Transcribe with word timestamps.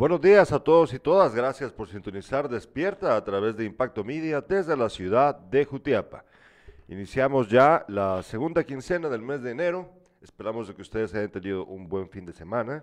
Buenos 0.00 0.22
días 0.22 0.50
a 0.50 0.58
todos 0.58 0.94
y 0.94 0.98
todas. 0.98 1.34
Gracias 1.34 1.72
por 1.72 1.86
sintonizar 1.86 2.48
Despierta 2.48 3.14
a 3.16 3.22
través 3.22 3.54
de 3.54 3.66
Impacto 3.66 4.02
Media 4.02 4.40
desde 4.40 4.74
la 4.74 4.88
ciudad 4.88 5.34
de 5.34 5.66
Jutiapa. 5.66 6.24
Iniciamos 6.88 7.50
ya 7.50 7.84
la 7.86 8.22
segunda 8.22 8.64
quincena 8.64 9.10
del 9.10 9.20
mes 9.20 9.42
de 9.42 9.50
enero. 9.50 9.92
Esperamos 10.22 10.68
de 10.68 10.74
que 10.74 10.80
ustedes 10.80 11.14
hayan 11.14 11.30
tenido 11.30 11.66
un 11.66 11.86
buen 11.86 12.08
fin 12.08 12.24
de 12.24 12.32
semana 12.32 12.82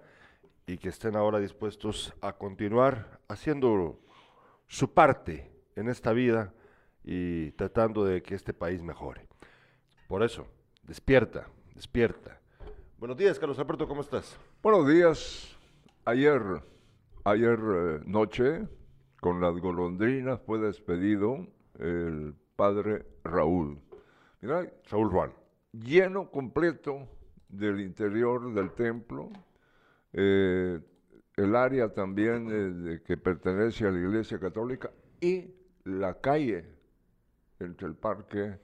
y 0.68 0.78
que 0.78 0.90
estén 0.90 1.16
ahora 1.16 1.40
dispuestos 1.40 2.14
a 2.22 2.34
continuar 2.34 3.20
haciendo 3.28 4.00
su 4.68 4.94
parte 4.94 5.50
en 5.76 5.90
esta 5.90 6.14
vida 6.14 6.54
y 7.04 7.50
tratando 7.54 8.06
de 8.06 8.22
que 8.22 8.36
este 8.36 8.54
país 8.54 8.84
mejore. 8.84 9.28
Por 10.08 10.22
eso, 10.22 10.46
despierta, 10.84 11.48
despierta. 11.74 12.40
Buenos 13.00 13.18
días, 13.18 13.40
Carlos 13.40 13.58
Alberto, 13.58 13.88
¿cómo 13.88 14.02
estás? 14.02 14.38
Buenos 14.62 14.88
días. 14.88 15.58
Ayer, 16.06 16.62
ayer 17.28 17.60
eh, 17.60 18.00
noche, 18.06 18.68
con 19.20 19.42
las 19.42 19.54
golondrinas 19.60 20.40
fue 20.46 20.60
despedido 20.60 21.46
el 21.80 22.34
padre 22.56 23.06
Raúl. 23.24 23.80
Mira, 24.42 24.66
Saúl 24.86 25.10
Juan. 25.10 25.32
lleno 25.74 26.30
completo 26.32 27.08
del 27.50 27.82
interior 27.82 28.54
del 28.54 28.72
templo, 28.72 29.30
eh, 30.14 30.80
el 31.36 31.56
área 31.56 31.94
también 31.94 32.48
eh, 32.50 32.54
de- 32.54 33.04
que 33.04 33.18
pertenece 33.18 33.86
a 33.88 33.92
la 33.92 34.00
Iglesia 34.00 34.40
Católica 34.40 34.90
y 35.22 35.52
la 35.84 36.20
calle 36.20 36.66
entre 37.60 37.88
el 37.88 37.96
parque 37.96 38.58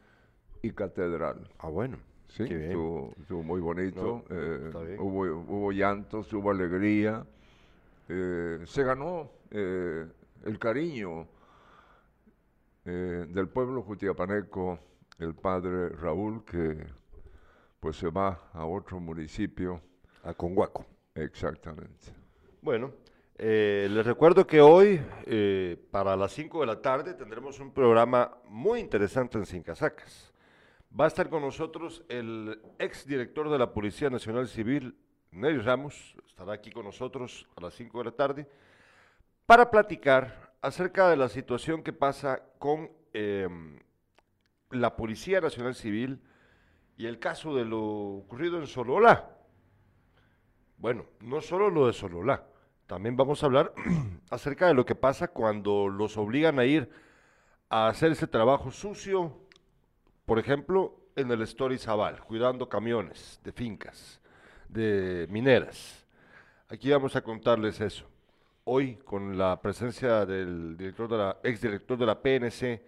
y 0.62 0.72
catedral. 0.72 1.50
Ah, 1.60 1.70
bueno. 1.70 1.98
Sí, 2.30 2.44
estuvo, 2.44 3.14
estuvo 3.20 3.44
muy 3.44 3.62
bonito. 3.62 4.24
No, 4.30 4.36
eh, 4.36 4.96
hubo, 5.00 5.22
hubo 5.22 5.72
llantos, 5.72 6.32
hubo 6.34 6.50
alegría. 6.50 7.26
Eh, 8.10 8.60
se 8.66 8.84
ganó 8.84 9.32
eh, 9.52 10.06
el 10.46 10.60
cariño 10.60 11.28
eh, 12.86 13.26
del 13.30 13.48
pueblo 13.48 13.82
jutiapaneco, 13.82 14.78
el 15.20 15.36
padre 15.36 15.90
Raúl, 15.90 16.44
que 16.44 16.86
pues 17.80 17.98
se 17.98 18.10
va 18.10 18.50
a 18.54 18.66
otro 18.66 19.00
municipio. 19.00 19.82
A 20.24 20.34
Conguaco. 20.34 20.86
Exactamente. 21.16 22.14
Bueno, 22.62 22.92
eh, 23.38 23.88
les 23.90 24.06
recuerdo 24.06 24.46
que 24.48 24.62
hoy, 24.62 25.02
eh, 25.26 25.78
para 25.92 26.16
las 26.16 26.32
5 26.34 26.62
de 26.62 26.66
la 26.66 26.82
tarde, 26.82 27.14
tendremos 27.14 27.60
un 27.60 27.74
programa 27.74 28.38
muy 28.48 28.80
interesante 28.80 29.38
en 29.38 29.46
Sin 29.46 29.64
Casacas. 29.64 30.34
Va 30.98 31.06
a 31.06 31.08
estar 31.08 31.30
con 31.30 31.42
nosotros 31.42 32.06
el 32.08 32.62
ex 32.80 33.06
director 33.06 33.50
de 33.50 33.58
la 33.58 33.74
Policía 33.74 34.10
Nacional 34.10 34.48
Civil, 34.48 34.96
Nery 35.34 35.60
Ramos, 35.60 36.16
estará 36.28 36.54
aquí 36.54 36.72
con 36.72 36.86
nosotros 36.86 37.48
a 37.56 37.62
las 37.62 37.74
5 37.74 37.98
de 37.98 38.06
la 38.06 38.12
tarde, 38.12 38.48
para 39.46 39.72
platicar 39.72 40.54
acerca 40.62 41.10
de 41.10 41.18
la 41.18 41.28
situación 41.28 41.84
que 41.84 41.92
pasa 41.92 42.44
con 42.60 42.92
em, 43.14 43.80
la 44.70 44.96
Policía 44.96 45.42
Nacional 45.42 45.76
Civil 45.76 46.22
y 46.98 47.08
el 47.08 47.20
caso 47.20 47.56
de 47.56 47.66
lo 47.66 47.82
ocurrido 47.82 48.60
en 48.60 48.68
Sololá. 48.68 49.30
Bueno, 50.78 51.06
no 51.22 51.42
solo 51.42 51.70
lo 51.70 51.88
de 51.88 51.94
Sololá, 51.94 52.46
también 52.86 53.18
vamos 53.18 53.42
a 53.42 53.48
hablar 53.48 53.74
acerca 54.30 54.68
de 54.68 54.74
lo 54.74 54.86
que 54.86 54.96
pasa 54.96 55.30
cuando 55.30 55.90
los 55.90 56.16
obligan 56.18 56.60
a 56.60 56.66
ir 56.66 56.90
a 57.70 57.88
hacer 57.88 58.12
ese 58.12 58.28
trabajo 58.28 58.70
sucio, 58.70 59.36
por 60.26 60.38
ejemplo, 60.38 61.00
en 61.16 61.32
el 61.32 61.42
Story 61.42 61.78
Zabal, 61.78 62.22
cuidando 62.22 62.70
camiones 62.70 63.40
de 63.44 63.52
fincas, 63.52 64.22
de 64.74 65.28
mineras. 65.30 66.04
Aquí 66.68 66.90
vamos 66.90 67.16
a 67.16 67.22
contarles 67.22 67.80
eso. 67.80 68.06
Hoy, 68.66 68.96
con 68.96 69.38
la 69.38 69.62
presencia 69.62 70.26
del 70.26 70.76
director 70.76 71.10
de 71.10 71.18
la, 71.18 71.38
exdirector 71.44 71.98
de 71.98 72.06
la 72.06 72.20
PNC, 72.20 72.82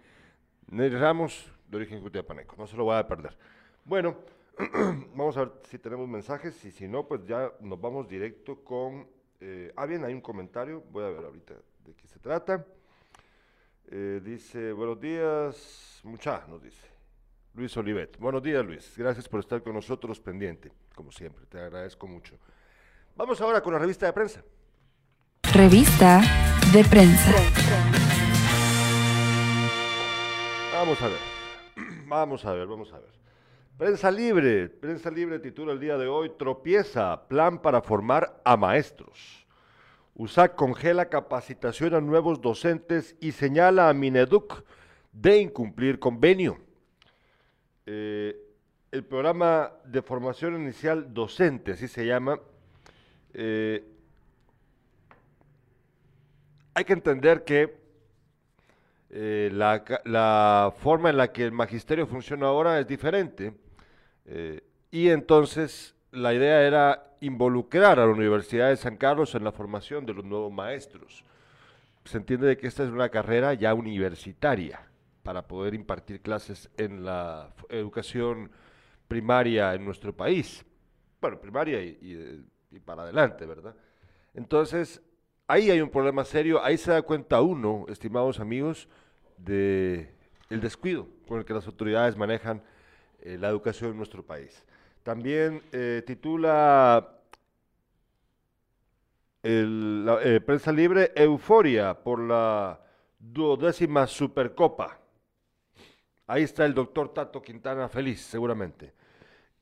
Nery 0.70 0.96
Ramos, 0.96 1.52
de 1.68 1.76
origen 1.76 2.00
cutiapaneco. 2.00 2.56
No 2.56 2.66
se 2.66 2.76
lo 2.76 2.84
voy 2.84 2.96
a 2.96 3.06
perder. 3.06 3.36
Bueno, 3.84 4.16
vamos 5.14 5.36
a 5.36 5.44
ver 5.44 5.52
si 5.68 5.78
tenemos 5.78 6.08
mensajes 6.08 6.64
y 6.64 6.72
si 6.72 6.88
no, 6.88 7.06
pues 7.06 7.24
ya 7.24 7.52
nos 7.60 7.80
vamos 7.80 8.08
directo 8.08 8.64
con... 8.64 9.06
eh, 9.40 9.72
ah, 9.76 9.86
bien, 9.86 10.04
hay 10.04 10.14
un 10.14 10.20
comentario, 10.20 10.82
voy 10.90 11.04
a 11.04 11.08
ver 11.08 11.24
ahorita 11.24 11.54
de 11.84 11.94
qué 11.94 12.08
se 12.08 12.18
trata. 12.18 12.66
Eh, 13.88 14.20
dice, 14.24 14.72
buenos 14.72 15.00
días, 15.00 16.00
mucha, 16.02 16.44
nos 16.48 16.60
dice. 16.60 16.95
Luis 17.56 17.74
Olivet. 17.78 18.18
Buenos 18.18 18.42
días, 18.42 18.62
Luis. 18.62 18.92
Gracias 18.98 19.26
por 19.30 19.40
estar 19.40 19.62
con 19.62 19.72
nosotros 19.72 20.20
pendiente, 20.20 20.70
como 20.94 21.10
siempre, 21.10 21.46
te 21.46 21.58
agradezco 21.58 22.06
mucho. 22.06 22.38
Vamos 23.16 23.40
ahora 23.40 23.62
con 23.62 23.72
la 23.72 23.78
revista 23.78 24.04
de 24.04 24.12
prensa. 24.12 24.44
Revista 25.54 26.20
de 26.70 26.84
prensa. 26.84 27.32
Vamos 30.70 31.00
a 31.00 31.08
ver, 31.08 31.18
vamos 32.06 32.44
a 32.44 32.52
ver, 32.52 32.66
vamos 32.66 32.92
a 32.92 32.98
ver. 32.98 33.10
Prensa 33.78 34.10
Libre, 34.10 34.68
Prensa 34.68 35.10
Libre 35.10 35.38
titula 35.38 35.72
el 35.72 35.80
día 35.80 35.96
de 35.96 36.08
hoy, 36.08 36.32
tropieza, 36.38 37.26
plan 37.26 37.62
para 37.62 37.80
formar 37.80 38.38
a 38.44 38.58
maestros. 38.58 39.46
USAC 40.14 40.56
congela 40.56 41.08
capacitación 41.08 41.94
a 41.94 42.02
nuevos 42.02 42.42
docentes 42.42 43.16
y 43.18 43.32
señala 43.32 43.88
a 43.88 43.94
Mineduc 43.94 44.62
de 45.12 45.38
incumplir 45.40 45.98
convenio. 45.98 46.65
Eh, 47.88 48.36
el 48.90 49.04
programa 49.04 49.70
de 49.84 50.02
formación 50.02 50.60
inicial 50.60 51.14
docente, 51.14 51.72
así 51.72 51.86
se 51.86 52.04
llama, 52.04 52.40
eh, 53.32 53.84
hay 56.74 56.84
que 56.84 56.92
entender 56.92 57.44
que 57.44 57.76
eh, 59.10 59.50
la, 59.52 60.74
forma 60.78 61.10
en 61.10 61.16
la 61.16 61.32
que 61.32 61.44
el 61.44 61.52
magisterio 61.52 62.08
funciona 62.08 62.46
ahora 62.46 62.80
es 62.80 62.88
diferente. 62.88 63.54
y 64.90 65.08
entonces 65.10 65.94
la 66.10 66.34
idea 66.34 66.62
era 66.62 67.16
involucrar 67.20 68.00
a 68.00 68.06
la 68.06 68.12
Universidad 68.12 68.70
de 68.70 68.76
San 68.76 68.96
Carlos 68.96 69.34
en 69.34 69.44
la 69.44 69.52
formación 69.52 70.04
de 70.06 70.14
los 70.14 70.24
nuevos 70.24 70.52
maestros. 70.52 71.24
Se 72.04 72.18
entiende 72.18 72.48
de 72.48 72.56
que 72.56 72.66
esta 72.66 72.82
es 72.82 72.90
una 72.90 73.08
carrera 73.08 73.54
ya 73.54 73.74
universitaria 73.74 74.80
para 75.26 75.42
poder 75.42 75.74
impartir 75.74 76.20
clases 76.20 76.70
en 76.76 77.04
la 77.04 77.52
educación 77.68 78.48
primaria 79.08 79.74
en 79.74 79.84
nuestro 79.84 80.16
país. 80.16 80.64
Bueno, 81.20 81.40
primaria 81.40 81.80
eh, 81.80 82.40
y 82.70 82.78
para 82.78 83.02
adelante, 83.02 83.44
¿verdad? 83.44 83.74
Entonces, 84.34 85.02
ahí 85.48 85.68
hay 85.68 85.80
un 85.80 85.90
problema 85.90 86.24
serio, 86.24 86.62
ahí 86.62 86.78
se 86.78 86.92
da 86.92 87.02
cuenta 87.02 87.40
uno, 87.40 87.86
estimados 87.88 88.38
amigos, 88.38 88.88
de 89.36 90.14
el 90.48 90.60
descuido 90.60 91.08
con 91.26 91.38
el 91.38 91.44
que 91.44 91.54
las 91.54 91.66
autoridades 91.66 92.16
manejan 92.16 92.62
eh, 93.20 93.36
la 93.36 93.48
educación 93.48 93.90
en 93.90 93.96
nuestro 93.96 94.24
país. 94.24 94.64
También 95.02 95.60
eh, 95.72 96.04
titula 96.06 97.18
el- 99.42 100.06
la 100.06 100.20
prensa 100.46 100.70
libre 100.70 101.10
Euforia 101.16 101.94
por 101.94 102.20
la 102.20 102.80
duodécima 103.18 104.06
Supercopa. 104.06 105.00
Ahí 106.26 106.42
está 106.42 106.64
el 106.64 106.74
doctor 106.74 107.14
Tato 107.14 107.40
Quintana 107.40 107.88
feliz, 107.88 108.20
seguramente. 108.20 108.92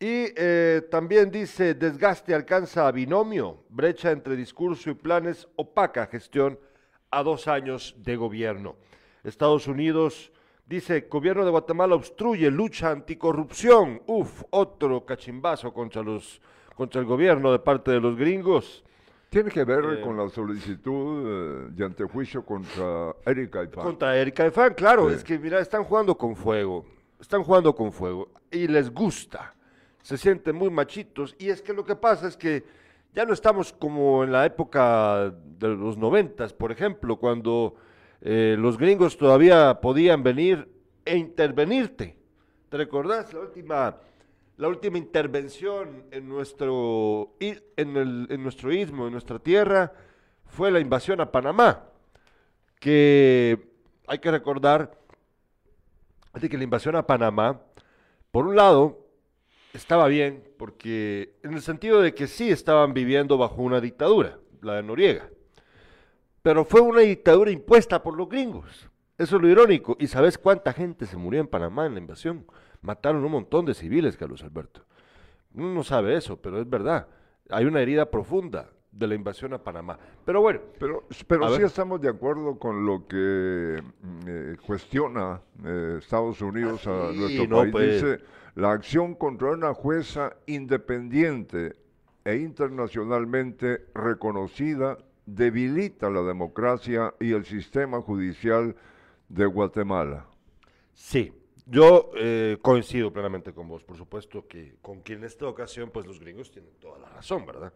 Y 0.00 0.26
eh, 0.36 0.82
también 0.90 1.30
dice, 1.30 1.74
desgaste 1.74 2.34
alcanza 2.34 2.88
a 2.88 2.92
binomio, 2.92 3.64
brecha 3.68 4.10
entre 4.10 4.34
discurso 4.34 4.90
y 4.90 4.94
planes, 4.94 5.46
opaca 5.56 6.06
gestión 6.06 6.58
a 7.10 7.22
dos 7.22 7.48
años 7.48 7.94
de 7.98 8.16
gobierno. 8.16 8.76
Estados 9.22 9.68
Unidos 9.68 10.32
dice, 10.66 11.02
gobierno 11.02 11.44
de 11.44 11.50
Guatemala 11.50 11.94
obstruye 11.94 12.50
lucha 12.50 12.90
anticorrupción. 12.90 14.02
Uf, 14.06 14.42
otro 14.50 15.04
cachimbazo 15.04 15.72
contra, 15.72 16.02
los, 16.02 16.40
contra 16.74 17.00
el 17.00 17.06
gobierno 17.06 17.52
de 17.52 17.58
parte 17.58 17.90
de 17.90 18.00
los 18.00 18.16
gringos. 18.16 18.84
Tiene 19.34 19.50
que 19.50 19.64
ver 19.64 19.84
Eh, 19.84 20.00
con 20.00 20.16
la 20.16 20.28
solicitud 20.28 21.26
eh, 21.26 21.68
de 21.72 21.84
antejuicio 21.84 22.44
contra 22.44 23.16
Erika 23.26 23.64
Ipán. 23.64 23.84
Contra 23.84 24.16
Erika 24.16 24.46
Efan, 24.46 24.74
claro, 24.74 25.08
Sí. 25.08 25.16
es 25.16 25.24
que 25.24 25.40
mira, 25.40 25.58
están 25.58 25.82
jugando 25.82 26.16
con 26.16 26.36
fuego, 26.36 26.84
están 27.20 27.42
jugando 27.42 27.74
con 27.74 27.90
fuego 27.92 28.28
y 28.52 28.68
les 28.68 28.94
gusta, 28.94 29.52
se 30.02 30.16
sienten 30.16 30.54
muy 30.54 30.70
machitos 30.70 31.34
y 31.36 31.48
es 31.48 31.60
que 31.62 31.72
lo 31.72 31.84
que 31.84 31.96
pasa 31.96 32.28
es 32.28 32.36
que 32.36 32.62
ya 33.12 33.24
no 33.24 33.32
estamos 33.32 33.72
como 33.72 34.22
en 34.22 34.30
la 34.30 34.46
época 34.46 35.34
de 35.58 35.66
los 35.68 35.98
noventas, 35.98 36.52
por 36.52 36.70
ejemplo, 36.70 37.16
cuando 37.16 37.74
eh, 38.20 38.54
los 38.56 38.78
gringos 38.78 39.18
todavía 39.18 39.80
podían 39.80 40.22
venir 40.22 40.68
e 41.04 41.16
intervenirte. 41.16 42.16
¿Te 42.68 42.76
recordás 42.76 43.34
la 43.34 43.40
última, 43.40 43.96
la 44.56 44.68
última 44.68 44.98
intervención 44.98 46.04
en 46.10 46.28
nuestro, 46.28 47.34
en, 47.40 47.96
el- 47.96 48.26
en 48.30 48.42
nuestro 48.42 48.72
istmo, 48.72 49.06
en 49.06 49.12
nuestra 49.12 49.38
tierra, 49.38 49.92
fue 50.46 50.70
la 50.70 50.80
invasión 50.80 51.20
a 51.20 51.30
Panamá? 51.32 51.86
que 52.80 53.66
hay 54.06 54.18
que 54.18 54.30
recordar 54.30 54.98
de 56.34 56.48
que 56.48 56.58
la 56.58 56.64
invasión 56.64 56.96
a 56.96 57.06
Panamá, 57.06 57.60
por 58.30 58.46
un 58.46 58.56
lado, 58.56 59.06
estaba 59.72 60.06
bien, 60.08 60.44
porque 60.58 61.36
en 61.42 61.54
el 61.54 61.62
sentido 61.62 62.02
de 62.02 62.14
que 62.14 62.26
sí 62.26 62.50
estaban 62.50 62.92
viviendo 62.92 63.38
bajo 63.38 63.62
una 63.62 63.80
dictadura, 63.80 64.38
la 64.60 64.74
de 64.74 64.82
Noriega. 64.82 65.28
pero 66.42 66.64
fue 66.66 66.82
una 66.82 67.00
dictadura 67.00 67.50
impuesta 67.50 68.02
por 68.02 68.16
los 68.16 68.28
gringos. 68.28 68.90
Eso 69.16 69.36
es 69.36 69.42
lo 69.42 69.48
irónico. 69.48 69.96
¿Y 69.98 70.08
sabes 70.08 70.36
cuánta 70.36 70.72
gente 70.74 71.06
se 71.06 71.16
murió 71.16 71.40
en 71.40 71.46
Panamá 71.46 71.86
en 71.86 71.94
la 71.94 72.00
invasión? 72.00 72.44
Mataron 72.84 73.24
un 73.24 73.32
montón 73.32 73.64
de 73.64 73.72
civiles, 73.74 74.16
Carlos 74.16 74.42
Alberto. 74.44 74.82
Uno 75.54 75.72
no 75.72 75.82
sabe 75.82 76.16
eso, 76.16 76.36
pero 76.36 76.60
es 76.60 76.68
verdad. 76.68 77.06
Hay 77.50 77.64
una 77.64 77.80
herida 77.80 78.10
profunda 78.10 78.68
de 78.92 79.06
la 79.06 79.14
invasión 79.14 79.54
a 79.54 79.58
Panamá. 79.58 79.98
Pero 80.24 80.40
bueno. 80.42 80.60
Pero, 80.78 81.04
pero 81.26 81.48
sí 81.48 81.56
ver. 81.58 81.64
estamos 81.66 82.00
de 82.00 82.10
acuerdo 82.10 82.58
con 82.58 82.84
lo 82.84 83.06
que 83.08 83.82
mm, 83.82 84.20
eh, 84.26 84.56
cuestiona 84.66 85.40
eh, 85.64 85.96
Estados 85.98 86.40
Unidos 86.42 86.86
a 86.86 87.08
Ah, 87.08 87.10
sí, 87.12 87.18
nuestro 87.18 87.46
no, 87.48 87.56
país. 87.56 87.72
pues. 87.72 88.02
Dice, 88.02 88.20
la 88.54 88.72
acción 88.72 89.14
contra 89.14 89.50
una 89.52 89.72
jueza 89.72 90.36
independiente 90.46 91.74
e 92.24 92.36
internacionalmente 92.36 93.86
reconocida 93.94 94.98
debilita 95.26 96.10
la 96.10 96.22
democracia 96.22 97.14
y 97.18 97.32
el 97.32 97.44
sistema 97.46 98.00
judicial 98.02 98.76
de 99.28 99.46
Guatemala. 99.46 100.26
Sí, 100.92 101.32
yo 101.66 102.10
eh, 102.16 102.58
coincido 102.60 103.12
plenamente 103.12 103.52
con 103.52 103.68
vos. 103.68 103.84
Por 103.84 103.96
supuesto 103.96 104.46
que 104.46 104.76
con 104.82 105.00
quien 105.00 105.20
en 105.20 105.24
esta 105.24 105.46
ocasión, 105.46 105.90
pues 105.90 106.06
los 106.06 106.20
gringos 106.20 106.50
tienen 106.50 106.72
toda 106.80 106.98
la 106.98 107.08
razón, 107.08 107.46
¿verdad? 107.46 107.72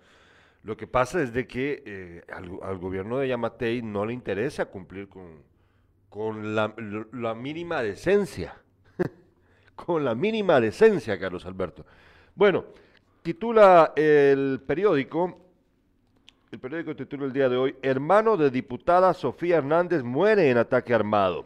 Lo 0.63 0.77
que 0.77 0.87
pasa 0.87 1.23
es 1.23 1.33
de 1.33 1.47
que 1.47 1.83
eh, 1.87 2.23
al, 2.33 2.79
gobierno 2.79 3.19
de 3.19 3.29
Yamatei 3.29 3.83
no 3.83 4.05
le 4.05 4.13
interesa 4.13 4.67
cumplir 4.67 5.09
con, 5.09 5.43
con 6.09 6.55
la 6.55 7.35
mínima 7.35 7.83
decencia. 7.83 8.61
con 9.75 10.05
la 10.05 10.15
mínima 10.15 10.61
decencia, 10.61 11.19
Carlos 11.19 11.47
Alberto. 11.47 11.87
Bueno, 12.35 12.67
titula 13.23 13.93
el 13.97 14.61
periódico, 14.67 15.39
el 16.51 16.59
periódico 16.59 16.97
titula 16.97 17.27
el 17.27 17.33
día 17.33 17.49
de 17.49 17.57
hoy, 17.57 17.77
hermano 17.83 18.37
de 18.37 18.51
diputada 18.51 19.13
Sofía 19.15 19.59
Hernández 19.59 20.03
muere 20.03 20.51
en 20.51 20.59
ataque 20.59 20.95
armado. 20.95 21.45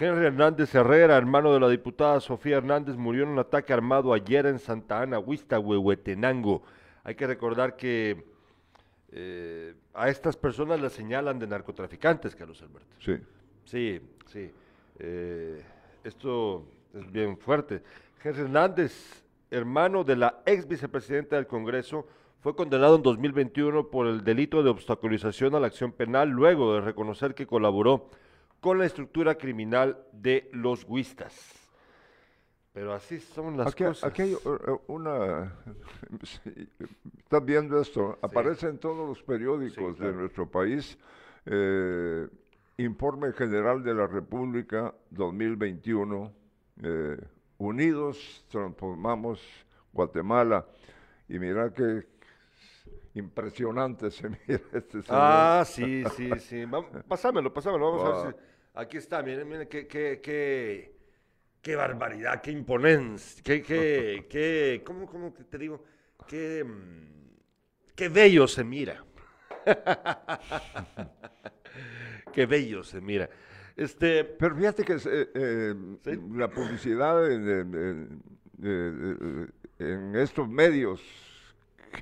Henry 0.00 0.26
Hernández 0.26 0.72
Herrera, 0.76 1.16
hermano 1.16 1.52
de 1.52 1.58
la 1.58 1.68
diputada 1.68 2.20
Sofía 2.20 2.58
Hernández, 2.58 2.96
murió 2.96 3.24
en 3.24 3.30
un 3.30 3.38
ataque 3.40 3.72
armado 3.72 4.12
ayer 4.12 4.46
en 4.46 4.60
Santa 4.60 5.02
Ana, 5.02 5.18
Huista, 5.18 5.58
Huehuetenango. 5.58 6.62
Hay 7.02 7.16
que 7.16 7.26
recordar 7.26 7.74
que 7.74 8.24
eh, 9.10 9.74
a 9.94 10.08
estas 10.08 10.36
personas 10.36 10.80
las 10.80 10.92
señalan 10.92 11.40
de 11.40 11.48
narcotraficantes, 11.48 12.36
Carlos 12.36 12.62
Alberto. 12.62 12.94
Sí. 13.00 13.16
Sí, 13.64 14.00
sí. 14.26 14.50
Eh, 15.00 15.62
esto 16.04 16.64
es 16.94 17.10
bien 17.10 17.36
fuerte. 17.36 17.82
Henry 18.22 18.42
Hernández, 18.42 19.24
hermano 19.50 20.04
de 20.04 20.14
la 20.14 20.42
ex 20.46 20.68
vicepresidenta 20.68 21.34
del 21.34 21.48
Congreso, 21.48 22.06
fue 22.40 22.54
condenado 22.54 22.94
en 22.94 23.02
2021 23.02 23.88
por 23.88 24.06
el 24.06 24.22
delito 24.22 24.62
de 24.62 24.70
obstaculización 24.70 25.56
a 25.56 25.60
la 25.60 25.66
acción 25.66 25.90
penal 25.90 26.28
luego 26.28 26.74
de 26.74 26.82
reconocer 26.82 27.34
que 27.34 27.48
colaboró 27.48 28.08
con 28.60 28.78
la 28.78 28.86
estructura 28.86 29.36
criminal 29.36 29.98
de 30.12 30.48
los 30.52 30.84
huistas. 30.84 31.54
Pero 32.72 32.92
así 32.92 33.18
son 33.18 33.56
las 33.56 33.68
Aquí, 33.72 33.84
cosas. 33.84 34.10
aquí 34.10 34.22
hay 34.22 34.34
uh, 34.34 34.80
una... 34.86 35.52
sí, 36.22 36.68
Estás 37.18 37.44
viendo 37.44 37.80
esto, 37.80 38.18
aparece 38.22 38.68
en 38.68 38.78
todos 38.78 39.08
los 39.08 39.22
periódicos 39.22 39.94
Sí, 39.94 39.98
claro. 39.98 40.12
de 40.12 40.18
nuestro 40.18 40.48
país, 40.50 40.96
eh, 41.46 42.26
Informe 42.78 43.32
General 43.32 43.82
de 43.82 43.94
la 43.94 44.06
República 44.06 44.94
2021, 45.10 46.32
eh, 46.82 47.18
Unidos 47.58 48.46
transformamos 48.50 49.42
Guatemala, 49.92 50.64
y 51.28 51.38
mira 51.40 51.72
qué 51.74 52.06
impresionante 53.14 54.10
se 54.10 54.28
mira 54.28 54.60
este 54.72 55.02
señor. 55.02 55.04
Ah, 55.08 55.64
sí, 55.66 56.04
sí, 56.16 56.38
sí. 56.38 56.64
Pásamelo, 57.06 57.52
pásamelo. 57.52 57.92
Vamos 57.92 58.04
a 58.04 58.26
ver 58.26 58.34
si. 58.34 58.40
Aquí 58.74 58.96
está, 58.96 59.22
miren, 59.22 59.48
miren, 59.48 59.68
qué, 59.68 59.86
qué, 59.86 60.20
qué, 60.22 60.94
qué 61.60 61.76
barbaridad, 61.76 62.40
qué 62.40 62.52
imponencia, 62.52 63.42
qué, 63.42 63.62
qué, 63.62 64.26
qué, 64.30 64.82
¿cómo, 64.84 65.06
cómo 65.06 65.32
te 65.32 65.58
digo? 65.58 65.82
Qué, 66.26 66.64
mm, 66.64 67.94
qué 67.96 68.08
bello 68.08 68.46
se 68.46 68.64
mira. 68.64 69.04
qué 72.32 72.46
bello 72.46 72.82
se 72.82 73.00
mira. 73.00 73.28
Este, 73.76 74.24
Pero 74.24 74.56
fíjate 74.56 74.84
que 74.84 74.94
eh, 74.94 75.30
eh, 75.34 75.74
Sí. 76.04 76.20
la 76.34 76.48
publicidad 76.48 77.30
en, 77.30 77.48
en- 77.48 78.22
en- 78.62 79.52
en 79.78 80.16
estos 80.16 80.48
medios 80.48 81.00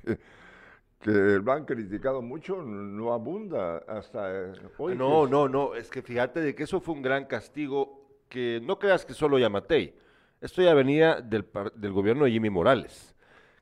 que, 0.04 0.18
que 1.00 1.10
lo 1.10 1.52
han 1.52 1.64
criticado 1.64 2.22
mucho 2.22 2.62
no 2.62 3.12
abunda 3.12 3.78
hasta 3.88 4.30
eh, 4.32 4.52
hoy. 4.78 4.96
no, 4.96 5.26
no, 5.26 5.48
no, 5.48 5.74
es 5.74 5.90
que 5.90 6.02
fíjate 6.02 6.40
de 6.40 6.54
que 6.54 6.64
eso 6.64 6.80
fue 6.80 6.94
un 6.94 7.02
gran 7.02 7.26
castigo 7.26 8.06
que 8.28 8.60
no 8.62 8.78
creas 8.78 9.04
que 9.04 9.14
solo 9.14 9.38
Yamatei. 9.38 9.94
Esto 10.40 10.62
ya 10.62 10.74
venía 10.74 11.20
del, 11.20 11.46
del 11.74 11.92
gobierno 11.92 12.24
de 12.24 12.30
Jimmy 12.30 12.50
Morales, 12.50 13.14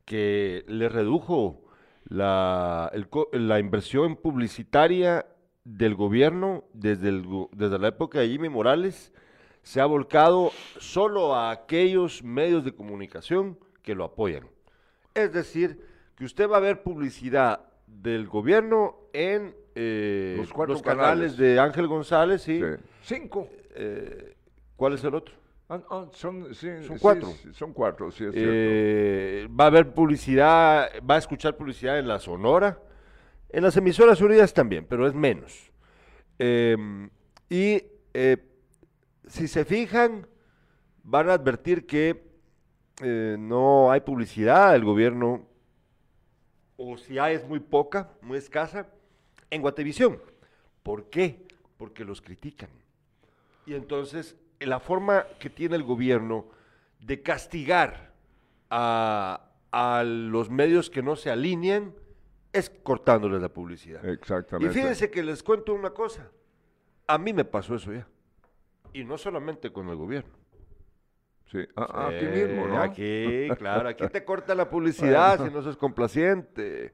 que 0.05 0.65
le 0.67 0.89
redujo 0.89 1.65
la, 2.05 2.91
el 2.93 3.09
la 3.47 3.59
inversión 3.59 4.17
publicitaria 4.17 5.27
del 5.65 5.95
gobierno 5.95 6.65
desde, 6.73 7.09
el 7.09 7.27
desde 7.53 7.79
la 7.79 7.89
época 7.89 8.21
de 8.21 8.29
Jimmy 8.29 8.49
Morales, 8.49 9.13
se 9.63 9.81
ha 9.81 9.87
volcado 9.87 10.53
solo 10.79 11.35
a 11.35 11.51
aquellos 11.51 12.23
medios 12.23 12.65
de 12.65 12.75
comunicación 12.75 13.59
que 13.83 13.95
lo 13.95 14.05
apoyan. 14.05 14.47
Es 15.15 15.33
decir, 15.33 15.81
que 16.17 16.25
usted 16.25 16.49
va 16.49 16.59
a 16.59 16.61
ver 16.61 16.83
publicidad 16.83 17.61
del 17.87 18.27
gobierno 18.27 18.97
en 19.13 19.55
eh, 19.75 20.35
Los 20.39 20.53
cuatro 20.53 20.81
canales. 20.81 21.33
canales. 21.33 21.37
de 21.37 21.59
Ángel 21.59 21.87
González, 21.89 22.43
¿sí? 22.43 22.61
Sí. 22.61 22.67
Cinco. 23.03 23.49
Eh, 23.75 24.35
¿Cuál 24.77 24.95
es 24.95 25.05
el 25.05 25.15
otro? 25.15 25.35
Ah, 25.69 25.81
ah, 25.91 26.07
son, 26.13 26.55
sí, 26.55 26.69
Son 26.87 26.97
sí, 26.97 27.01
cuatro. 27.01 27.29
sí, 27.43 27.49
son 27.53 27.73
cuatro, 27.73 28.11
sí, 28.11 28.25
es 28.25 28.33
cierto. 28.33 28.51
Eh, 28.55 29.49
va 29.59 29.65
a 29.65 29.67
haber 29.69 29.93
publicidad, 29.93 30.89
va 31.09 31.15
a 31.15 31.19
escuchar 31.19 31.57
publicidad 31.57 31.99
en 31.99 32.07
la 32.07 32.19
Sonora, 32.19 32.79
en 33.49 33.63
las 33.63 33.77
emisoras 33.77 34.21
unidas 34.21 34.53
también, 34.53 34.85
pero 34.89 35.07
es 35.07 35.15
menos. 35.15 35.73
Eh, 36.39 36.77
y 37.49 37.83
eh, 38.13 38.37
si 39.27 39.49
se 39.49 39.65
fijan, 39.65 40.27
van 41.03 41.31
a 41.31 41.35
advertir 41.35 41.87
que 41.87 42.25
eh, 43.03 43.37
no 43.39 43.91
hay 43.91 44.01
publicidad 44.01 44.73
del 44.73 44.85
gobierno, 44.85 45.47
o 46.77 46.97
si 46.97 47.19
hay 47.19 47.37
es 47.37 47.47
muy 47.47 47.61
poca, 47.61 48.11
muy 48.23 48.39
escasa, 48.39 48.89
en 49.51 49.63
Guatevisión. 49.63 50.21
¿Por 50.83 51.09
qué? 51.11 51.47
Porque 51.77 52.05
los 52.05 52.21
critican. 52.21 52.71
Y 53.67 53.75
entonces, 53.75 54.37
la 54.61 54.81
forma 54.81 55.27
que 55.39 55.51
tiene 55.51 55.77
el 55.77 55.83
gobierno 55.83 56.47
de 57.01 57.23
castigar 57.23 58.13
a, 58.71 59.51
a 59.71 60.03
los 60.05 60.51
medios 60.51 60.91
que 60.91 61.03
no 61.03 61.17
se 61.17 61.31
alinean 61.31 61.95
es 62.53 62.71
cortándoles 62.71 63.43
la 63.43 63.49
publicidad. 63.49 64.03
Y 64.05 64.11
Exactamente. 64.11 64.73
fíjense 64.73 65.11
que 65.11 65.23
les 65.23 65.43
cuento 65.43 65.75
una 65.75 65.91
cosa. 65.91 66.31
A 67.07 67.19
mí 67.19 67.33
me 67.33 67.45
pasó 67.45 67.75
eso 67.75 67.93
ya. 67.93 68.07
Y 68.93 69.05
no 69.05 69.19
solamente 69.19 69.73
con 69.73 69.89
el 69.89 69.97
gobierno. 69.97 70.33
Sí. 71.55 71.69
Ah, 71.77 71.87
ah, 71.89 72.09
aquí 72.09 72.25
mismo, 72.27 72.67
¿no? 72.67 72.83
Aquí, 72.83 73.49
claro, 73.59 73.89
aquí 73.89 74.09
te 74.09 74.25
corta 74.25 74.55
la 74.57 74.69
publicidad 74.69 75.39
si 75.47 75.53
no 75.55 75.63
sos 75.63 75.77
complaciente. 75.77 76.93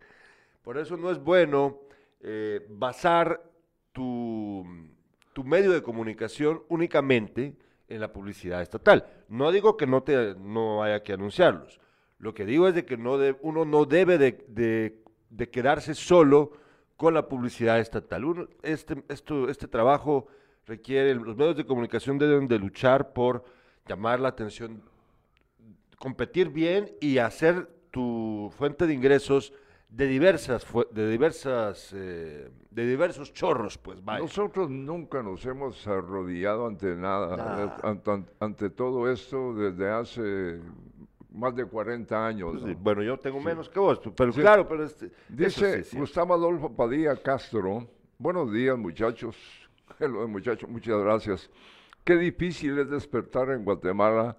Por 0.63 0.77
eso 0.77 0.99
no 0.99 1.11
es 1.11 1.19
bueno 1.19 1.79
eh, 2.21 2.67
basar 2.69 3.43
tu, 3.93 4.67
tu 5.33 5.45
medio 5.45 5.73
de 5.73 5.83
comunicación 5.83 6.63
únicamente 6.69 7.57
en 7.89 8.01
la 8.01 8.13
publicidad 8.13 8.61
estatal. 8.61 9.07
No 9.31 9.51
digo 9.51 9.79
que 9.79 9.87
no, 9.87 10.03
te, 10.03 10.35
no 10.39 10.83
haya 10.83 11.03
que 11.03 11.15
anunciarlos. 11.15 11.81
Lo 12.19 12.35
que 12.35 12.45
digo 12.45 12.69
es 12.69 12.75
de 12.75 12.85
que 12.85 12.99
no 12.99 13.17
de- 13.17 13.37
uno 13.41 13.65
no 13.65 13.87
debe 13.87 14.19
de, 14.19 14.45
de- 14.49 15.03
de 15.31 15.49
quedarse 15.49 15.95
solo 15.95 16.53
con 16.99 17.15
la 17.15 17.27
publicidad 17.29 17.79
estatal. 17.81 18.27
Uno- 18.27 18.47
este, 18.63 19.03
esto, 19.09 19.49
este 19.49 19.67
trabajo 19.69 20.27
requiere, 20.67 21.15
los 21.15 21.35
medios 21.35 21.57
de 21.57 21.65
comunicación 21.65 22.19
deben 22.19 22.47
de 22.47 22.59
luchar 22.59 23.15
por 23.15 23.45
llamar 23.87 24.21
la 24.21 24.29
atención, 24.29 24.83
competir 25.99 26.49
bien 26.51 26.91
y 27.01 27.19
hacer 27.19 27.69
tu 27.91 28.53
fuente 28.57 28.87
de 28.87 28.95
ingresos 28.95 29.53
de 29.89 30.07
diversas, 30.07 30.65
de 30.93 31.11
diversas, 31.11 31.93
eh, 31.97 32.49
de 32.71 32.87
diversos 32.87 33.33
chorros, 33.35 33.77
pues 33.77 34.05
vaya. 34.05 34.21
Nosotros 34.21 34.71
nunca 34.71 35.21
nos 35.21 35.45
hemos 35.47 35.85
arrodillado 35.89 36.67
ante 36.69 36.95
nada, 36.95 37.37
Nah. 37.37 37.89
ante, 37.91 38.25
ante 38.39 38.71
todo 38.71 39.11
esto 39.11 39.53
desde 39.53 39.91
hace 39.91 40.61
más 41.33 41.57
de 41.57 41.65
40 41.65 42.25
años. 42.25 42.61
Pues 42.63 42.81
bueno, 42.81 43.03
yo 43.03 43.19
tengo 43.19 43.41
menos 43.41 43.69
que 43.69 43.81
vos, 43.81 44.01
pero 44.17 44.33
Sí. 44.33 44.41
claro, 44.41 44.69
pero 44.69 44.85
este, 44.85 45.11
Dice 45.29 45.83
sí. 45.83 45.97
Gustavo 45.99 46.35
Adolfo 46.35 46.71
Padilla 46.75 47.17
Castro, 47.17 47.89
buenos 48.17 48.53
días 48.53 48.79
muchachos, 48.79 49.37
hello 49.99 50.27
muchachos, 50.29 50.71
muchas 50.71 51.01
gracias. 51.01 51.51
Qué 52.05 52.17
difícil 52.17 52.79
es 52.79 52.91
despertar 52.91 53.51
en 53.51 53.65
Guatemala 53.65 54.37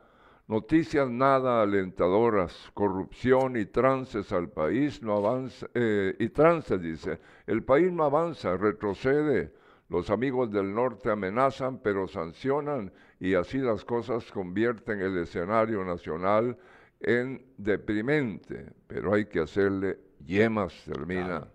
Noticias 0.51 1.09
nada 1.09 1.61
alentadoras, 1.61 2.71
corrupción 2.73 3.55
y 3.55 3.67
trances 3.67 4.33
al 4.33 4.49
país 4.49 5.01
no 5.01 5.15
avanza, 5.15 5.65
eh, 5.73 6.13
y 6.19 6.27
trances 6.27 6.81
dice, 6.81 7.21
el 7.47 7.63
país 7.63 7.89
no 7.89 8.03
avanza, 8.03 8.57
retrocede, 8.57 9.53
los 9.87 10.09
amigos 10.09 10.51
del 10.51 10.75
norte 10.75 11.09
amenazan 11.09 11.79
pero 11.79 12.05
sancionan 12.05 12.91
y 13.17 13.35
así 13.35 13.59
las 13.59 13.85
cosas 13.85 14.29
convierten 14.29 14.99
el 14.99 15.19
escenario 15.19 15.85
nacional 15.85 16.57
en 16.99 17.45
deprimente, 17.55 18.73
pero 18.87 19.13
hay 19.13 19.27
que 19.27 19.39
hacerle 19.39 19.99
yemas, 20.19 20.83
termina. 20.83 21.47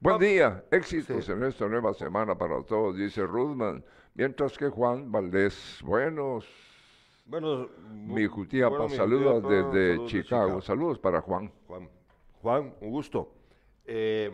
Buen 0.00 0.18
día, 0.18 0.64
éxitos 0.72 1.28
en 1.28 1.44
esta 1.44 1.68
nueva 1.68 1.94
semana 1.94 2.36
para 2.36 2.60
todos, 2.64 2.96
dice 2.96 3.24
Rudman, 3.24 3.84
mientras 4.14 4.56
que 4.56 4.68
Juan 4.68 5.10
Valdés, 5.10 5.80
buenos 5.82 6.46
Bueno, 7.26 7.68
mi 7.90 8.26
Jutiapa, 8.26 8.76
bueno, 8.76 8.94
saludos 8.94 9.42
desde 9.42 9.92
saludos 9.92 10.10
Chicago. 10.10 10.60
Saludos 10.60 10.98
para 10.98 11.20
Juan. 11.20 11.52
Juan, 11.66 11.88
Juan, 12.42 12.74
un 12.80 12.90
gusto. 12.90 13.32
Eh, 13.84 14.30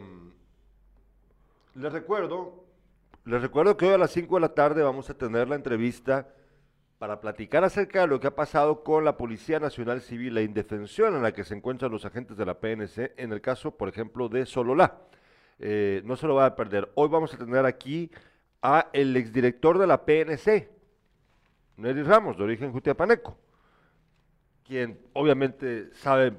les 1.74 1.92
recuerdo, 1.92 2.64
les 3.24 3.42
recuerdo 3.42 3.76
que 3.76 3.86
hoy 3.86 3.94
a 3.94 3.98
las 3.98 4.10
5 4.12 4.34
de 4.36 4.40
la 4.40 4.54
tarde 4.54 4.82
vamos 4.82 5.10
a 5.10 5.14
tener 5.14 5.48
la 5.48 5.56
entrevista 5.56 6.28
para 6.98 7.20
platicar 7.20 7.64
acerca 7.64 8.00
de 8.00 8.06
lo 8.06 8.20
que 8.20 8.28
ha 8.28 8.34
pasado 8.34 8.82
con 8.82 9.04
la 9.04 9.16
Policía 9.16 9.60
Nacional 9.60 10.00
Civil, 10.00 10.34
la 10.34 10.42
indefensión 10.42 11.14
en 11.14 11.22
la 11.22 11.32
que 11.32 11.44
se 11.44 11.54
encuentran 11.54 11.92
los 11.92 12.04
agentes 12.04 12.36
de 12.36 12.46
la 12.46 12.58
PNC, 12.58 13.12
en 13.18 13.32
el 13.32 13.40
caso, 13.40 13.76
por 13.76 13.88
ejemplo, 13.88 14.28
de 14.28 14.46
Sololá. 14.46 14.98
Eh, 15.58 16.02
no 16.04 16.16
se 16.16 16.26
lo 16.26 16.34
va 16.34 16.46
a 16.46 16.56
perder. 16.56 16.90
Hoy 16.94 17.08
vamos 17.08 17.34
a 17.34 17.38
tener 17.38 17.66
aquí 17.66 18.10
a 18.62 18.88
el 18.92 19.16
exdirector 19.16 19.78
de 19.78 19.86
la 19.86 20.04
PNC, 20.04 20.68
Nery 21.76 22.02
Ramos, 22.02 22.36
de 22.38 22.44
origen 22.44 22.72
jutiapaneco 22.72 23.38
quien 24.66 24.98
obviamente 25.12 25.90
sabe 25.94 26.36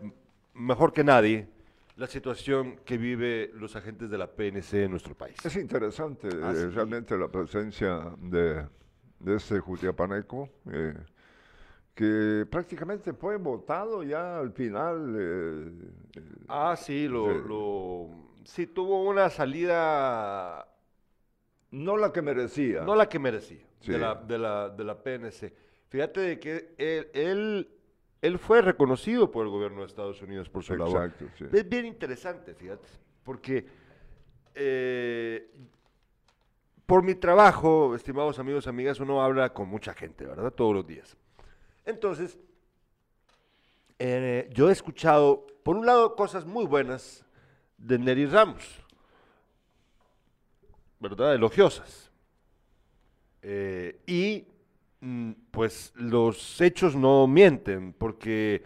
mejor 0.54 0.92
que 0.92 1.02
nadie 1.02 1.48
la 1.96 2.08
situación 2.08 2.76
que 2.84 2.98
vive 2.98 3.52
los 3.54 3.74
agentes 3.78 4.10
de 4.10 4.18
la 4.18 4.28
PNC 4.28 4.84
en 4.84 4.92
nuestro 4.92 5.16
país. 5.16 5.38
Es 5.46 5.56
interesante 5.56 6.28
Ah, 6.44 6.52
eh, 6.52 6.56
sí. 6.56 6.66
realmente 6.76 7.18
la 7.18 7.30
presencia 7.30 8.12
de, 8.20 8.66
de 9.20 9.36
este 9.36 9.60
Jutiapaneco, 9.62 10.50
eh, 10.70 10.94
que 11.96 12.46
prácticamente 12.52 13.14
fue 13.14 13.38
votado 13.38 14.04
ya 14.04 14.38
al 14.40 14.52
final. 14.52 15.16
eh, 15.18 15.72
Ah, 16.50 16.76
sí, 16.76 17.08
lo, 17.08 17.34
Sí. 17.34 17.42
lo- 17.48 18.10
sí 18.44 18.68
tuvo 18.68 19.04
una 19.10 19.30
salida 19.30 20.68
no 21.72 21.98
la 21.98 22.12
que 22.14 22.22
merecía. 22.22 22.82
no 22.82 22.96
la 22.96 23.08
que 23.10 23.20
merecía 23.20 23.66
Sí. 23.80 23.92
de, 23.92 24.00
la, 24.00 24.16
de, 24.16 24.38
la, 24.40 24.70
de 24.70 24.84
la 24.84 25.02
PNC. 25.04 25.54
Fíjate 25.90 26.20
de 26.22 26.40
que 26.40 26.74
él, 26.78 27.10
él, 27.14 27.70
él 28.22 28.40
fue 28.40 28.62
reconocido 28.62 29.30
por 29.30 29.46
el 29.46 29.52
gobierno 29.52 29.82
de 29.82 29.88
Estados 29.88 30.22
Unidos 30.22 30.50
por 30.50 30.64
su 30.64 30.76
labor. 30.76 31.06
Exacto, 31.06 31.26
sí. 31.38 31.46
Es 31.52 31.70
bien 31.70 31.86
interesante, 31.86 32.56
fíjate, 32.56 32.88
porque 33.24 33.68
eh, 34.56 35.52
por 36.88 37.04
mi 37.04 37.16
trabajo, 37.16 37.94
estimados 37.96 38.40
amigos, 38.40 38.66
amigas, 38.68 39.00
uno 39.00 39.22
habla 39.22 39.54
con 39.54 39.68
mucha 39.70 39.94
gente, 39.94 40.26
¿verdad? 40.26 40.52
Todos 40.52 40.74
los 40.74 40.88
días. 40.88 41.16
Entonces, 41.86 42.38
eh, 44.00 44.50
yo 44.54 44.70
he 44.70 44.72
escuchado, 44.72 45.46
por 45.64 45.76
un 45.78 45.86
lado, 45.86 46.16
cosas 46.16 46.46
muy 46.46 46.66
buenas 46.66 47.26
de 47.78 48.00
Nery 48.00 48.26
Ramos, 48.26 48.84
¿verdad? 51.00 51.36
Elogiosas. 51.36 52.12
Eh, 53.42 54.00
y 54.08 54.46
mm, 55.02 55.32
pues 55.52 55.94
los 55.96 56.60
hechos 56.62 56.96
no 56.96 57.28
mienten, 57.28 57.94
porque 57.94 58.64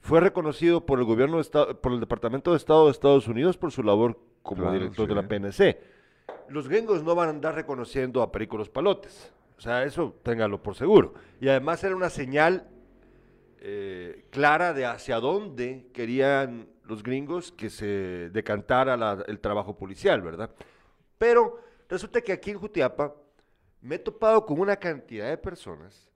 fue 0.00 0.20
reconocido 0.20 0.84
por 0.84 0.98
el 0.98 1.04
gobierno 1.04 1.36
de 1.36 1.42
Estado, 1.42 1.80
por 1.80 1.92
el 1.92 2.00
Departamento 2.00 2.50
de 2.52 2.56
Estado 2.56 2.86
de 2.86 2.92
Estados 2.92 3.26
Unidos 3.28 3.56
por 3.56 3.72
su 3.72 3.82
labor 3.82 4.18
como 4.42 4.62
Claro, 4.62 4.74
director 4.74 5.08
de 5.08 5.14
la 5.14 5.26
PNC. 5.28 5.78
Los 6.48 6.68
gringos 6.68 7.02
no 7.02 7.14
van 7.14 7.28
a 7.28 7.30
andar 7.30 7.54
reconociendo 7.54 8.20
a 8.22 8.30
Perico 8.30 8.56
los 8.58 8.68
Palotes. 8.68 9.32
O 9.56 9.60
sea, 9.60 9.84
eso 9.84 10.16
téngalo 10.24 10.60
por 10.62 10.74
seguro. 10.74 11.14
Y 11.40 11.48
además 11.48 11.82
era 11.84 11.94
una 11.94 12.10
señal 12.10 12.68
eh, 13.60 14.24
clara 14.30 14.72
de 14.72 14.84
hacia 14.86 15.20
dónde 15.20 15.86
querían 15.94 16.66
los 16.84 17.04
gringos 17.04 17.52
que 17.52 17.70
se 17.70 18.28
decantara 18.30 18.96
la- 18.96 19.24
el 19.28 19.38
trabajo 19.38 19.76
policial, 19.76 20.20
¿verdad? 20.20 20.50
Pero 21.22 21.60
resulta 21.88 22.20
que 22.20 22.32
aquí 22.32 22.50
en 22.50 22.58
Jutiapa 22.58 23.14
me 23.80 23.94
he 23.94 23.98
topado 24.00 24.44
con 24.44 24.58
una 24.58 24.74
cantidad 24.74 25.28
de 25.28 25.38
personas 25.38 26.10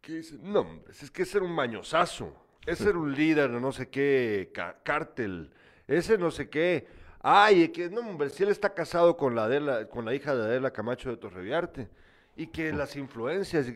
que 0.00 0.14
dicen, 0.14 0.40
no, 0.42 0.62
hombre, 0.62 0.90
es 0.90 1.08
que 1.08 1.22
ese 1.22 1.36
era 1.38 1.46
un 1.46 1.54
mañosazo, 1.54 2.34
ese 2.66 2.88
era 2.88 2.98
un 2.98 3.14
líder 3.14 3.48
de 3.52 3.60
no 3.60 3.70
sé 3.70 3.88
qué 3.88 4.50
cártel, 4.82 5.52
ese 5.86 6.18
no 6.18 6.32
sé 6.32 6.50
qué, 6.50 6.88
ay, 7.20 7.62
es 7.62 7.70
que 7.70 7.88
no, 7.88 8.00
hombre, 8.00 8.30
si 8.30 8.42
él 8.42 8.48
está 8.48 8.74
casado 8.74 9.16
con 9.16 9.36
la, 9.36 9.44
Adela- 9.44 9.88
con 9.88 10.04
la 10.04 10.16
hija 10.16 10.34
de 10.34 10.42
Adela 10.42 10.72
Camacho 10.72 11.08
de 11.08 11.16
Torreviarte, 11.18 11.88
y 12.34 12.48
que 12.48 12.72
las 12.72 12.96
influencias, 12.96 13.72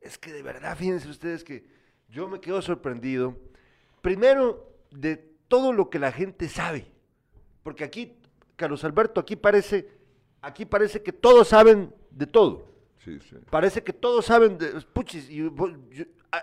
es 0.00 0.18
que 0.18 0.32
de 0.32 0.42
verdad, 0.42 0.76
fíjense 0.76 1.08
ustedes 1.08 1.44
que 1.44 1.64
yo 2.08 2.26
me 2.26 2.40
quedo 2.40 2.60
sorprendido, 2.60 3.36
primero, 4.00 4.68
de 4.90 5.14
todo 5.46 5.72
lo 5.72 5.90
que 5.90 6.00
la 6.00 6.10
gente 6.10 6.48
sabe, 6.48 6.90
porque 7.62 7.84
aquí, 7.84 8.18
Carlos 8.56 8.84
Alberto, 8.84 9.20
aquí 9.20 9.36
parece, 9.36 9.88
aquí 10.40 10.64
parece 10.64 11.02
que 11.02 11.12
todos 11.12 11.48
saben 11.48 11.94
de 12.10 12.26
todo. 12.26 12.66
Sí, 12.98 13.18
sí. 13.20 13.36
Parece 13.50 13.82
que 13.82 13.92
todos 13.92 14.26
saben 14.26 14.58
de 14.58 14.80
puchis, 14.92 15.28
y 15.28 15.50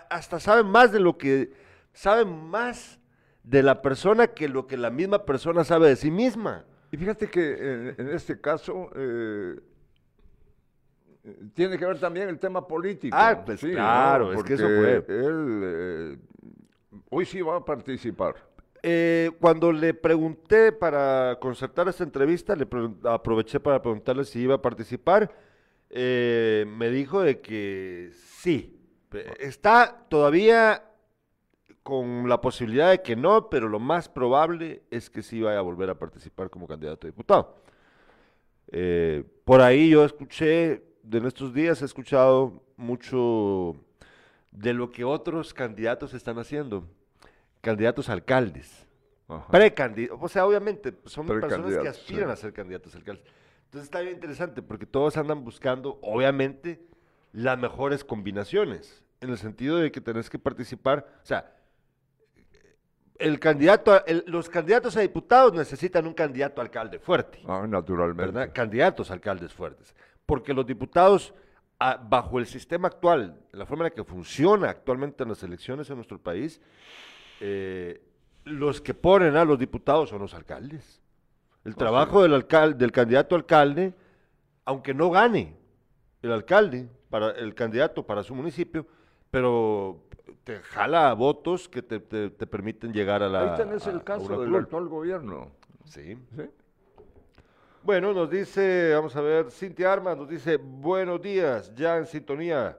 hasta 0.08 0.38
saben 0.38 0.66
más 0.66 0.92
de 0.92 1.00
lo 1.00 1.16
que 1.16 1.52
saben 1.92 2.48
más 2.48 2.98
de 3.42 3.62
la 3.62 3.80
persona 3.82 4.28
que 4.28 4.48
lo 4.48 4.66
que 4.66 4.76
la 4.76 4.90
misma 4.90 5.24
persona 5.24 5.64
sabe 5.64 5.88
de 5.88 5.96
sí 5.96 6.10
misma. 6.10 6.64
Y 6.92 6.96
fíjate 6.96 7.28
que 7.28 7.52
en, 7.52 7.94
en 7.98 8.10
este 8.10 8.40
caso 8.40 8.90
eh, 8.94 9.58
tiene 11.54 11.78
que 11.78 11.86
ver 11.86 11.98
también 11.98 12.28
el 12.28 12.38
tema 12.38 12.66
político. 12.66 13.16
Ah, 13.18 13.42
pues 13.44 13.62
¿no? 13.62 13.70
claro, 13.70 14.32
es 14.32 14.42
que 14.42 14.54
eso 14.54 14.66
fue. 14.66 15.04
Él 15.08 15.60
eh, 15.64 16.18
hoy 17.10 17.24
sí 17.26 17.40
va 17.40 17.56
a 17.56 17.64
participar. 17.64 18.34
Eh, 18.82 19.30
cuando 19.40 19.72
le 19.72 19.92
pregunté 19.94 20.72
para 20.72 21.36
concertar 21.40 21.88
esta 21.88 22.04
entrevista, 22.04 22.56
le 22.56 22.66
aproveché 23.04 23.60
para 23.60 23.82
preguntarle 23.82 24.24
si 24.24 24.40
iba 24.40 24.54
a 24.56 24.62
participar. 24.62 25.30
eh, 25.90 26.64
me 26.68 26.88
dijo 26.90 27.20
de 27.22 27.40
que 27.40 28.10
sí. 28.14 28.76
Pe- 29.08 29.44
Está 29.44 30.06
todavía 30.08 30.84
con 31.82 32.28
la 32.28 32.40
posibilidad 32.40 32.90
de 32.90 33.02
que 33.02 33.16
no, 33.16 33.50
pero 33.50 33.68
lo 33.68 33.80
más 33.80 34.08
probable 34.08 34.82
es 34.90 35.10
que 35.10 35.22
sí 35.22 35.40
vaya 35.42 35.58
a 35.58 35.62
volver 35.62 35.90
a 35.90 35.98
participar 35.98 36.48
como 36.50 36.66
candidato 36.68 37.06
a 37.06 37.10
diputado. 37.10 37.56
Eh, 38.72 39.24
por 39.44 39.60
ahí 39.62 39.90
yo 39.90 40.04
escuché, 40.04 40.82
en 41.10 41.26
estos 41.26 41.52
días 41.52 41.82
he 41.82 41.84
escuchado 41.86 42.62
mucho 42.76 43.74
de 44.52 44.72
lo 44.74 44.90
que 44.90 45.04
otros 45.04 45.52
candidatos 45.54 46.14
están 46.14 46.38
haciendo, 46.38 46.84
candidatos 47.60 48.08
a 48.08 48.12
alcaldes, 48.14 48.86
precandidatos, 49.50 50.18
o 50.20 50.28
sea, 50.28 50.46
obviamente 50.46 50.94
son 51.04 51.26
personas 51.26 51.76
que 51.78 51.88
aspiran 51.88 52.26
sí. 52.28 52.32
a 52.32 52.36
ser 52.36 52.52
candidatos 52.52 52.94
a 52.94 52.98
alcaldes. 52.98 53.24
Entonces 53.66 53.84
está 53.84 54.00
bien 54.00 54.14
interesante 54.14 54.62
porque 54.62 54.86
todos 54.86 55.16
andan 55.16 55.44
buscando, 55.44 55.98
obviamente, 56.02 56.80
las 57.32 57.56
mejores 57.58 58.02
combinaciones, 58.04 59.04
en 59.20 59.30
el 59.30 59.38
sentido 59.38 59.76
de 59.76 59.92
que 59.92 60.00
tenés 60.00 60.28
que 60.28 60.38
participar, 60.38 61.06
o 61.22 61.26
sea, 61.26 61.54
el 63.18 63.38
candidato, 63.38 63.92
a- 63.92 63.98
el- 64.06 64.24
los 64.26 64.48
candidatos 64.48 64.96
a 64.96 65.00
diputados 65.00 65.52
necesitan 65.52 66.06
un 66.06 66.14
candidato 66.14 66.60
a 66.60 66.64
alcalde 66.64 66.98
fuerte. 66.98 67.40
Ah, 67.46 67.66
naturalmente. 67.68 68.32
¿verdad? 68.32 68.52
Candidatos 68.54 69.10
a 69.10 69.14
alcaldes 69.14 69.52
fuertes. 69.52 69.94
Porque 70.24 70.54
los 70.54 70.66
diputados, 70.66 71.34
ah, 71.78 72.00
bajo 72.02 72.38
el 72.38 72.46
sistema 72.46 72.88
actual, 72.88 73.38
la 73.52 73.66
forma 73.66 73.84
en 73.84 73.90
la 73.90 73.94
que 73.94 74.04
funciona 74.04 74.70
actualmente 74.70 75.22
en 75.22 75.28
las 75.28 75.42
elecciones 75.42 75.90
en 75.90 75.96
nuestro 75.96 76.18
país, 76.18 76.60
eh, 77.40 78.00
los 78.44 78.80
que 78.80 78.94
ponen 78.94 79.36
a 79.36 79.44
los 79.44 79.58
diputados 79.58 80.10
son 80.10 80.20
los 80.20 80.34
alcaldes. 80.34 81.00
El 81.64 81.76
trabajo 81.76 82.22
del, 82.22 82.34
alcalde, 82.34 82.78
del 82.78 82.92
candidato 82.92 83.34
alcalde, 83.36 83.92
aunque 84.64 84.94
no 84.94 85.10
gane 85.10 85.56
el 86.22 86.32
alcalde, 86.32 86.88
para 87.10 87.30
el 87.32 87.54
candidato 87.54 88.06
para 88.06 88.22
su 88.22 88.34
municipio, 88.34 88.86
pero 89.30 90.04
te 90.44 90.60
jala 90.60 91.12
votos 91.14 91.68
que 91.68 91.82
te, 91.82 92.00
te- 92.00 92.30
te 92.30 92.46
permiten 92.46 92.92
llegar 92.92 93.22
a 93.22 93.28
la... 93.28 93.52
Ahí 93.52 93.56
tenés 93.58 93.86
el 93.86 93.96
a 93.96 94.04
caso 94.04 94.40
del 94.40 94.54
actual 94.54 94.88
gobierno. 94.88 95.50
Sí. 95.84 96.16
¿sí? 96.36 96.42
Bueno, 97.82 98.12
nos 98.12 98.30
dice, 98.30 98.92
vamos 98.94 99.16
a 99.16 99.20
ver, 99.22 99.50
Cintia 99.50 99.92
Armas 99.92 100.16
nos 100.16 100.28
dice, 100.28 100.56
buenos 100.56 101.20
días, 101.20 101.74
ya 101.74 101.96
en 101.96 102.06
sintonía. 102.06 102.78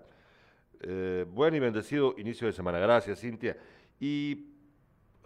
Eh, 0.80 1.25
buen 1.30 1.53
y 1.53 1.60
bendecido 1.60 2.15
inicio 2.18 2.48
de 2.48 2.53
semana. 2.53 2.80
Gracias, 2.80 3.20
Cintia. 3.20 3.58
Y, 4.00 4.50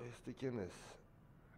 este, 0.10 0.34
¿quién 0.34 0.60
es? 0.60 0.72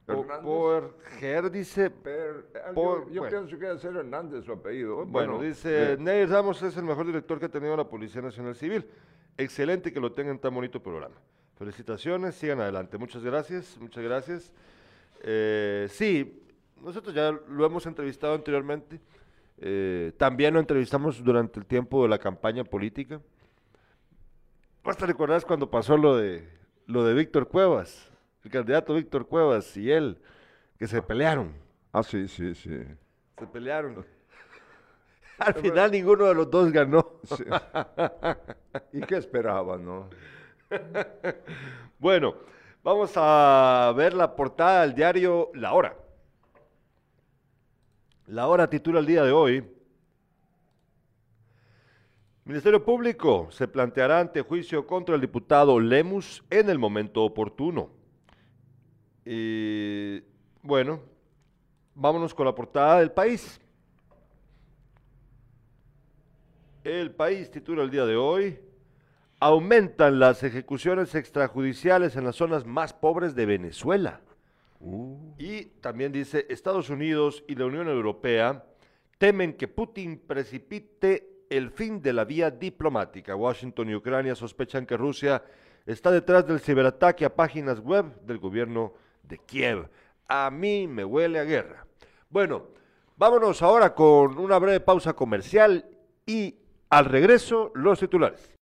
Hernández. 0.08 0.40
Porger 0.44 1.52
dice, 1.52 1.90
Pero, 1.90 2.40
eh, 2.40 2.44
Por- 2.74 3.08
yo 3.08 3.14
yo 3.14 3.22
bueno. 3.22 3.38
pienso 3.38 3.60
que 3.60 3.66
debe 3.66 3.80
ser 3.80 3.96
Hernández 3.96 4.46
su 4.46 4.54
apellido. 4.54 5.06
bueno, 5.06 5.42
dice, 5.42 5.94
eh, 5.94 5.98
Ney 6.00 6.26
Ramos 6.26 6.62
es 6.64 6.78
el 6.78 6.84
mejor 6.86 7.06
director 7.06 7.40
que 7.40 7.46
ha 7.48 7.50
tenido 7.50 7.76
la 7.76 7.84
Policía 7.88 8.22
Nacional 8.22 8.56
Civil. 8.56 8.86
Excelente 9.38 9.92
que 9.92 10.00
lo 10.00 10.12
tengan 10.14 10.40
tan 10.40 10.54
bonito 10.56 10.82
programa. 10.82 11.16
Felicitaciones, 11.58 12.36
sigan 12.36 12.62
adelante. 12.62 12.98
Muchas 12.98 13.24
gracias, 13.24 13.78
muchas 13.80 14.04
gracias. 14.04 14.54
Eh, 15.24 15.88
sí, 15.90 16.42
nosotros 16.82 17.14
ya 17.14 17.32
lo 17.50 17.66
hemos 17.66 17.86
entrevistado 17.86 18.34
anteriormente. 18.36 19.02
Eh, 19.60 20.14
también 20.18 20.54
lo 20.54 20.60
entrevistamos 20.60 21.22
durante 21.24 21.60
el 21.60 21.66
tiempo 21.66 22.04
de 22.04 22.10
la 22.10 22.20
campaña 22.20 22.64
política. 22.64 23.20
Basta 24.84 25.06
recordar 25.06 25.44
cuando 25.46 25.70
pasó 25.70 25.98
lo 25.98 26.16
de 26.16 26.48
lo 26.86 27.04
de 27.04 27.14
Víctor 27.16 27.48
Cuevas, 27.50 28.07
el 28.48 28.52
candidato 28.52 28.94
Víctor 28.94 29.28
Cuevas 29.28 29.76
y 29.76 29.92
él, 29.92 30.18
que 30.80 30.88
se 30.88 31.02
pelearon. 31.02 31.54
Ah, 31.92 32.02
sí, 32.02 32.30
sí, 32.30 32.56
sí. 32.56 32.80
Se 33.38 33.48
pelearon. 33.48 34.06
Al 35.38 35.54
final 35.54 35.92
ninguno 35.92 36.26
de 36.26 36.34
los 36.34 36.50
dos 36.50 36.72
ganó. 36.72 37.20
Sí. 37.24 37.44
¿Y 38.94 39.02
qué 39.02 39.18
esperaban, 39.18 39.84
no? 39.84 40.10
bueno, 42.00 42.36
vamos 42.84 43.12
a 43.16 43.94
ver 43.96 44.14
la 44.14 44.34
portada 44.34 44.84
del 44.84 44.96
diario 44.96 45.52
La 45.54 45.74
Hora. 45.74 45.98
La 48.28 48.48
Hora 48.48 48.70
titula 48.70 49.00
el 49.00 49.06
día 49.06 49.24
de 49.24 49.32
hoy. 49.34 49.74
Ministerio 52.46 52.84
Público 52.84 53.50
se 53.52 53.68
planteará 53.68 54.22
ante 54.22 54.42
juicio 54.42 54.88
contra 54.88 55.16
el 55.16 55.22
diputado 55.22 55.82
Lemus 55.82 56.46
en 56.50 56.70
el 56.70 56.80
momento 56.80 57.24
oportuno. 57.26 57.97
Y 59.30 60.24
bueno, 60.62 61.02
vámonos 61.94 62.34
con 62.34 62.46
la 62.46 62.56
portada 62.56 63.00
del 63.00 63.12
país. 63.12 63.60
El 66.82 67.12
país 67.12 67.52
titula 67.52 67.84
el 67.84 67.92
día 67.92 68.06
de 68.06 68.16
hoy, 68.16 68.58
aumentan 69.42 70.18
las 70.18 70.44
ejecuciones 70.44 71.14
extrajudiciales 71.14 72.16
en 72.16 72.24
las 72.24 72.38
zonas 72.38 72.66
más 72.66 72.94
pobres 72.94 73.36
de 73.36 73.46
Venezuela. 73.46 74.22
Uh, 74.80 75.34
Y 75.38 75.66
también 75.82 76.14
dice, 76.14 76.46
Estados 76.48 76.90
Unidos 76.90 77.44
y 77.50 77.56
la 77.56 77.66
Unión 77.66 77.90
Europea 77.90 78.64
temen 79.18 79.58
que 79.58 79.68
Putin 79.68 80.20
precipite 80.26 81.44
el 81.50 81.72
fin 81.72 82.02
de 82.02 82.14
la 82.14 82.24
vía 82.24 82.50
diplomática. 82.50 83.36
Washington 83.36 83.90
y 83.90 83.96
Ucrania 83.96 84.36
sospechan 84.36 84.86
que 84.86 84.96
Rusia 84.96 85.44
está 85.86 86.12
detrás 86.12 86.48
del 86.48 86.62
ciberataque 86.62 87.26
a 87.26 87.36
páginas 87.36 87.82
web 87.82 88.22
del 88.22 88.38
gobierno 88.38 88.94
de 89.28 89.38
Kiev. 89.40 89.90
A 90.28 90.50
mí 90.52 90.88
me 90.88 91.06
huele 91.06 91.40
a 91.40 91.44
guerra. 91.44 91.86
Bueno, 92.30 92.68
vámonos 93.16 93.62
ahora 93.62 93.94
con 93.94 94.38
una 94.38 94.58
breve 94.60 94.80
pausa 94.80 95.14
comercial 95.14 95.86
y 96.26 96.56
al 96.90 97.06
regreso 97.06 97.72
los 97.76 98.00
titulares. 98.00 98.58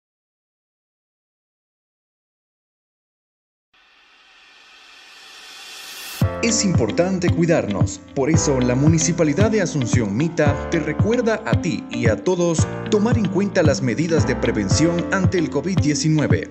Es 6.46 6.64
importante 6.64 7.28
cuidarnos, 7.32 8.00
por 8.14 8.30
eso 8.30 8.60
la 8.62 8.76
Municipalidad 8.76 9.50
de 9.50 9.64
Asunción 9.64 10.16
Mita 10.16 10.70
te 10.70 10.80
recuerda 10.80 11.42
a 11.44 11.60
ti 11.60 11.84
y 11.90 12.08
a 12.08 12.24
todos 12.24 12.68
tomar 12.92 13.18
en 13.18 13.28
cuenta 13.30 13.64
las 13.64 13.82
medidas 13.82 14.28
de 14.28 14.36
prevención 14.36 15.04
ante 15.12 15.40
el 15.40 15.50
COVID-19. 15.50 16.48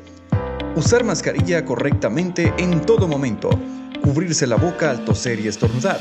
Usar 0.75 1.05
mascarilla 1.05 1.65
correctamente 1.65 2.53
en 2.59 2.81
todo 2.85 3.07
momento, 3.07 3.51
cubrirse 4.05 4.47
la 4.47 4.57
boca 4.57 4.91
al 4.91 5.03
toser 5.07 5.41
y 5.41 5.49
estornudar, 5.49 5.99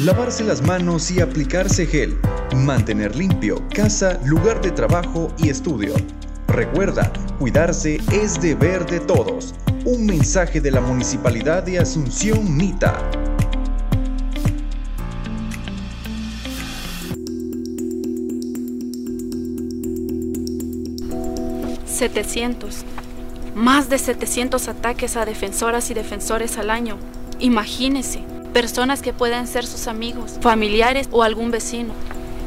lavarse 0.00 0.42
las 0.42 0.62
manos 0.62 1.12
y 1.12 1.20
aplicarse 1.20 1.86
gel, 1.86 2.18
mantener 2.56 3.14
limpio 3.14 3.62
casa, 3.72 4.18
lugar 4.24 4.60
de 4.60 4.72
trabajo 4.72 5.32
y 5.38 5.48
estudio. 5.48 5.94
Recuerda, 6.48 7.12
cuidarse 7.38 8.00
es 8.12 8.40
deber 8.40 8.84
de 8.86 8.98
todos. 8.98 9.54
Un 9.84 10.06
mensaje 10.06 10.60
de 10.60 10.72
la 10.72 10.80
Municipalidad 10.80 11.62
de 11.62 11.78
Asunción 11.78 12.56
Mita. 12.56 13.00
700. 21.86 22.84
Más 23.54 23.88
de 23.88 23.98
700 23.98 24.66
ataques 24.66 25.16
a 25.16 25.24
defensoras 25.24 25.92
y 25.92 25.94
defensores 25.94 26.58
al 26.58 26.70
año. 26.70 26.98
Imagínese, 27.38 28.20
personas 28.54 29.02
que 29.02 29.12
pueden 29.12 29.46
ser 29.46 29.66
sus 29.66 29.88
amigos, 29.88 30.38
familiares 30.40 31.08
o 31.12 31.22
algún 31.22 31.50
vecino. 31.50 31.92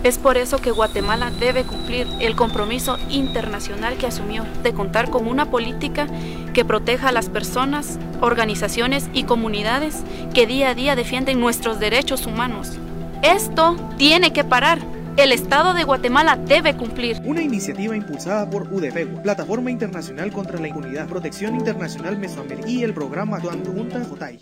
Es 0.03 0.17
por 0.17 0.37
eso 0.37 0.57
que 0.59 0.71
Guatemala 0.71 1.29
debe 1.29 1.63
cumplir 1.63 2.07
el 2.19 2.35
compromiso 2.35 2.97
internacional 3.09 3.97
que 3.97 4.07
asumió 4.07 4.45
de 4.63 4.73
contar 4.73 5.09
con 5.09 5.27
una 5.27 5.51
política 5.51 6.07
que 6.53 6.65
proteja 6.65 7.09
a 7.09 7.11
las 7.11 7.29
personas, 7.29 7.99
organizaciones 8.21 9.09
y 9.13 9.23
comunidades 9.23 9.97
que 10.33 10.47
día 10.47 10.69
a 10.69 10.73
día 10.73 10.95
defienden 10.95 11.39
nuestros 11.39 11.79
derechos 11.79 12.25
humanos. 12.25 12.79
Esto 13.21 13.75
tiene 13.97 14.31
que 14.31 14.45
parar. 14.45 14.79
El 15.17 15.33
Estado 15.33 15.73
de 15.73 15.83
Guatemala 15.83 16.37
debe 16.37 16.77
cumplir. 16.77 17.21
Una 17.25 17.41
iniciativa 17.41 17.93
impulsada 17.93 18.49
por 18.49 18.71
UDFEGUA, 18.73 19.21
Plataforma 19.21 19.69
Internacional 19.69 20.31
contra 20.31 20.57
la 20.59 20.69
Impunidad, 20.69 21.07
Protección 21.07 21.55
Internacional 21.55 22.17
Mesoamericana 22.17 22.71
y 22.71 22.83
el 22.83 22.93
programa 22.93 23.41
Juntas 23.41 24.07
JOTAI. 24.07 24.39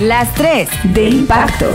Las 0.00 0.34
3 0.34 0.94
de 0.94 1.10
impacto. 1.10 1.66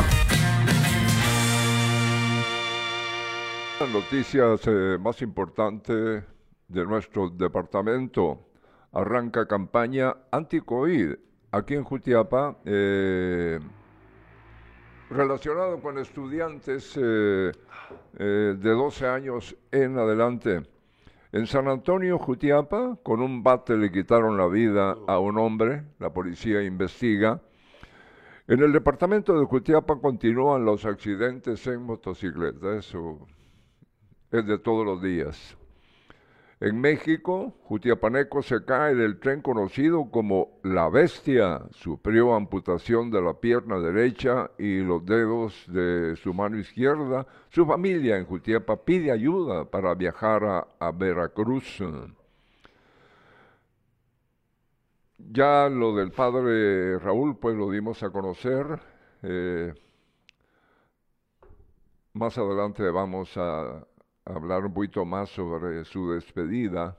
Las 3.80 3.90
noticias 3.94 4.62
eh, 4.66 4.98
más 5.00 5.22
importantes 5.22 6.24
de 6.68 6.86
nuestro 6.86 7.30
departamento. 7.30 8.48
Arranca 8.94 9.48
campaña 9.48 10.16
anti-COVID 10.32 11.14
aquí 11.52 11.76
en 11.76 11.84
Jutiapa, 11.84 12.58
eh, 12.66 13.60
relacionado 15.12 15.80
con 15.80 16.00
estudiantes 16.00 16.98
eh, 17.00 17.52
de 18.18 18.58
12 18.58 19.06
años 19.06 19.56
en 19.72 20.00
adelante. 20.00 20.64
En 21.32 21.46
San 21.46 21.68
Antonio, 21.68 22.18
Jutiapa, 22.18 22.98
con 23.04 23.22
un 23.22 23.44
bate 23.44 23.78
le 23.78 23.92
quitaron 23.92 24.36
la 24.36 24.48
vida 24.48 24.98
a 25.06 25.20
un 25.20 25.38
hombre, 25.38 25.84
la 26.00 26.12
policía 26.12 26.64
investiga. 26.64 27.40
En 28.48 28.62
el 28.62 28.72
departamento 28.72 29.40
de 29.40 29.44
Jutiapa 29.44 30.00
continúan 30.00 30.66
los 30.66 30.86
accidentes 30.86 31.66
en 31.66 31.82
motocicleta, 31.82 32.78
eso 32.78 33.26
es 34.32 34.46
de 34.46 34.60
todos 34.60 34.86
los 34.86 35.02
días. 35.02 35.58
En 36.60 36.80
México, 36.80 37.56
Jutiapaneco 37.64 38.44
se 38.44 38.64
cae 38.64 38.94
del 38.94 39.20
tren 39.20 39.42
conocido 39.42 40.12
como 40.12 40.60
La 40.64 40.90
Bestia. 40.90 41.64
Sufrió 41.72 42.36
amputación 42.36 43.10
de 43.10 43.22
la 43.24 43.34
pierna 43.34 43.80
derecha 43.80 44.52
y 44.60 44.78
los 44.78 45.04
dedos 45.04 45.66
de 45.68 46.16
su 46.16 46.32
mano 46.32 46.60
izquierda. 46.60 47.26
Su 47.50 47.66
familia 47.66 48.16
en 48.16 48.26
Jutiapa 48.26 48.86
pide 48.86 49.12
ayuda 49.12 49.66
para 49.66 49.96
viajar 49.96 50.68
a 50.80 50.92
Veracruz. 50.92 51.82
Ya 55.32 55.70
lo 55.70 55.96
del 55.96 56.12
padre 56.12 57.00
Raúl, 57.00 57.38
pues 57.38 57.56
lo 57.56 57.72
dimos 57.72 58.04
a 58.04 58.12
conocer. 58.12 58.80
Eh, 59.24 59.74
más 62.14 62.38
adelante 62.38 62.88
vamos 62.92 63.36
a 63.36 63.86
hablar 64.24 64.66
un 64.66 64.74
poquito 64.74 65.04
más 65.04 65.30
sobre 65.30 65.84
su 65.86 66.12
despedida. 66.12 66.98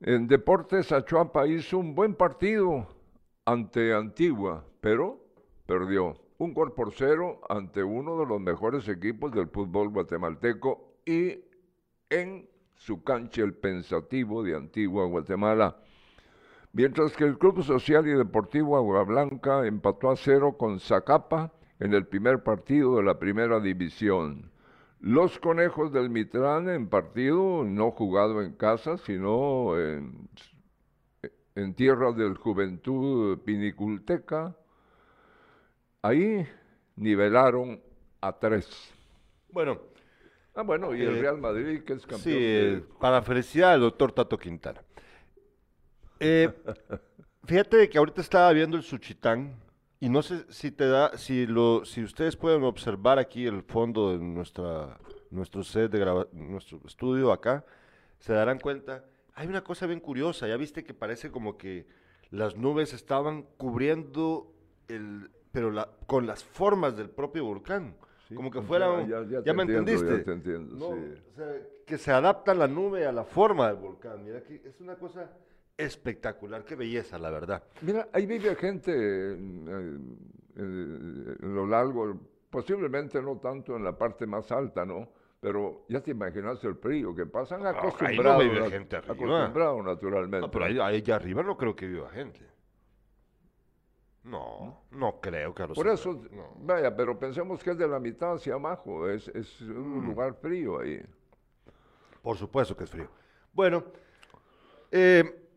En 0.00 0.26
Deportes, 0.26 0.90
Achuapa 0.90 1.46
hizo 1.46 1.78
un 1.78 1.94
buen 1.94 2.14
partido 2.14 2.88
ante 3.44 3.94
Antigua, 3.94 4.64
pero 4.80 5.20
perdió 5.66 6.16
un 6.38 6.52
gol 6.52 6.72
por 6.74 6.92
cero 6.92 7.40
ante 7.48 7.84
uno 7.84 8.18
de 8.18 8.26
los 8.26 8.40
mejores 8.40 8.88
equipos 8.88 9.32
del 9.32 9.48
fútbol 9.48 9.90
guatemalteco 9.90 10.94
y 11.06 11.40
en 12.10 12.48
su 12.74 13.02
cancha 13.04 13.42
el 13.42 13.54
Pensativo 13.54 14.42
de 14.42 14.56
Antigua, 14.56 15.06
Guatemala. 15.06 15.76
Mientras 16.72 17.16
que 17.16 17.24
el 17.24 17.38
Club 17.38 17.62
Social 17.62 18.06
y 18.06 18.12
Deportivo 18.12 18.76
Agua 18.76 19.02
Blanca 19.04 19.66
empató 19.66 20.10
a 20.10 20.16
cero 20.16 20.56
con 20.58 20.80
Zacapa 20.80 21.52
en 21.80 21.94
el 21.94 22.06
primer 22.06 22.42
partido 22.42 22.96
de 22.96 23.02
la 23.04 23.18
primera 23.18 23.58
división. 23.60 24.50
Los 25.00 25.38
conejos 25.38 25.92
del 25.92 26.10
Mitrán 26.10 26.68
en 26.68 26.88
partido 26.88 27.64
no 27.64 27.90
jugado 27.92 28.42
en 28.42 28.52
casa, 28.52 28.98
sino 28.98 29.78
en, 29.80 30.28
en 31.54 31.74
tierras 31.74 32.16
del 32.16 32.36
Juventud 32.36 33.38
Piniculteca. 33.40 34.56
Ahí 36.02 36.46
nivelaron 36.96 37.80
a 38.20 38.32
tres. 38.38 38.68
Bueno, 39.50 39.78
Ah, 40.54 40.62
bueno, 40.62 40.92
y 40.92 41.02
el 41.02 41.18
Eh, 41.18 41.20
Real 41.20 41.38
Madrid, 41.38 41.84
que 41.84 41.92
es 41.92 42.00
campeón. 42.02 42.20
Sí, 42.20 42.32
de- 42.32 42.72
eh, 42.78 42.84
para 42.98 43.22
felicidad 43.22 43.74
al 43.74 43.80
doctor 43.80 44.10
Tato 44.10 44.36
Quintana. 44.36 44.82
Eh, 46.20 46.50
fíjate 47.44 47.88
que 47.88 47.98
ahorita 47.98 48.20
estaba 48.20 48.52
viendo 48.52 48.76
el 48.76 48.82
Suchitán 48.82 49.54
y 50.00 50.08
no 50.08 50.22
sé 50.22 50.44
si 50.50 50.70
te 50.70 50.86
da, 50.88 51.16
si 51.16 51.46
lo, 51.46 51.84
si 51.84 52.02
ustedes 52.02 52.36
pueden 52.36 52.62
observar 52.64 53.18
aquí 53.18 53.46
el 53.46 53.62
fondo 53.62 54.12
de 54.12 54.18
nuestra, 54.18 54.98
nuestro 55.30 55.62
set 55.64 55.90
de 55.90 55.98
graba- 55.98 56.28
nuestro 56.32 56.80
estudio 56.86 57.32
acá, 57.32 57.64
se 58.18 58.32
darán 58.32 58.58
cuenta, 58.58 59.04
hay 59.34 59.46
una 59.48 59.62
cosa 59.62 59.86
bien 59.86 60.00
curiosa, 60.00 60.46
ya 60.48 60.56
viste 60.56 60.84
que 60.84 60.94
parece 60.94 61.30
como 61.30 61.56
que 61.56 61.86
las 62.30 62.56
nubes 62.56 62.92
estaban 62.92 63.42
cubriendo 63.56 64.52
el, 64.88 65.30
pero 65.52 65.70
la, 65.70 65.88
con 66.06 66.26
las 66.26 66.44
formas 66.44 66.96
del 66.96 67.10
propio 67.10 67.44
volcán. 67.44 67.96
Sí, 68.28 68.34
como 68.34 68.50
que 68.50 68.60
fuera, 68.60 69.06
ya- 69.06 69.22
ya, 69.42 69.54
me 69.54 69.62
entiendo, 69.62 69.90
entendiste. 69.90 70.18
ya 70.18 70.24
te 70.24 70.32
entiendo, 70.32 70.74
No, 70.76 70.94
sí. 70.94 71.22
o 71.32 71.34
sea, 71.34 71.52
que 71.86 71.96
se 71.96 72.12
adapta 72.12 72.52
la 72.54 72.68
nube 72.68 73.06
a 73.06 73.12
la 73.12 73.24
forma 73.24 73.68
del 73.68 73.76
volcán. 73.76 74.22
Mira 74.22 74.42
que 74.42 74.60
es 74.66 74.78
una 74.80 74.96
cosa 74.96 75.30
espectacular, 75.78 76.64
qué 76.64 76.74
belleza, 76.74 77.18
la 77.18 77.30
verdad. 77.30 77.62
Mira, 77.82 78.08
ahí 78.12 78.26
vive 78.26 78.54
gente 78.56 78.90
en, 78.92 79.68
en- 79.68 81.36
en- 81.40 81.54
lo 81.54 81.66
largo, 81.66 82.18
posiblemente 82.50 83.22
no 83.22 83.38
tanto 83.38 83.76
en 83.76 83.84
la 83.84 83.96
parte 83.96 84.26
más 84.26 84.50
alta, 84.50 84.84
¿no? 84.84 85.08
Pero 85.40 85.84
ya 85.88 86.00
te 86.02 86.10
imaginas 86.10 86.62
el 86.64 86.74
frío 86.74 87.14
que 87.14 87.24
pasan 87.26 87.64
Ah, 87.64 87.68
ahí 87.70 87.74
no 87.74 87.78
acostumbrados, 87.80 88.42
vive 88.44 88.70
gente 88.70 88.96
arriba. 88.96 89.14
acostumbrados 89.14 89.84
naturalmente. 89.84 90.40
No, 90.40 90.50
pero 90.50 90.64
ahí, 90.64 90.78
ahí 90.80 91.04
arriba 91.12 91.44
no 91.44 91.56
creo 91.56 91.76
que 91.76 91.86
viva 91.86 92.10
gente. 92.10 92.40
No, 94.24 94.82
no 94.90 95.20
creo 95.20 95.54
que 95.54 95.62
a 95.62 95.66
los 95.68 95.78
Por 95.78 95.86
eso, 95.88 96.12
no. 96.32 96.54
vaya, 96.60 96.94
pero 96.94 97.16
pensemos 97.18 97.62
que 97.62 97.70
es 97.70 97.78
de 97.78 97.86
la 97.86 98.00
mitad 98.00 98.34
hacia 98.34 98.54
abajo, 98.54 99.08
es, 99.08 99.28
es 99.28 99.60
Mm. 99.62 99.98
un 99.98 100.06
lugar 100.06 100.34
frío 100.34 100.80
ahí. 100.80 101.00
Por 102.20 102.36
supuesto 102.36 102.76
que 102.76 102.82
es 102.84 102.90
frío. 102.90 103.08
Bueno, 103.52 103.84
eh, 104.90 105.47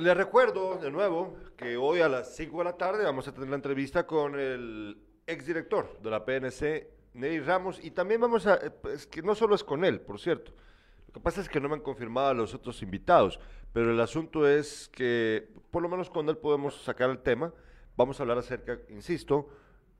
les 0.00 0.16
recuerdo 0.16 0.78
de 0.78 0.90
nuevo 0.90 1.36
que 1.56 1.76
hoy 1.76 2.00
a 2.00 2.08
las 2.08 2.34
5 2.34 2.58
de 2.58 2.64
la 2.64 2.76
tarde 2.76 3.04
vamos 3.04 3.28
a 3.28 3.34
tener 3.34 3.50
la 3.50 3.56
entrevista 3.56 4.06
con 4.06 4.38
el 4.38 4.98
exdirector 5.26 6.00
de 6.00 6.10
la 6.10 6.24
PNC, 6.24 6.88
Ney 7.14 7.40
Ramos, 7.40 7.78
y 7.84 7.90
también 7.90 8.20
vamos 8.20 8.46
a, 8.46 8.58
es 8.92 9.06
que 9.06 9.20
no 9.20 9.34
solo 9.34 9.54
es 9.54 9.62
con 9.62 9.84
él, 9.84 10.00
por 10.00 10.18
cierto. 10.18 10.52
Lo 11.06 11.12
que 11.12 11.20
pasa 11.20 11.42
es 11.42 11.48
que 11.48 11.60
no 11.60 11.68
me 11.68 11.74
han 11.74 11.82
confirmado 11.82 12.28
a 12.28 12.34
los 12.34 12.54
otros 12.54 12.82
invitados, 12.82 13.38
pero 13.74 13.90
el 13.90 14.00
asunto 14.00 14.48
es 14.48 14.88
que 14.88 15.48
por 15.70 15.82
lo 15.82 15.88
menos 15.88 16.08
con 16.08 16.28
él 16.28 16.38
podemos 16.38 16.82
sacar 16.82 17.10
el 17.10 17.18
tema. 17.18 17.52
Vamos 17.96 18.18
a 18.18 18.22
hablar 18.22 18.38
acerca, 18.38 18.78
insisto, 18.88 19.48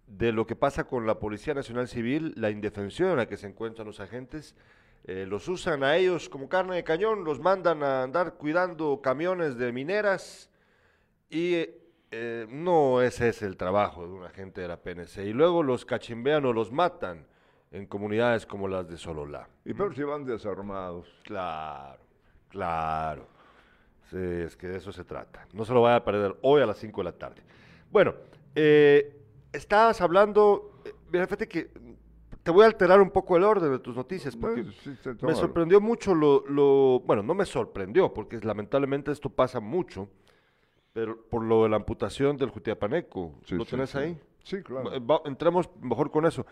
de 0.07 0.33
lo 0.33 0.47
que 0.47 0.57
pasa 0.57 0.85
con 0.85 1.07
la 1.07 1.19
Policía 1.19 1.53
Nacional 1.53 1.89
Civil, 1.89 2.33
la 2.37 2.51
indefensión 2.51 3.11
en 3.11 3.17
la 3.19 3.29
que 3.29 3.37
se 3.37 3.49
encuentran 3.49 3.87
los 3.87 4.01
agentes. 4.01 4.55
Eh, 5.05 5.27
los 5.27 5.49
usan 5.49 5.83
a 5.83 5.97
ellos 5.97 6.29
como 6.29 6.49
carne 6.49 6.77
de 6.77 6.85
cañón, 6.85 7.25
los 7.25 7.41
mandan 7.41 7.83
a 7.83 8.03
andar 8.03 8.35
cuidando 8.35 9.01
camiones 9.03 9.57
de 9.57 9.73
mineras 9.73 10.51
y 11.31 11.67
eh, 12.11 12.47
no 12.51 13.01
ese 13.01 13.29
es 13.29 13.43
el 13.43 13.57
trabajo 13.57 14.07
de 14.07 14.13
un 14.13 14.25
agente 14.25 14.61
de 14.61 14.69
la 14.69 14.77
PNC. 14.77 15.19
Y 15.25 15.33
luego 15.33 15.63
los 15.63 15.85
cachimbean 15.85 16.45
o 16.45 16.53
los 16.53 16.73
matan 16.73 17.27
en 17.71 17.87
comunidades 17.87 18.47
como 18.47 18.69
las 18.69 18.89
de 18.89 18.97
Sololá. 18.97 19.49
Y 19.65 19.75
peor 19.75 19.95
si 19.95 20.03
van 20.03 20.25
desarmados. 20.25 21.09
Claro, 21.25 22.03
claro. 22.49 23.27
Sí, 24.11 24.17
es 24.19 24.57
que 24.57 24.67
de 24.67 24.79
eso 24.79 24.91
se 24.91 25.05
trata. 25.05 25.47
No 25.53 25.65
se 25.65 25.73
lo 25.73 25.83
vaya 25.83 25.97
a 25.97 26.05
perder 26.05 26.37
hoy 26.43 26.63
a 26.63 26.67
las 26.67 26.79
5 26.79 27.01
de 27.01 27.05
la 27.05 27.13
tarde. 27.13 27.43
Bueno, 27.93 28.15
eh, 28.57 29.17
estabas 29.53 30.01
hablando, 30.01 30.81
eh, 30.85 30.93
fíjate 31.13 31.47
que 31.47 31.71
te 32.43 32.51
voy 32.51 32.65
a 32.65 32.67
alterar 32.67 33.01
un 33.01 33.11
poco 33.11 33.37
el 33.37 33.45
orden 33.45 33.71
de 33.71 33.79
tus 33.79 33.97
noticias, 33.97 34.37
porque 34.37 34.65
sí, 34.83 34.97
me 35.23 35.35
sorprendió 35.35 35.81
mucho 35.81 36.15
lo, 36.15 36.45
lo- 36.49 37.01
bueno, 37.07 37.23
no 37.23 37.35
me 37.35 37.45
sorprendió, 37.45 38.13
porque 38.15 38.39
lamentablemente 38.41 39.11
esto 39.13 39.29
pasa 39.31 39.61
mucho, 39.61 40.09
pero 40.93 41.23
por 41.29 41.45
lo 41.45 41.63
de 41.65 41.69
la 41.69 41.77
amputación 41.77 42.37
del 42.37 42.51
Jutiapaneco, 42.51 43.35
Sí, 43.45 43.55
¿lo 43.57 43.65
tenés 43.65 43.95
ahí? 43.95 44.19
Sí, 44.43 44.63
claro. 44.63 44.91
Va- 45.07 45.21
entremos 45.27 45.69
mejor 45.83 46.11
con 46.11 46.25
eso. 46.27 46.47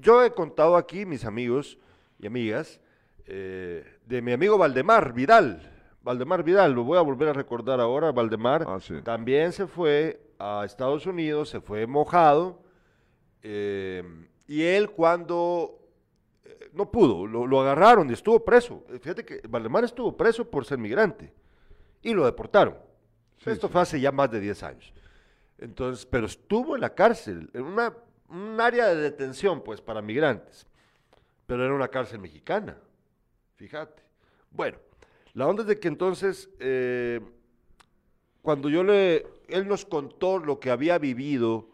Yo 0.00 0.22
he 0.24 0.32
contado 0.32 0.76
aquí, 0.76 1.06
mis 1.06 1.24
amigos 1.24 1.78
y 2.18 2.26
amigas, 2.26 2.80
eh, 3.26 3.84
de 4.04 4.20
mi 4.20 4.32
amigo 4.32 4.58
Valdemar 4.58 5.12
Vidal. 5.14 5.70
Valdemar 6.02 6.42
Vidal, 6.42 6.72
lo 6.74 6.84
voy 6.84 6.98
a 6.98 7.02
volver 7.02 7.28
a 7.28 7.32
recordar 7.32 7.80
ahora. 7.80 8.12
Valdemar 8.12 8.64
Ah, 8.68 8.78
también 9.02 9.52
se 9.52 9.66
fue 9.66 10.20
a 10.38 10.64
Estados 10.66 11.06
Unidos, 11.06 11.48
se 11.48 11.60
fue 11.60 11.86
mojado. 11.86 12.60
eh, 13.42 14.02
y 14.46 14.62
él 14.62 14.90
cuando 14.90 15.78
eh, 16.44 16.70
no 16.72 16.90
pudo, 16.90 17.26
lo, 17.26 17.46
lo 17.46 17.60
agarraron 17.60 18.10
y 18.10 18.12
estuvo 18.12 18.44
preso. 18.44 18.84
Eh, 18.90 18.98
Fíjate 18.98 19.24
que 19.24 19.40
Valdemar 19.48 19.84
estuvo 19.84 20.16
preso 20.16 20.48
por 20.48 20.64
ser 20.64 20.78
migrante 20.78 21.32
y 22.02 22.12
lo 22.12 22.24
deportaron. 22.24 22.76
Sí, 23.38 23.50
Esto 23.50 23.66
sí. 23.68 23.72
fue 23.72 23.82
hace 23.82 24.00
ya 24.00 24.12
más 24.12 24.30
de 24.30 24.40
10 24.40 24.62
años. 24.62 24.92
Entonces, 25.58 26.06
pero 26.06 26.26
estuvo 26.26 26.74
en 26.74 26.80
la 26.80 26.94
cárcel, 26.94 27.50
en 27.54 27.62
una, 27.62 27.94
un 28.28 28.60
área 28.60 28.86
de 28.88 28.96
detención, 28.96 29.62
pues, 29.62 29.80
para 29.80 30.02
migrantes. 30.02 30.66
Pero 31.46 31.64
era 31.64 31.74
una 31.74 31.88
cárcel 31.88 32.20
mexicana, 32.20 32.76
fíjate. 33.56 34.02
Bueno, 34.50 34.78
la 35.34 35.46
onda 35.46 35.62
es 35.62 35.68
de 35.68 35.78
que 35.78 35.88
entonces, 35.88 36.48
eh, 36.58 37.20
cuando 38.42 38.68
yo 38.68 38.82
le, 38.82 39.26
él 39.48 39.68
nos 39.68 39.84
contó 39.84 40.38
lo 40.38 40.58
que 40.58 40.70
había 40.70 40.98
vivido, 40.98 41.68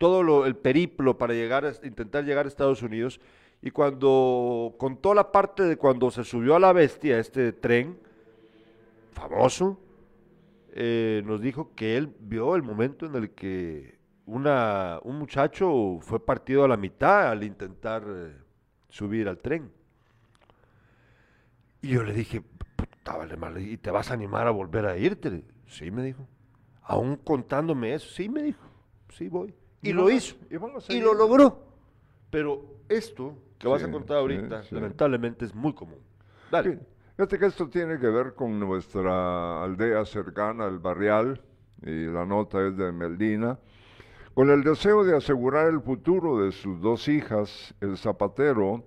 todo 0.00 0.22
lo- 0.22 0.46
el 0.46 0.56
periplo 0.56 1.18
para 1.18 1.34
llegar, 1.34 1.70
intentar 1.84 2.24
llegar 2.24 2.46
a 2.46 2.48
Estados 2.48 2.82
Unidos, 2.82 3.20
y 3.62 3.70
cuando 3.70 4.74
contó 4.78 5.12
la 5.14 5.30
parte 5.30 5.62
de 5.64 5.76
cuando 5.76 6.10
se 6.10 6.24
subió 6.24 6.56
a 6.56 6.60
la 6.60 6.72
bestia, 6.72 7.18
este 7.18 7.52
tren 7.52 7.98
famoso, 9.12 9.78
eh, 10.72 11.22
nos 11.26 11.40
dijo 11.40 11.74
que 11.74 11.96
él 11.96 12.14
vio 12.20 12.56
el 12.56 12.62
momento 12.62 13.06
en 13.06 13.16
el 13.16 13.30
que 13.30 13.98
una, 14.26 15.00
un 15.04 15.18
muchacho 15.18 15.98
fue 16.00 16.24
partido 16.24 16.64
a 16.64 16.68
la 16.68 16.76
mitad 16.76 17.30
al 17.30 17.44
intentar 17.44 18.04
eh, 18.08 18.36
subir 18.88 19.28
al 19.28 19.38
tren. 19.38 19.70
Y 21.82 21.88
yo 21.88 22.02
le 22.04 22.12
dije, 22.12 22.42
puta, 22.76 23.16
vale, 23.16 23.36
madre, 23.36 23.62
¿y 23.62 23.76
te 23.76 23.90
vas 23.90 24.10
a 24.10 24.14
animar 24.14 24.46
a 24.46 24.50
volver 24.50 24.86
a 24.86 24.96
irte? 24.98 25.44
Sí, 25.66 25.90
me 25.90 26.02
dijo. 26.02 26.26
Aún 26.82 27.16
contándome 27.16 27.94
eso, 27.94 28.08
sí, 28.10 28.28
me 28.28 28.42
dijo, 28.42 28.62
sí 29.10 29.28
voy. 29.28 29.54
Y, 29.82 29.92
lo 29.92 30.10
hizo. 30.10 30.36
y 30.88 31.00
lo 31.00 31.14
logró. 31.14 31.64
Pero 32.30 32.64
esto 32.88 33.36
que 33.58 33.68
vas 33.68 33.82
a 33.82 33.90
contar 33.90 34.18
ahorita, 34.18 34.62
sí, 34.62 34.68
sí. 34.70 34.74
lamentablemente 34.74 35.44
es 35.44 35.54
muy 35.54 35.72
común. 35.72 35.98
Dale. 36.50 36.78
Fíjate 37.16 37.38
que 37.38 37.46
esto 37.46 37.68
tiene 37.68 37.98
que 37.98 38.08
ver 38.08 38.34
con 38.34 38.58
nuestra 38.58 39.62
aldea 39.62 40.04
cercana, 40.04 40.66
el 40.66 40.78
barrial, 40.78 41.40
y 41.82 42.06
la 42.06 42.24
nota 42.24 42.66
es 42.66 42.76
de 42.76 42.92
Meldina. 42.92 43.58
Con 44.34 44.50
el 44.50 44.62
deseo 44.62 45.04
de 45.04 45.16
asegurar 45.16 45.68
el 45.68 45.80
futuro 45.80 46.42
de 46.42 46.52
sus 46.52 46.80
dos 46.80 47.08
hijas, 47.08 47.74
el 47.80 47.98
zapatero 47.98 48.84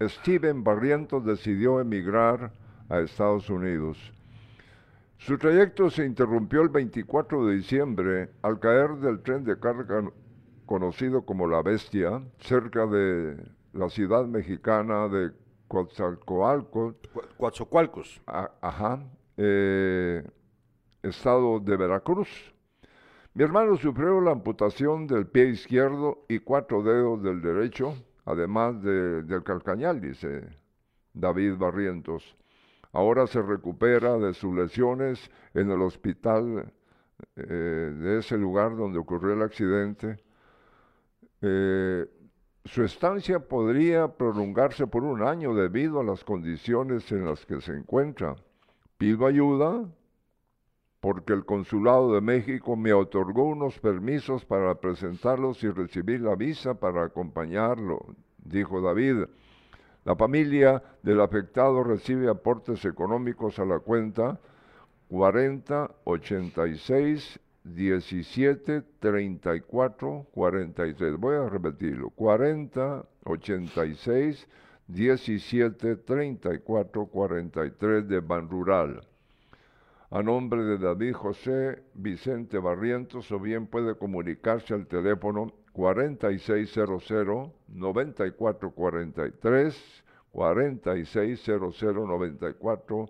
Steven 0.00 0.64
Barrientos 0.64 1.24
decidió 1.24 1.80
emigrar 1.80 2.52
a 2.88 3.00
Estados 3.00 3.48
Unidos. 3.48 4.12
Su 5.18 5.38
trayecto 5.38 5.88
se 5.88 6.04
interrumpió 6.04 6.62
el 6.62 6.68
24 6.68 7.46
de 7.46 7.56
diciembre 7.56 8.30
al 8.42 8.58
caer 8.58 8.96
del 8.96 9.22
tren 9.22 9.44
de 9.44 9.58
carga 9.58 10.10
conocido 10.66 11.22
como 11.24 11.46
La 11.46 11.62
Bestia, 11.62 12.22
cerca 12.40 12.86
de 12.86 13.36
la 13.72 13.88
ciudad 13.88 14.26
mexicana 14.26 15.08
de 15.08 15.32
Coatzacoalcos, 15.68 16.94
Coatzacoalcos. 17.38 18.20
ajá, 18.26 19.02
eh, 19.36 20.22
estado 21.02 21.58
de 21.60 21.76
Veracruz. 21.76 22.28
Mi 23.34 23.44
hermano 23.44 23.76
sufrió 23.76 24.20
la 24.20 24.32
amputación 24.32 25.06
del 25.06 25.26
pie 25.26 25.46
izquierdo 25.48 26.24
y 26.28 26.38
cuatro 26.40 26.82
dedos 26.82 27.22
del 27.22 27.40
derecho, 27.40 27.94
además 28.26 28.82
de- 28.82 29.22
del 29.22 29.42
calcañal, 29.42 30.00
dice 30.00 30.46
David 31.14 31.56
Barrientos. 31.56 32.36
Ahora 32.92 33.26
se 33.26 33.40
recupera 33.40 34.18
de 34.18 34.34
sus 34.34 34.54
lesiones 34.54 35.30
en 35.54 35.70
el 35.70 35.80
hospital 35.80 36.70
eh, 37.36 37.42
de 37.42 38.18
ese 38.18 38.36
lugar 38.36 38.76
donde 38.76 38.98
ocurrió 38.98 39.32
el 39.32 39.42
accidente. 39.42 40.18
Eh, 41.42 42.06
su 42.64 42.84
estancia 42.84 43.40
podría 43.40 44.08
prolongarse 44.08 44.86
por 44.86 45.02
un 45.02 45.22
año 45.22 45.54
debido 45.54 46.00
a 46.00 46.04
las 46.04 46.22
condiciones 46.22 47.10
en 47.10 47.26
las 47.26 47.44
que 47.44 47.60
se 47.60 47.72
encuentra. 47.72 48.36
Pido 48.96 49.26
ayuda 49.26 49.84
porque 51.00 51.32
el 51.32 51.44
Consulado 51.44 52.14
de 52.14 52.20
México 52.20 52.76
me 52.76 52.92
otorgó 52.92 53.42
unos 53.42 53.76
permisos 53.80 54.44
para 54.44 54.76
presentarlos 54.76 55.64
y 55.64 55.70
recibir 55.70 56.20
la 56.20 56.36
visa 56.36 56.74
para 56.74 57.02
acompañarlo, 57.02 58.14
dijo 58.38 58.80
David. 58.80 59.24
La 60.04 60.14
familia 60.14 60.80
del 61.02 61.20
afectado 61.20 61.82
recibe 61.82 62.28
aportes 62.28 62.84
económicos 62.84 63.58
a 63.58 63.64
la 63.64 63.80
cuenta 63.80 64.38
40 65.08 65.90
86 66.04 67.40
17 67.64 68.82
34 68.98 70.26
43. 70.32 71.16
Voy 71.16 71.36
a 71.36 71.48
repetirlo. 71.48 72.10
40 72.10 73.06
86 73.24 74.48
17 74.88 75.96
34 75.96 77.06
43 77.06 78.08
de 78.08 78.20
Ban 78.20 78.50
Rural. 78.50 79.06
A 80.10 80.22
nombre 80.22 80.62
de 80.64 80.76
David 80.76 81.14
José 81.14 81.82
Vicente 81.94 82.58
Barrientos, 82.58 83.32
o 83.32 83.40
bien 83.40 83.66
puede 83.66 83.96
comunicarse 83.96 84.74
al 84.74 84.86
teléfono 84.86 85.54
4600 85.72 87.10
9443 87.68 90.02
4600 90.32 91.82
94 91.82 93.08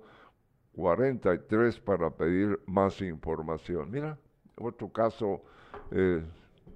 43 0.74 1.80
para 1.80 2.10
pedir 2.10 2.60
más 2.66 3.00
información. 3.00 3.90
Mira, 3.90 4.16
otro 4.56 4.90
caso, 4.90 5.42
eh, 5.90 6.22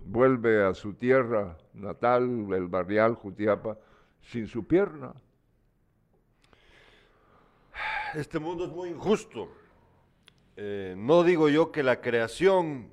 vuelve 0.04 0.64
a 0.64 0.74
su 0.74 0.94
tierra 0.94 1.56
natal, 1.74 2.52
el 2.52 2.68
barrial 2.68 3.14
Jutiapa, 3.14 3.76
sin 4.22 4.46
su 4.46 4.66
pierna. 4.66 5.14
Este 8.14 8.38
mundo 8.38 8.64
es 8.64 8.70
muy 8.70 8.88
injusto. 8.90 9.48
Eh, 10.56 10.94
no 10.96 11.22
digo 11.22 11.48
yo 11.48 11.70
que 11.70 11.82
la 11.82 12.00
creación, 12.00 12.88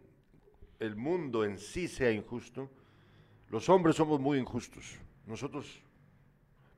el 0.80 0.96
mundo 0.96 1.46
en 1.46 1.58
sí 1.58 1.88
sea 1.88 2.12
injusto. 2.12 2.70
Los 3.50 3.70
hombres 3.70 3.96
somos 3.96 4.20
muy 4.20 4.38
injustos. 4.38 5.00
Nosotros 5.26 5.82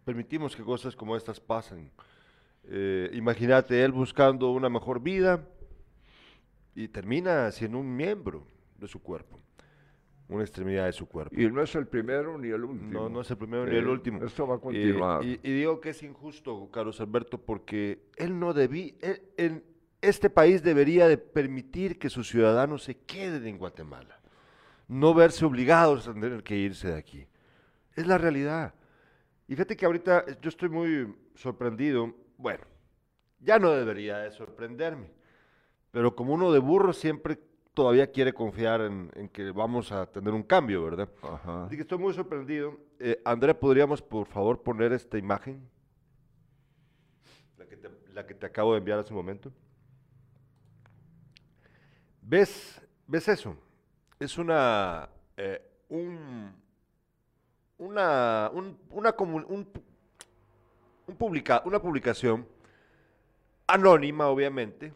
permitimos 0.03 0.55
que 0.55 0.63
cosas 0.63 0.95
como 0.95 1.15
estas 1.15 1.39
pasen. 1.39 1.89
Eh, 2.65 3.09
imagínate 3.13 3.83
él 3.83 3.91
buscando 3.91 4.51
una 4.51 4.69
mejor 4.69 4.99
vida 4.99 5.47
y 6.75 6.87
termina 6.89 7.49
siendo 7.51 7.79
un 7.79 7.95
miembro 7.95 8.45
de 8.77 8.87
su 8.87 9.01
cuerpo, 9.01 9.39
una 10.27 10.43
extremidad 10.43 10.85
de 10.85 10.91
su 10.91 11.07
cuerpo. 11.07 11.33
Y 11.39 11.49
no 11.49 11.61
es 11.61 11.73
el 11.75 11.87
primero 11.87 12.37
ni 12.37 12.49
el 12.49 12.63
último. 12.63 12.91
No, 12.91 13.09
no 13.09 13.21
es 13.21 13.31
el 13.31 13.37
primero 13.37 13.65
ni 13.65 13.75
el 13.77 13.85
Eh, 13.85 13.89
último. 13.89 14.23
Esto 14.23 14.45
va 14.45 14.55
a 14.55 14.57
Eh, 14.57 14.61
continuar. 14.61 15.23
y, 15.23 15.39
y 15.41 15.51
digo 15.53 15.79
que 15.79 15.89
es 15.91 16.03
injusto, 16.03 16.69
Carlos 16.71 16.99
Alberto, 16.99 17.37
porque 17.37 18.09
él 18.17 18.37
no 18.37 18.53
debía, 18.53 18.93
este 20.01 20.29
país 20.29 20.61
debería 20.61 21.07
de 21.07 21.17
permitir 21.17 21.97
que 21.97 22.09
sus 22.09 22.27
ciudadanos 22.29 22.83
se 22.83 22.97
queden 22.97 23.47
en 23.47 23.57
Guatemala, 23.57 24.19
no 24.87 25.13
verse 25.13 25.45
obligados 25.45 26.07
a 26.07 26.13
tener 26.13 26.43
que 26.43 26.55
irse 26.57 26.89
de 26.89 26.97
aquí. 26.97 27.25
Es 27.95 28.05
la 28.05 28.17
realidad. 28.17 28.75
Y 29.47 29.53
fíjate 29.53 29.77
que 29.77 29.85
ahorita 29.85 30.25
yo 30.41 30.49
estoy 30.49 30.69
muy 30.69 31.15
sorprendido, 31.35 32.13
bueno, 32.37 32.65
ya 33.39 33.57
no 33.59 33.71
debería 33.71 34.17
de 34.17 34.31
sorprenderme, 34.31 35.11
pero 35.95 36.13
como 36.13 36.33
uno 36.33 36.51
de 36.51 36.59
burro 36.59 36.91
siempre 36.91 37.39
todavía 37.73 38.11
quiere 38.11 38.33
confiar 38.33 38.81
en, 38.81 39.09
en 39.15 39.29
que 39.29 39.51
vamos 39.51 39.93
a 39.93 40.05
tener 40.05 40.33
un 40.33 40.43
cambio, 40.43 40.83
¿verdad? 40.83 41.07
Ajá. 41.23 41.67
Así 41.67 41.77
que 41.77 41.83
estoy 41.83 41.97
muy 41.97 42.13
sorprendido. 42.13 42.77
Eh, 42.99 43.21
André, 43.23 43.53
¿podríamos 43.55 44.01
por 44.01 44.27
favor 44.27 44.61
poner 44.61 44.91
esta 44.91 45.17
imagen? 45.17 45.65
La 47.57 47.65
que, 47.65 47.77
te, 47.77 47.89
la 48.13 48.27
que 48.27 48.33
te 48.33 48.45
acabo 48.45 48.73
de 48.73 48.79
enviar 48.79 48.99
hace 48.99 49.13
un 49.13 49.15
momento. 49.19 49.53
¿Ves, 52.21 52.81
¿Ves 53.07 53.29
eso? 53.29 53.55
Es 54.19 54.37
una, 54.37 55.07
eh, 55.37 55.61
un, 55.87 56.51
una, 57.77 58.51
un- 58.53 58.77
una, 58.89 59.15
un 59.17 59.65
un 61.07 61.15
publica- 61.15 61.61
una 61.63 61.79
publicación 61.81 62.45
anónima, 63.65 64.27
obviamente, 64.27 64.91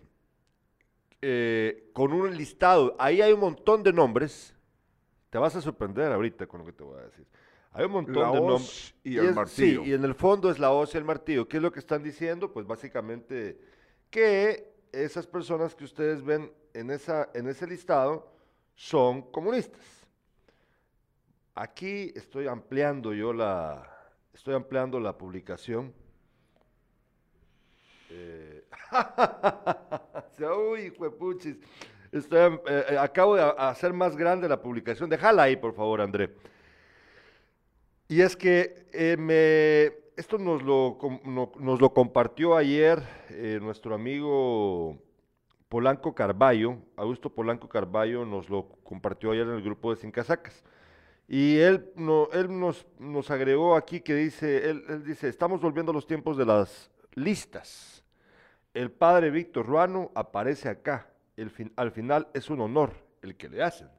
eh, 1.22 1.90
con 1.94 2.14
un 2.14 2.36
listado. 2.36 2.96
Ahí 3.00 3.22
hay 3.22 3.34
un 3.34 3.40
montón 3.40 3.84
de 3.84 3.92
nombres. 3.94 4.54
Te 5.30 5.38
vas 5.38 5.56
a 5.56 5.62
sorprender 5.62 6.12
ahorita 6.12 6.48
con 6.48 6.60
lo 6.62 6.66
que 6.66 6.74
te 6.74 6.84
voy 6.84 7.00
a 7.00 7.04
decir. 7.04 7.26
Hay 7.72 7.86
un 7.86 7.92
montón 7.92 8.16
La 8.24 8.32
de 8.32 8.40
nombres. 8.40 8.96
y 9.04 9.18
el 9.18 9.28
es- 9.28 9.36
martillo. 9.36 9.84
Sí, 9.84 9.90
y 9.90 9.94
en 9.94 10.04
el 10.04 10.16
fondo 10.16 10.50
es 10.50 10.58
la 10.60 10.72
hoz 10.72 10.96
y 10.96 10.98
el 10.98 11.04
martillo. 11.04 11.48
¿Qué 11.48 11.58
es 11.58 11.64
lo 11.64 11.72
que 11.72 11.80
están 11.80 12.02
diciendo? 12.02 12.52
Pues 12.52 12.66
básicamente 12.66 13.60
que 14.10 14.74
esas 14.92 15.28
personas 15.28 15.76
que 15.76 15.84
ustedes 15.84 16.24
ven 16.24 16.52
en, 16.74 16.90
esa, 16.90 17.30
en 17.36 17.48
ese 17.48 17.68
listado 17.68 18.32
son 18.74 19.22
comunistas. 19.32 19.82
Aquí 21.54 22.12
estoy 22.16 22.48
ampliando 22.48 23.14
yo 23.14 23.34
la, 23.34 23.84
estoy 24.34 24.56
ampliando 24.56 25.00
la 25.00 25.16
publicación. 25.18 25.94
Eh, 28.10 28.59
Uy, 30.72 30.94
juepuchis. 30.98 31.58
Estoy, 32.12 32.60
eh, 32.68 32.86
eh, 32.92 32.98
acabo 32.98 33.36
de 33.36 33.44
hacer 33.58 33.94
más 33.94 34.16
grande 34.16 34.50
la 34.50 34.62
publicación. 34.62 35.10
Déjala 35.10 35.44
ahí, 35.44 35.56
por 35.56 35.74
favor, 35.74 36.02
André. 36.02 36.34
Y 38.08 38.22
es 38.22 38.36
que 38.36 38.88
eh, 38.92 39.16
me, 39.18 39.94
esto 40.20 40.40
nos 40.40 40.64
lo, 40.64 40.98
nos 41.60 41.80
lo 41.80 41.94
compartió 41.94 42.56
ayer 42.56 43.04
nuestro 43.62 43.94
amigo 43.94 44.98
Polanco 45.70 46.16
Carballo, 46.16 46.78
Augusto 46.96 47.30
Polanco 47.30 47.70
Carballo 47.70 48.26
nos 48.26 48.50
lo 48.50 48.70
compartió 48.84 49.32
ayer 49.32 49.46
en 49.48 49.54
el 49.54 49.62
grupo 49.62 49.92
de 49.92 50.02
Sin 50.02 50.12
Casacas. 50.12 50.64
Y 51.28 51.60
él, 51.60 51.92
no, 51.96 52.28
él 52.34 52.60
nos, 52.60 52.88
nos 52.98 53.30
agregó 53.30 53.76
aquí 53.76 54.02
que 54.02 54.16
dice, 54.16 54.68
él 54.68 55.04
dice, 55.06 55.30
estamos 55.30 55.62
volviendo 55.62 55.92
a 55.92 55.94
los 55.94 56.08
tiempos 56.08 56.38
de 56.38 56.46
las 56.46 56.90
listas. 57.14 58.04
El 58.74 58.92
padre 58.92 59.32
Víctor 59.32 59.66
Ruano 59.66 60.12
aparece 60.16 60.70
acá. 60.70 61.10
El 61.36 61.50
fin- 61.50 61.72
al 61.76 61.92
final 61.92 62.28
es 62.34 62.50
un 62.50 62.62
honor 62.62 62.92
el 63.22 63.36
que 63.36 63.50
le 63.50 63.64
hacen, 63.64 63.90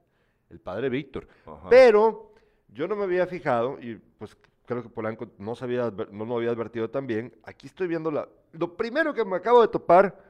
el 0.51 0.61
padre 0.61 0.89
Víctor. 0.89 1.27
Ajá. 1.47 1.69
Pero 1.69 2.33
yo 2.69 2.87
no 2.87 2.97
me 2.97 3.05
había 3.05 3.27
fijado, 3.27 3.79
y 3.81 3.97
pues 4.19 4.37
creo 4.67 4.83
que 4.83 4.89
Polanco 4.89 5.31
no, 5.39 5.53
adver- 5.55 6.11
no 6.11 6.25
lo 6.25 6.37
había 6.37 6.51
advertido 6.51 6.91
también. 6.91 7.35
Aquí 7.45 7.67
estoy 7.67 7.89
viendo 7.89 8.11
la. 8.11 8.29
Lo 8.53 8.77
primero 8.77 9.13
que 9.15 9.25
me 9.25 9.37
acabo 9.37 9.63
de 9.63 9.69
topar 9.69 10.23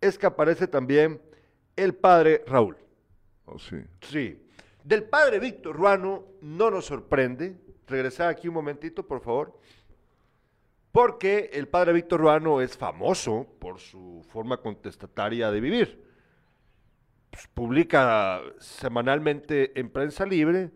es 0.00 0.18
que 0.18 0.26
aparece 0.26 0.66
también 0.66 1.20
el 1.76 1.94
padre 1.94 2.44
Raúl. 2.46 2.76
Oh, 3.46 3.58
sí. 3.58 3.76
Sí. 4.02 4.46
Del 4.84 5.04
padre 5.04 5.38
Víctor 5.38 5.76
Ruano 5.76 6.24
no 6.40 6.70
nos 6.70 6.86
sorprende. 6.86 7.56
Regresar 7.86 8.28
aquí 8.28 8.46
un 8.48 8.54
momentito, 8.54 9.06
por 9.06 9.20
favor. 9.20 9.58
Porque 10.92 11.50
el 11.52 11.68
padre 11.68 11.92
Víctor 11.92 12.20
Ruano 12.20 12.60
es 12.60 12.76
famoso 12.76 13.46
por 13.58 13.78
su 13.78 14.26
forma 14.30 14.56
contestataria 14.56 15.50
de 15.50 15.60
vivir. 15.60 16.10
Pues, 17.30 17.46
publica 17.54 18.42
semanalmente 18.58 19.78
en 19.78 19.88
prensa 19.90 20.26
libre 20.26 20.70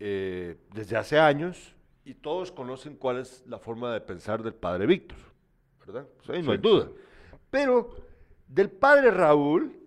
eh, 0.00 0.56
desde 0.72 0.96
hace 0.96 1.18
años 1.18 1.74
y 2.04 2.14
todos 2.14 2.50
conocen 2.50 2.96
cuál 2.96 3.18
es 3.18 3.44
la 3.46 3.58
forma 3.58 3.92
de 3.92 4.00
pensar 4.00 4.42
del 4.42 4.54
padre 4.54 4.86
Víctor, 4.86 5.18
¿verdad? 5.86 6.06
Pues 6.16 6.30
ahí 6.30 6.42
no 6.42 6.46
Sí, 6.46 6.50
hay 6.52 6.58
duda. 6.58 6.88
Pero 7.50 7.90
del 8.46 8.70
padre 8.70 9.10
Raúl, 9.10 9.78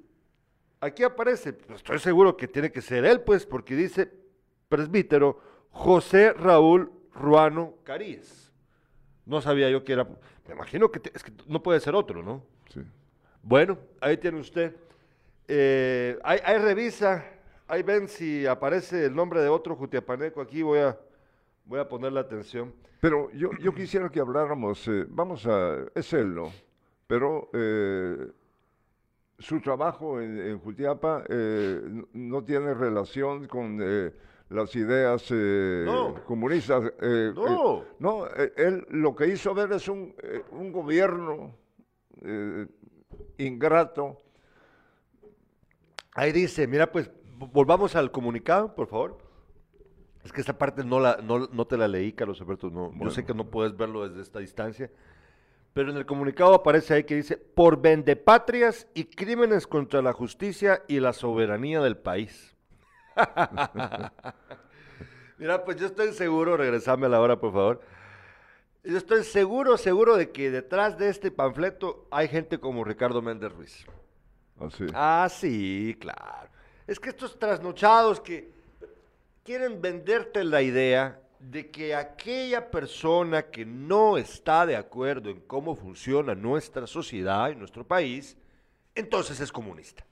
aquí 0.79 1.03
aparece, 1.03 1.53
pues, 1.53 1.77
estoy 1.77 1.97
seguro 1.97 2.37
que 2.37 2.47
tiene 2.47 2.71
que 2.71 2.81
ser 2.81 3.05
él, 3.05 3.21
pues, 3.21 3.45
porque 3.45 3.75
dice 3.75 4.11
presbítero 4.69 5.39
José 5.71 6.33
Raúl 6.33 6.91
Ruano 7.13 7.73
Caríes. 7.83 8.40
No 9.31 9.39
sabía 9.41 9.69
yo 9.69 9.81
que 9.85 9.93
era, 9.93 10.03
me 10.03 10.53
imagino 10.53 10.91
que, 10.91 10.99
te- 10.99 11.11
es 11.15 11.23
que 11.23 11.31
no 11.47 11.63
puede 11.63 11.79
ser 11.79 11.95
otro, 11.95 12.21
¿no? 12.21 12.43
Sí. 12.67 12.81
Bueno, 13.41 13.77
ahí 14.01 14.17
tiene 14.17 14.37
usted. 14.41 14.75
Eh, 15.47 16.19
ahí, 16.21 16.39
ahí 16.43 16.57
revisa, 16.57 17.23
ahí 17.65 17.81
ven 17.81 18.09
si 18.09 18.45
aparece 18.45 19.05
el 19.05 19.15
nombre 19.15 19.39
de 19.41 19.47
otro 19.47 19.73
jutiapaneco. 19.77 20.41
Aquí 20.41 20.61
voy 20.63 20.79
a, 20.79 20.99
voy 21.63 21.79
a 21.79 21.87
poner 21.87 22.11
la 22.11 22.19
atención. 22.19 22.73
Pero 22.99 23.31
yo, 23.31 23.51
yo 23.61 23.73
quisiera 23.73 24.09
que 24.09 24.19
habláramos, 24.19 24.85
eh, 24.89 25.05
vamos 25.07 25.47
a, 25.47 25.77
es 25.95 26.11
él, 26.11 26.35
¿no? 26.35 26.51
Pero 27.07 27.49
eh, 27.53 28.27
su 29.39 29.61
trabajo 29.61 30.19
en, 30.19 30.39
en 30.39 30.59
Jutiapa 30.59 31.23
eh, 31.29 32.03
no 32.11 32.43
tiene 32.43 32.73
relación 32.73 33.47
con 33.47 33.79
eh, 33.81 34.11
las 34.51 34.75
ideas 34.75 35.25
eh, 35.31 35.83
No. 35.85 36.23
comunistas. 36.25 36.91
eh, 37.01 37.31
No. 37.35 37.81
eh, 37.81 37.85
no, 37.99 38.27
eh, 38.27 38.53
él 38.57 38.85
lo 38.89 39.15
que 39.15 39.27
hizo 39.27 39.53
ver 39.53 39.71
es 39.71 39.87
un, 39.87 40.13
un 40.51 40.71
gobierno 40.71 41.55
ingrato. 43.37 44.17
Ahí 46.13 46.31
dice, 46.31 46.67
mira, 46.67 46.91
pues 46.91 47.09
vo- 47.39 47.49
volvamos 47.51 47.95
al 47.95 48.11
comunicado, 48.11 48.75
por 48.75 48.87
favor. 48.87 49.17
Es 50.23 50.31
que 50.31 50.41
esta 50.41 50.57
parte 50.57 50.83
no, 50.83 50.99
la, 50.99 51.17
no, 51.23 51.47
no 51.47 51.65
te 51.65 51.77
la 51.77 51.87
leí, 51.87 52.13
Carlos 52.13 52.39
Alberto. 52.41 52.69
No, 52.69 52.91
Yo 52.99 53.09
sé 53.09 53.25
que 53.25 53.33
no 53.33 53.45
puedes 53.49 53.75
verlo 53.75 54.07
desde 54.07 54.21
esta 54.21 54.39
distancia. 54.39 54.91
Pero 55.73 55.89
en 55.89 55.97
el 55.97 56.05
comunicado 56.05 56.53
aparece 56.53 56.93
ahí 56.93 57.03
que 57.05 57.15
dice, 57.15 57.37
por 57.37 57.81
vendepatrias 57.81 58.87
y 58.93 59.05
crímenes 59.05 59.65
contra 59.65 60.01
la 60.01 60.11
justicia 60.13 60.83
y 60.87 60.99
la 60.99 61.13
soberanía 61.13 61.81
del 61.81 61.97
país. 61.97 62.55
Mira, 65.37 65.63
pues 65.63 65.77
yo 65.77 65.87
estoy 65.87 66.13
seguro, 66.13 66.55
regresame 66.57 67.07
a 67.07 67.09
la 67.09 67.19
hora, 67.19 67.39
por 67.39 67.51
favor. 67.51 67.81
Yo 68.83 68.97
estoy 68.97 69.23
seguro, 69.23 69.77
seguro 69.77 70.17
de 70.17 70.31
que 70.31 70.49
detrás 70.49 70.97
de 70.97 71.09
este 71.09 71.31
panfleto 71.31 72.07
hay 72.11 72.27
gente 72.27 72.59
como 72.59 72.83
Ricardo 72.83 73.21
Méndez 73.21 73.51
Ruiz. 73.51 73.85
Así. 74.59 74.85
Ah, 74.93 75.27
sí, 75.31 75.97
claro. 75.99 76.49
Es 76.87 76.99
que 76.99 77.09
estos 77.09 77.37
trasnochados 77.37 78.19
que 78.19 78.51
quieren 79.43 79.81
venderte 79.81 80.43
la 80.43 80.61
idea 80.61 81.19
de 81.39 81.71
que 81.71 81.95
aquella 81.95 82.69
persona 82.69 83.43
que 83.43 83.65
no 83.65 84.17
está 84.17 84.65
de 84.65 84.75
acuerdo 84.75 85.29
en 85.29 85.41
cómo 85.41 85.75
funciona 85.75 86.35
nuestra 86.35 86.85
sociedad 86.85 87.49
y 87.49 87.55
nuestro 87.55 87.85
país, 87.85 88.37
entonces 88.93 89.39
es 89.39 89.51
comunista. 89.51 90.05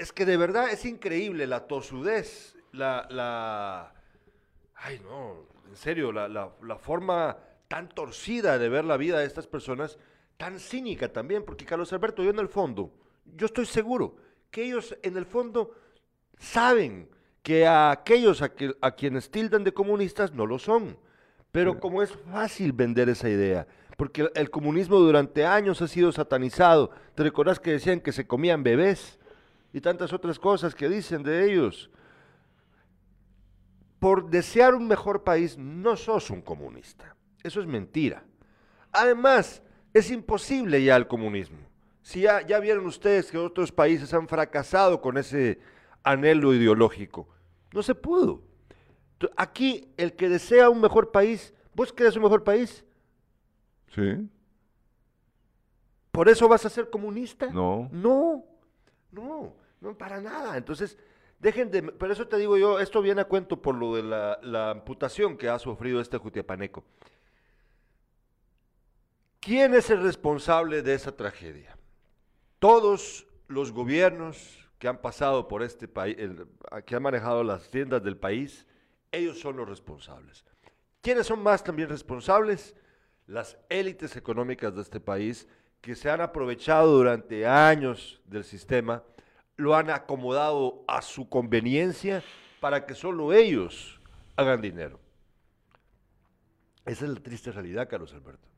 Es 0.00 0.12
que 0.14 0.24
de 0.24 0.38
verdad 0.38 0.70
es 0.70 0.86
increíble 0.86 1.46
la 1.46 1.66
tosudez, 1.66 2.56
la, 2.72 3.06
la, 3.10 3.92
ay 4.76 4.98
no, 5.00 5.46
en 5.68 5.76
serio, 5.76 6.10
la, 6.10 6.26
la- 6.26 6.50
la 6.62 6.76
forma 6.78 7.36
tan 7.68 7.88
torcida 7.90 8.56
de 8.58 8.70
ver 8.70 8.84
la 8.86 8.96
vida 8.96 9.18
de 9.18 9.26
estas 9.26 9.46
personas 9.46 9.98
tan 10.38 10.58
cínica 10.58 11.12
también, 11.12 11.44
porque 11.44 11.66
Carlos 11.66 11.92
Alberto, 11.92 12.22
yo 12.22 12.30
en 12.30 12.38
el 12.38 12.48
fondo, 12.48 12.90
yo 13.36 13.44
estoy 13.44 13.66
seguro 13.66 14.16
que 14.50 14.64
ellos 14.64 14.96
en 15.02 15.18
el 15.18 15.26
fondo 15.26 15.72
saben 16.38 17.10
que 17.42 17.66
a 17.66 17.90
aquellos 17.90 18.40
a, 18.40 18.54
que- 18.54 18.74
a 18.80 18.92
quienes 18.92 19.30
tildan 19.30 19.64
de 19.64 19.74
comunistas 19.74 20.32
no 20.32 20.46
lo 20.46 20.58
son. 20.58 20.96
Pero 21.52 21.78
como 21.78 22.02
es 22.02 22.10
fácil 22.32 22.72
vender 22.72 23.10
esa 23.10 23.28
idea, 23.28 23.66
porque 23.98 24.22
el, 24.22 24.30
el 24.34 24.50
comunismo 24.50 24.96
durante 24.98 25.44
años 25.44 25.82
ha 25.82 25.88
sido 25.88 26.10
satanizado. 26.10 26.90
¿Te 27.14 27.22
recordás 27.22 27.60
que 27.60 27.72
decían 27.72 28.00
que 28.00 28.12
se 28.12 28.26
comían 28.26 28.62
bebés? 28.62 29.19
Y 29.72 29.80
tantas 29.80 30.12
otras 30.12 30.38
cosas 30.38 30.74
que 30.74 30.88
dicen 30.88 31.22
de 31.22 31.50
ellos. 31.50 31.90
Por 33.98 34.30
desear 34.30 34.74
un 34.74 34.88
mejor 34.88 35.24
país 35.24 35.58
no 35.58 35.96
sos 35.96 36.30
un 36.30 36.42
comunista. 36.42 37.14
Eso 37.42 37.60
es 37.60 37.66
mentira. 37.66 38.24
Además, 38.92 39.62
es 39.92 40.10
imposible 40.10 40.82
ya 40.82 40.96
el 40.96 41.06
comunismo. 41.06 41.58
Si 42.02 42.22
ya, 42.22 42.44
ya 42.46 42.58
vieron 42.58 42.86
ustedes 42.86 43.30
que 43.30 43.38
otros 43.38 43.70
países 43.70 44.12
han 44.14 44.26
fracasado 44.26 45.00
con 45.00 45.18
ese 45.18 45.60
anhelo 46.02 46.54
ideológico. 46.54 47.28
No 47.72 47.82
se 47.82 47.94
pudo. 47.94 48.42
Aquí, 49.36 49.92
el 49.96 50.14
que 50.14 50.28
desea 50.28 50.70
un 50.70 50.80
mejor 50.80 51.12
país, 51.12 51.52
¿vos 51.74 51.92
querés 51.92 52.16
un 52.16 52.22
mejor 52.22 52.42
país? 52.42 52.84
Sí, 53.94 54.28
¿Por 56.10 56.28
eso 56.28 56.48
vas 56.48 56.66
a 56.66 56.70
ser 56.70 56.90
comunista? 56.90 57.46
No. 57.50 57.88
No, 57.92 58.44
no, 59.12 59.54
no, 59.80 59.96
para 59.96 60.20
nada. 60.20 60.56
Entonces, 60.56 60.98
dejen 61.38 61.70
de... 61.70 61.82
Por 61.82 62.10
eso 62.10 62.28
te 62.28 62.36
digo 62.36 62.56
yo, 62.56 62.78
esto 62.80 63.02
viene 63.02 63.22
a 63.22 63.24
cuento 63.24 63.60
por 63.60 63.74
lo 63.74 63.96
de 63.96 64.02
la, 64.02 64.38
la 64.42 64.70
amputación 64.70 65.36
que 65.36 65.48
ha 65.48 65.58
sufrido 65.58 66.00
este 66.00 66.18
jutiapaneco. 66.18 66.84
¿Quién 69.40 69.74
es 69.74 69.88
el 69.88 70.02
responsable 70.02 70.82
de 70.82 70.94
esa 70.94 71.16
tragedia? 71.16 71.76
Todos 72.58 73.26
los 73.48 73.72
gobiernos 73.72 74.58
que 74.78 74.88
han 74.88 74.98
pasado 74.98 75.48
por 75.48 75.62
este 75.62 75.88
país, 75.88 76.16
que 76.86 76.94
han 76.94 77.02
manejado 77.02 77.42
las 77.42 77.70
tiendas 77.70 78.02
del 78.02 78.16
país, 78.16 78.66
ellos 79.12 79.40
son 79.40 79.56
los 79.56 79.68
responsables. 79.68 80.44
¿Quiénes 81.00 81.26
son 81.26 81.42
más 81.42 81.64
también 81.64 81.88
responsables? 81.88 82.74
Las 83.26 83.58
élites 83.68 84.16
económicas 84.16 84.74
de 84.74 84.82
este 84.82 85.00
país 85.00 85.48
que 85.80 85.94
se 85.94 86.10
han 86.10 86.20
aprovechado 86.20 86.92
durante 86.96 87.46
años 87.46 88.20
del 88.26 88.44
sistema, 88.44 89.02
lo 89.60 89.76
han 89.76 89.90
acomodado 89.90 90.82
a 90.88 91.02
su 91.02 91.28
conveniencia 91.28 92.22
para 92.60 92.86
que 92.86 92.94
solo 92.94 93.32
ellos 93.32 94.00
hagan 94.36 94.60
dinero. 94.60 94.98
Esa 96.86 97.04
es 97.04 97.10
la 97.10 97.20
triste 97.20 97.52
realidad, 97.52 97.88
Carlos 97.88 98.12
Alberto. 98.14 98.48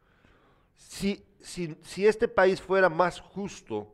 Si, 0.76 1.22
si, 1.40 1.76
si 1.82 2.06
este 2.06 2.28
país 2.28 2.60
fuera 2.60 2.88
más 2.88 3.20
justo, 3.20 3.92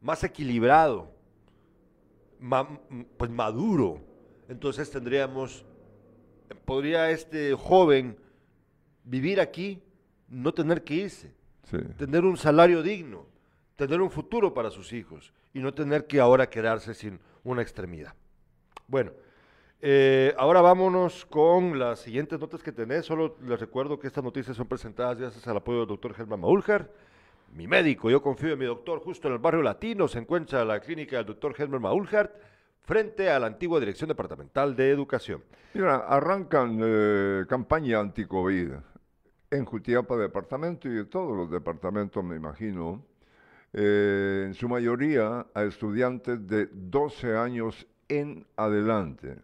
más 0.00 0.22
equilibrado, 0.24 1.10
ma- 2.38 2.78
pues 3.16 3.30
maduro, 3.30 4.00
entonces 4.48 4.90
tendríamos, 4.90 5.64
podría 6.64 7.10
este 7.10 7.54
joven 7.54 8.16
vivir 9.04 9.40
aquí, 9.40 9.80
no 10.28 10.52
tener 10.52 10.82
que 10.82 10.94
irse, 10.94 11.32
sí. 11.70 11.78
tener 11.96 12.24
un 12.24 12.36
salario 12.36 12.82
digno, 12.82 13.26
tener 13.76 14.00
un 14.00 14.10
futuro 14.10 14.52
para 14.52 14.70
sus 14.70 14.92
hijos 14.92 15.32
y 15.52 15.60
no 15.60 15.72
tener 15.72 16.06
que 16.06 16.18
ahora 16.18 16.48
quedarse 16.48 16.94
sin 16.94 17.20
una 17.44 17.62
extremidad. 17.62 18.14
Bueno, 18.88 19.12
eh, 19.80 20.34
ahora 20.38 20.60
vámonos 20.62 21.26
con 21.26 21.78
las 21.78 22.00
siguientes 22.00 22.40
notas 22.40 22.62
que 22.62 22.72
tenés. 22.72 23.06
Solo 23.06 23.36
les 23.42 23.60
recuerdo 23.60 23.98
que 23.98 24.06
estas 24.06 24.24
noticias 24.24 24.56
son 24.56 24.66
presentadas 24.66 25.18
gracias 25.18 25.46
al 25.46 25.58
apoyo 25.58 25.80
del 25.80 25.88
doctor 25.88 26.14
Germán 26.14 26.40
Maúljar, 26.40 26.90
mi 27.52 27.66
médico. 27.66 28.10
Yo 28.10 28.22
confío 28.22 28.52
en 28.52 28.58
mi 28.58 28.64
doctor. 28.64 29.00
Justo 29.00 29.28
en 29.28 29.34
el 29.34 29.40
barrio 29.40 29.62
latino 29.62 30.08
se 30.08 30.18
encuentra 30.18 30.64
la 30.64 30.80
clínica 30.80 31.18
del 31.18 31.26
doctor 31.26 31.54
Germán 31.54 31.82
Maúljar 31.82 32.32
frente 32.82 33.28
a 33.30 33.38
la 33.38 33.48
antigua 33.48 33.80
Dirección 33.80 34.08
Departamental 34.08 34.74
de 34.74 34.90
Educación. 34.90 35.42
Mira, 35.74 35.96
arrancan 35.96 36.80
eh, 36.82 37.44
campaña 37.48 38.00
anti-COVID 38.00 38.72
en 39.50 39.64
Jutiapa 39.64 40.16
departamento 40.16 40.88
y 40.88 40.92
de 40.92 41.04
todos 41.04 41.36
los 41.36 41.50
departamentos, 41.50 42.24
me 42.24 42.36
imagino, 42.36 43.04
eh, 43.78 44.44
en 44.46 44.54
su 44.54 44.70
mayoría 44.70 45.46
a 45.52 45.62
estudiantes 45.64 46.46
de 46.46 46.66
12 46.72 47.36
años 47.36 47.86
en 48.08 48.46
adelante. 48.56 49.36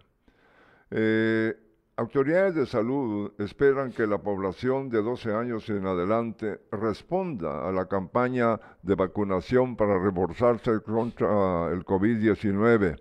Eh, 0.90 1.54
autoridades 1.96 2.54
de 2.54 2.64
salud 2.64 3.30
esperan 3.36 3.92
que 3.92 4.06
la 4.06 4.16
población 4.16 4.88
de 4.88 5.02
12 5.02 5.34
años 5.34 5.68
en 5.68 5.86
adelante 5.86 6.62
responda 6.70 7.68
a 7.68 7.72
la 7.72 7.84
campaña 7.84 8.58
de 8.80 8.94
vacunación 8.94 9.76
para 9.76 9.98
reforzarse 9.98 10.80
contra 10.80 11.70
el 11.70 11.84
COVID-19. 11.84 12.98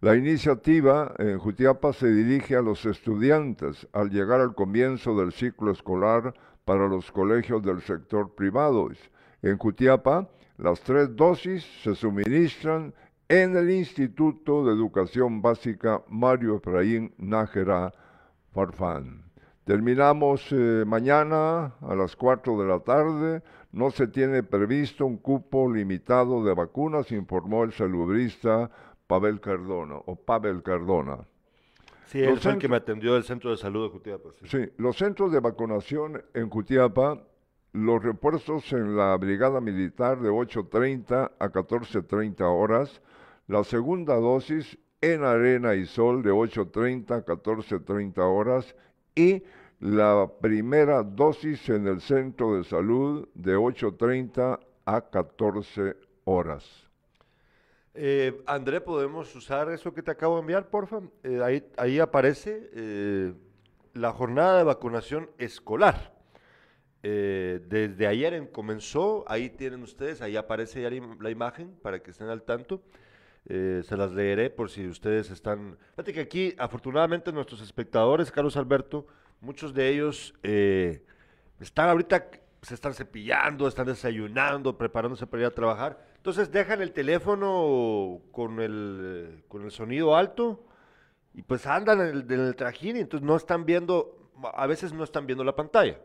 La 0.00 0.16
iniciativa 0.16 1.12
en 1.18 1.38
Jutiapa 1.38 1.92
se 1.92 2.10
dirige 2.10 2.56
a 2.56 2.62
los 2.62 2.86
estudiantes 2.86 3.86
al 3.92 4.08
llegar 4.08 4.40
al 4.40 4.54
comienzo 4.54 5.14
del 5.14 5.32
ciclo 5.32 5.72
escolar 5.72 6.32
para 6.64 6.88
los 6.88 7.12
colegios 7.12 7.62
del 7.62 7.82
sector 7.82 8.34
privado. 8.34 8.88
En 9.42 9.58
Jutiapa, 9.58 10.26
las 10.58 10.80
tres 10.80 11.14
dosis 11.14 11.64
se 11.82 11.94
suministran 11.94 12.92
en 13.28 13.56
el 13.56 13.70
Instituto 13.70 14.64
de 14.64 14.72
Educación 14.72 15.40
Básica 15.40 16.02
Mario 16.08 16.56
Efraín 16.56 17.14
Nájera 17.16 17.92
Farfán. 18.52 19.22
Terminamos 19.64 20.50
eh, 20.50 20.84
mañana 20.86 21.74
a 21.80 21.94
las 21.94 22.16
4 22.16 22.60
de 22.60 22.68
la 22.68 22.80
tarde. 22.80 23.42
No 23.70 23.90
se 23.90 24.08
tiene 24.08 24.42
previsto 24.42 25.06
un 25.06 25.18
cupo 25.18 25.70
limitado 25.70 26.42
de 26.42 26.54
vacunas, 26.54 27.12
informó 27.12 27.64
el 27.64 27.72
salubrista 27.72 28.70
Pavel 29.06 29.40
Cardona 29.40 29.96
o 30.06 30.16
Pavel 30.16 30.62
Cardona. 30.62 31.18
Sí, 32.06 32.20
él 32.20 32.38
fue 32.38 32.52
el 32.52 32.58
que 32.58 32.68
me 32.68 32.76
atendió 32.76 33.14
del 33.14 33.24
centro 33.24 33.50
de 33.50 33.58
salud 33.58 33.84
de 33.84 33.90
Jutiapa. 33.90 34.30
sí. 34.32 34.48
Sí, 34.48 34.72
los 34.78 34.96
centros 34.96 35.30
de 35.30 35.40
vacunación 35.40 36.22
en 36.32 36.48
Jutiapa, 36.48 37.22
los 37.72 38.02
refuerzos 38.02 38.72
en 38.72 38.96
la 38.96 39.16
Brigada 39.16 39.60
Militar 39.60 40.20
de 40.20 40.30
8.30 40.30 41.32
a 41.38 41.48
14.30 41.48 42.40
horas, 42.42 43.00
la 43.46 43.64
segunda 43.64 44.16
dosis 44.16 44.78
en 45.00 45.22
Arena 45.24 45.74
y 45.74 45.86
Sol 45.86 46.22
de 46.22 46.30
8.30 46.30 47.10
a 47.12 47.24
14.30 47.24 48.18
horas 48.18 48.74
y 49.14 49.42
la 49.80 50.28
primera 50.40 51.02
dosis 51.02 51.68
en 51.68 51.86
el 51.86 52.00
centro 52.00 52.56
de 52.56 52.64
salud 52.64 53.28
de 53.34 53.56
8.30 53.56 54.58
a 54.84 55.00
14 55.02 55.96
horas. 56.24 56.88
Eh, 57.94 58.42
André, 58.46 58.80
¿podemos 58.80 59.34
usar 59.34 59.70
eso 59.70 59.92
que 59.92 60.02
te 60.02 60.10
acabo 60.10 60.36
de 60.36 60.40
enviar, 60.42 60.68
porfa? 60.68 61.00
Eh, 61.22 61.40
ahí, 61.42 61.64
ahí 61.76 61.98
aparece 61.98 62.70
eh, 62.72 63.34
la 63.94 64.12
jornada 64.12 64.58
de 64.58 64.64
vacunación 64.64 65.30
escolar. 65.38 66.17
Eh, 67.10 67.60
desde 67.68 68.06
ayer 68.06 68.34
en- 68.34 68.46
comenzó, 68.48 69.24
ahí 69.28 69.48
tienen 69.48 69.82
ustedes, 69.82 70.20
ahí 70.20 70.36
aparece 70.36 70.82
ya 70.82 70.90
la, 70.90 70.96
im- 70.96 71.18
la 71.22 71.30
imagen 71.30 71.74
para 71.80 72.02
que 72.02 72.10
estén 72.10 72.28
al 72.28 72.42
tanto. 72.42 72.82
Eh, 73.46 73.80
se 73.82 73.96
las 73.96 74.12
leeré 74.12 74.50
por 74.50 74.68
si 74.68 74.86
ustedes 74.86 75.30
están... 75.30 75.78
Fíjate 75.92 76.12
que 76.12 76.20
aquí, 76.20 76.54
afortunadamente, 76.58 77.32
nuestros 77.32 77.62
espectadores, 77.62 78.30
Carlos 78.30 78.58
Alberto, 78.58 79.06
muchos 79.40 79.72
de 79.72 79.88
ellos 79.88 80.34
eh, 80.42 81.02
están 81.60 81.88
ahorita, 81.88 82.28
se 82.60 82.74
están 82.74 82.92
cepillando, 82.92 83.66
están 83.66 83.86
desayunando, 83.86 84.76
preparándose 84.76 85.26
para 85.26 85.44
ir 85.44 85.46
a 85.46 85.54
trabajar. 85.54 85.98
Entonces 86.16 86.52
dejan 86.52 86.82
el 86.82 86.92
teléfono 86.92 88.20
con 88.32 88.60
el, 88.60 89.44
con 89.48 89.64
el 89.64 89.70
sonido 89.70 90.14
alto 90.14 90.62
y 91.32 91.40
pues 91.42 91.66
andan 91.66 92.00
en 92.02 92.08
el, 92.08 92.20
en 92.30 92.40
el 92.48 92.54
trajín 92.54 92.96
y 92.96 93.00
entonces 93.00 93.26
no 93.26 93.34
están 93.36 93.64
viendo, 93.64 94.30
a 94.42 94.66
veces 94.66 94.92
no 94.92 95.04
están 95.04 95.26
viendo 95.26 95.42
la 95.42 95.56
pantalla. 95.56 95.96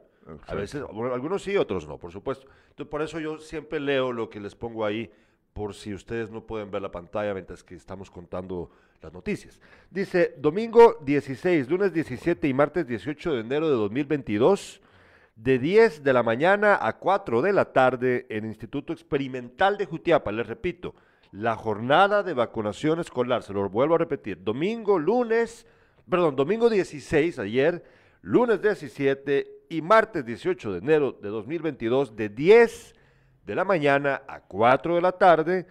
A 0.47 0.55
veces, 0.55 0.83
algunos 0.83 1.43
sí, 1.43 1.57
otros 1.57 1.87
no, 1.87 1.97
por 1.97 2.11
supuesto. 2.11 2.47
Entonces, 2.69 2.89
por 2.89 3.01
eso 3.01 3.19
yo 3.19 3.37
siempre 3.39 3.79
leo 3.79 4.11
lo 4.11 4.29
que 4.29 4.39
les 4.39 4.55
pongo 4.55 4.85
ahí, 4.85 5.11
por 5.53 5.73
si 5.73 5.93
ustedes 5.93 6.31
no 6.31 6.45
pueden 6.45 6.71
ver 6.71 6.81
la 6.81 6.91
pantalla 6.91 7.33
mientras 7.33 7.63
que 7.63 7.75
estamos 7.75 8.09
contando 8.09 8.71
las 9.01 9.13
noticias. 9.13 9.59
Dice, 9.91 10.33
domingo 10.37 10.97
16, 11.01 11.69
lunes 11.69 11.93
17 11.93 12.47
y 12.47 12.53
martes 12.53 12.87
18 12.87 13.33
de 13.33 13.39
enero 13.41 13.69
de 13.69 13.75
2022, 13.75 14.81
de 15.35 15.59
10 15.59 16.03
de 16.03 16.13
la 16.13 16.23
mañana 16.23 16.79
a 16.81 16.97
4 16.97 17.41
de 17.41 17.53
la 17.53 17.65
tarde 17.71 18.25
en 18.29 18.45
Instituto 18.45 18.93
Experimental 18.93 19.77
de 19.77 19.85
Jutiapa. 19.85 20.31
Les 20.31 20.47
repito, 20.47 20.95
la 21.31 21.55
jornada 21.55 22.23
de 22.23 22.33
vacunación 22.33 22.99
escolar, 22.99 23.43
se 23.43 23.53
lo 23.53 23.67
vuelvo 23.69 23.95
a 23.95 23.99
repetir, 23.99 24.43
domingo, 24.43 24.97
lunes, 24.97 25.67
perdón, 26.09 26.35
domingo 26.35 26.69
16, 26.69 27.39
ayer, 27.39 27.83
lunes 28.21 28.61
17 28.61 29.52
y 29.73 29.81
martes 29.81 30.23
18 30.23 30.73
de 30.73 30.77
enero 30.77 31.11
de 31.13 31.29
2022, 31.29 32.15
de 32.15 32.29
10 32.29 32.93
de 33.45 33.55
la 33.55 33.65
mañana 33.65 34.21
a 34.27 34.39
4 34.41 34.95
de 34.95 35.01
la 35.01 35.11
tarde 35.13 35.65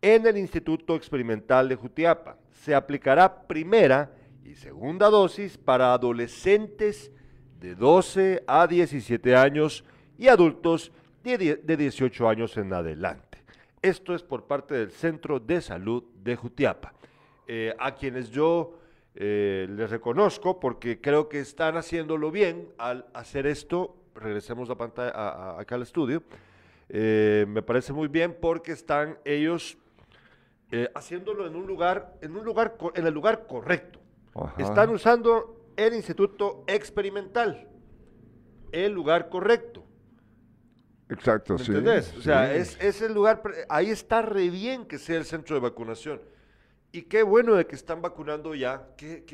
en 0.00 0.26
el 0.26 0.36
Instituto 0.38 0.94
Experimental 0.94 1.68
de 1.68 1.74
Jutiapa. 1.74 2.36
Se 2.52 2.72
aplicará 2.72 3.42
primera 3.48 4.12
y 4.44 4.54
segunda 4.54 5.08
dosis 5.10 5.58
para 5.58 5.92
adolescentes 5.92 7.10
de 7.58 7.74
12 7.74 8.44
a 8.46 8.68
17 8.68 9.34
años 9.34 9.84
y 10.16 10.28
adultos 10.28 10.92
de, 11.24 11.36
die- 11.38 11.56
de 11.56 11.76
18 11.76 12.28
años 12.28 12.56
en 12.56 12.72
adelante. 12.72 13.38
Esto 13.82 14.14
es 14.14 14.22
por 14.22 14.46
parte 14.46 14.74
del 14.74 14.92
Centro 14.92 15.40
de 15.40 15.60
Salud 15.60 16.04
de 16.22 16.36
Jutiapa, 16.36 16.92
eh, 17.48 17.74
a 17.78 17.92
quienes 17.96 18.30
yo 18.30 18.77
eh, 19.20 19.66
les 19.68 19.90
reconozco 19.90 20.60
porque 20.60 21.00
creo 21.00 21.28
que 21.28 21.40
están 21.40 21.76
haciéndolo 21.76 22.30
bien 22.30 22.68
al 22.78 23.06
hacer 23.14 23.46
esto. 23.48 23.96
Regresemos 24.14 24.70
a 24.70 24.76
pantalla, 24.76 25.10
a- 25.10 25.56
a- 25.56 25.60
acá 25.60 25.74
al 25.74 25.82
estudio. 25.82 26.22
Eh, 26.88 27.44
me 27.48 27.62
parece 27.62 27.92
muy 27.92 28.06
bien 28.08 28.36
porque 28.40 28.70
están 28.72 29.18
ellos 29.24 29.76
eh, 30.70 30.88
haciéndolo 30.94 31.46
en 31.46 31.56
un 31.56 31.66
lugar, 31.66 32.14
en 32.20 32.36
un 32.36 32.44
lugar, 32.44 32.76
en 32.94 33.06
el 33.06 33.12
lugar 33.14 33.46
correcto. 33.48 33.98
Ajá. 34.34 34.54
Están 34.62 34.90
usando 34.90 35.64
el 35.76 35.94
Instituto 35.94 36.62
Experimental, 36.68 37.68
el 38.70 38.92
lugar 38.92 39.30
correcto. 39.30 39.84
Exacto, 41.08 41.54
¿Me 41.54 41.64
sí. 41.64 41.70
entendés? 41.70 42.14
O 42.18 42.20
sea, 42.20 42.48
sí. 42.52 42.58
es, 42.58 42.80
es 42.82 43.02
el 43.02 43.14
lugar, 43.14 43.42
ahí 43.68 43.90
está 43.90 44.20
re 44.22 44.50
bien 44.50 44.84
que 44.84 44.98
sea 44.98 45.16
el 45.16 45.24
centro 45.24 45.56
de 45.56 45.60
vacunación. 45.62 46.20
Y 46.92 47.02
qué 47.02 47.22
bueno 47.22 47.54
de 47.54 47.66
que 47.66 47.74
están 47.74 48.00
vacunando 48.00 48.54
ya, 48.54 48.94
que, 48.96 49.24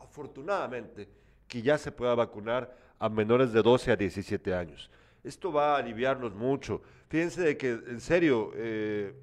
afortunadamente 0.00 1.08
que 1.48 1.62
ya 1.62 1.76
se 1.78 1.92
pueda 1.92 2.14
vacunar 2.14 2.76
a 2.98 3.08
menores 3.08 3.52
de 3.52 3.62
12 3.62 3.92
a 3.92 3.96
17 3.96 4.54
años. 4.54 4.90
Esto 5.22 5.52
va 5.52 5.74
a 5.74 5.78
aliviarnos 5.78 6.34
mucho. 6.34 6.82
Fíjense 7.08 7.42
de 7.42 7.56
que, 7.56 7.70
en 7.70 8.00
serio, 8.00 8.52
eh, 8.54 9.14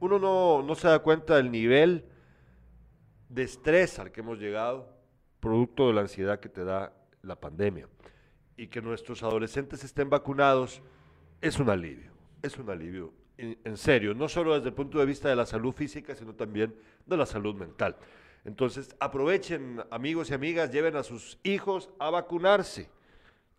uno 0.00 0.18
no, 0.18 0.62
no 0.62 0.74
se 0.74 0.88
da 0.88 0.98
cuenta 1.00 1.36
del 1.36 1.50
nivel 1.50 2.04
de 3.28 3.42
estrés 3.44 3.98
al 3.98 4.12
que 4.12 4.20
hemos 4.20 4.38
llegado, 4.38 4.88
producto 5.40 5.88
de 5.88 5.94
la 5.94 6.02
ansiedad 6.02 6.38
que 6.38 6.48
te 6.48 6.64
da 6.64 6.92
la 7.22 7.36
pandemia. 7.36 7.88
Y 8.56 8.68
que 8.68 8.82
nuestros 8.82 9.22
adolescentes 9.22 9.82
estén 9.84 10.10
vacunados 10.10 10.82
es 11.40 11.58
un 11.58 11.70
alivio, 11.70 12.12
es 12.42 12.58
un 12.58 12.70
alivio, 12.70 13.12
en, 13.64 13.76
serio, 13.76 14.14
no 14.14 14.28
solo 14.28 14.54
desde 14.54 14.68
el 14.68 14.74
punto 14.74 14.98
de 14.98 15.06
vista 15.06 15.28
de 15.28 15.36
la 15.36 15.46
salud 15.46 15.72
física, 15.72 16.14
sino 16.14 16.34
también 16.34 16.74
de 17.06 17.16
la 17.16 17.26
salud 17.26 17.54
mental. 17.54 17.96
Entonces, 18.44 18.94
aprovechen, 19.00 19.82
amigos 19.90 20.30
y 20.30 20.34
amigas, 20.34 20.70
lleven 20.70 20.96
a 20.96 21.02
sus 21.02 21.38
hijos 21.42 21.90
a 21.98 22.10
vacunarse, 22.10 22.88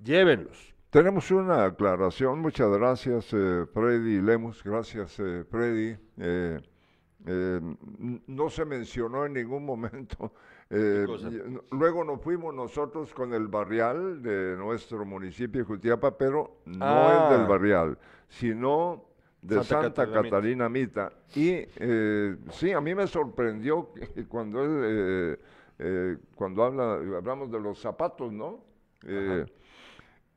llévenlos. 0.04 0.74
Tenemos 0.90 1.32
una 1.32 1.66
aclaración, 1.66 2.40
muchas 2.40 2.70
gracias 2.70 3.34
eh, 3.34 3.66
Freddy 3.74 4.22
Lemus, 4.22 4.64
gracias 4.64 5.20
eh, 5.20 5.44
Freddy. 5.50 5.98
Eh, 6.18 6.62
eh, 7.26 7.60
no 8.28 8.50
se 8.50 8.66
mencionó 8.66 9.26
en 9.26 9.34
ningún 9.34 9.66
momento. 9.66 10.34
eh, 10.70 11.06
luego 11.72 12.04
nos 12.04 12.22
fuimos 12.22 12.54
nosotros 12.54 13.14
con 13.14 13.34
el 13.34 13.48
barrial 13.48 14.22
de 14.22 14.56
nuestro 14.58 15.06
municipio 15.06 15.62
de 15.62 15.66
Jutiapa, 15.66 16.18
pero 16.18 16.58
no 16.66 16.86
Ah. 16.86 17.30
el 17.32 17.38
del 17.40 17.48
barrial, 17.48 17.98
sino 18.28 19.06
de 19.44 19.56
Santa 19.64 19.66
Santa, 19.66 20.06
Catarina 20.06 20.24
Catarina 20.24 20.70
Mita. 20.70 21.14
Y 21.36 21.66
eh, 21.76 22.38
sí, 22.52 22.72
a 22.72 22.82
mí 22.82 22.96
me 22.96 23.08
sorprendió 23.08 23.92
que 24.16 24.26
cuando 24.26 24.64
él, 24.64 24.82
eh, 24.84 25.40
eh, 25.80 26.18
cuando 26.36 26.64
habla, 26.64 26.94
hablamos 27.18 27.52
de 27.52 27.60
los 27.60 27.80
zapatos, 27.80 28.32
¿no? 28.32 28.64
Eh, 29.06 29.46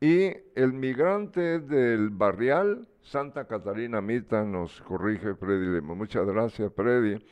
y 0.00 0.30
el 0.54 0.72
migrante 0.72 1.60
del 1.60 2.10
barrial, 2.10 2.88
Santa 3.00 3.46
Catarina 3.46 4.00
Mita, 4.00 4.44
nos 4.44 4.82
corrige 4.82 5.34
Freddy 5.34 5.66
Lemos. 5.66 5.96
Muchas 5.96 6.26
gracias, 6.26 6.72
Freddy. 6.74 7.24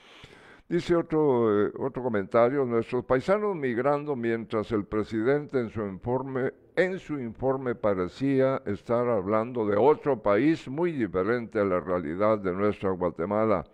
Dice 0.68 0.96
otro, 0.96 1.66
eh, 1.66 1.72
otro 1.78 2.02
comentario, 2.02 2.64
nuestros 2.64 3.04
paisanos 3.04 3.54
migrando 3.54 4.16
mientras 4.16 4.72
el 4.72 4.86
presidente 4.86 5.60
en 5.60 5.68
su 5.68 5.84
informe, 5.84 6.52
en 6.76 6.98
su 6.98 7.18
informe 7.18 7.74
parecía 7.74 8.62
estar 8.66 9.08
hablando 9.08 9.66
de 9.66 9.76
otro 9.76 10.20
país 10.20 10.68
muy 10.68 10.92
diferente 10.92 11.58
a 11.60 11.64
la 11.64 11.80
realidad 11.80 12.38
de 12.38 12.52
nuestra 12.52 12.90
Guatemala. 12.90 13.64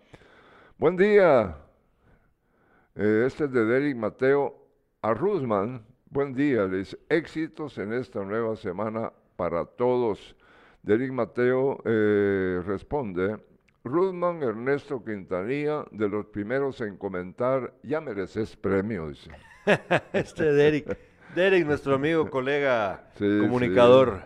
Buen 0.77 0.97
día. 0.97 1.57
Eh, 2.95 3.23
este 3.25 3.45
es 3.45 3.51
de 3.51 3.65
Derek 3.65 3.95
Mateo 3.95 4.55
a 5.01 5.13
Rusman. 5.13 5.83
Buen 6.09 6.33
día, 6.33 6.65
les 6.65 6.97
éxitos 7.09 7.77
en 7.77 7.93
esta 7.93 8.23
nueva 8.23 8.55
semana 8.55 9.11
para 9.35 9.65
todos. 9.65 10.35
Derek 10.83 11.11
Mateo 11.11 11.81
eh, 11.85 12.61
responde, 12.65 13.37
Rudman 13.83 14.43
Ernesto 14.43 15.03
Quintanilla, 15.03 15.85
de 15.91 16.07
los 16.07 16.27
primeros 16.27 16.81
en 16.81 16.97
comentar, 16.97 17.73
ya 17.83 18.01
mereces 18.01 18.55
premio, 18.55 19.09
dice. 19.09 19.31
Este 20.13 20.51
Derek, 20.51 20.97
Derek, 21.35 21.65
nuestro 21.65 21.95
amigo, 21.95 22.29
colega, 22.29 23.03
Sí, 23.17 23.25
comunicador. 23.39 24.21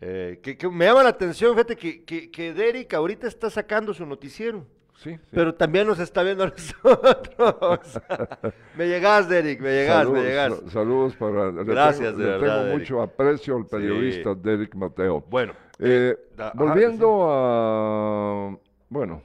eh, 0.00 0.40
que, 0.42 0.56
que 0.56 0.68
me 0.68 0.84
llama 0.86 1.02
la 1.02 1.08
atención, 1.10 1.52
fíjate 1.54 1.76
que, 1.76 2.04
que, 2.04 2.30
que 2.30 2.52
Derek 2.54 2.92
ahorita 2.94 3.26
está 3.26 3.50
sacando 3.50 3.92
su 3.94 4.04
noticiero. 4.06 4.64
Sí, 4.96 5.10
sí. 5.12 5.20
Pero 5.30 5.54
también 5.54 5.86
nos 5.86 5.98
está 5.98 6.22
viendo 6.22 6.44
a 6.44 6.48
nosotros. 6.48 8.00
me 8.78 8.88
llegás, 8.88 9.28
Derek, 9.28 9.60
me 9.60 9.68
llegás, 9.70 9.96
saludos, 9.98 10.18
me 10.22 10.28
llegás. 10.28 10.54
sa- 10.58 10.70
saludos 10.70 11.16
para... 11.16 11.52
le 11.52 11.64
Gracias, 11.64 12.08
tengo, 12.14 12.18
de 12.18 12.24
le 12.24 12.30
verdad, 12.38 12.64
tengo 12.64 12.78
mucho 12.78 13.02
aprecio 13.02 13.56
al 13.56 13.66
periodista 13.66 14.34
Derek 14.34 14.74
Mateo. 14.74 15.22
Bueno, 15.28 15.52
Eh, 15.78 16.16
da- 16.34 16.48
ajá, 16.48 16.56
volviendo 16.56 17.26
a, 17.28 18.58
bueno, 18.88 19.22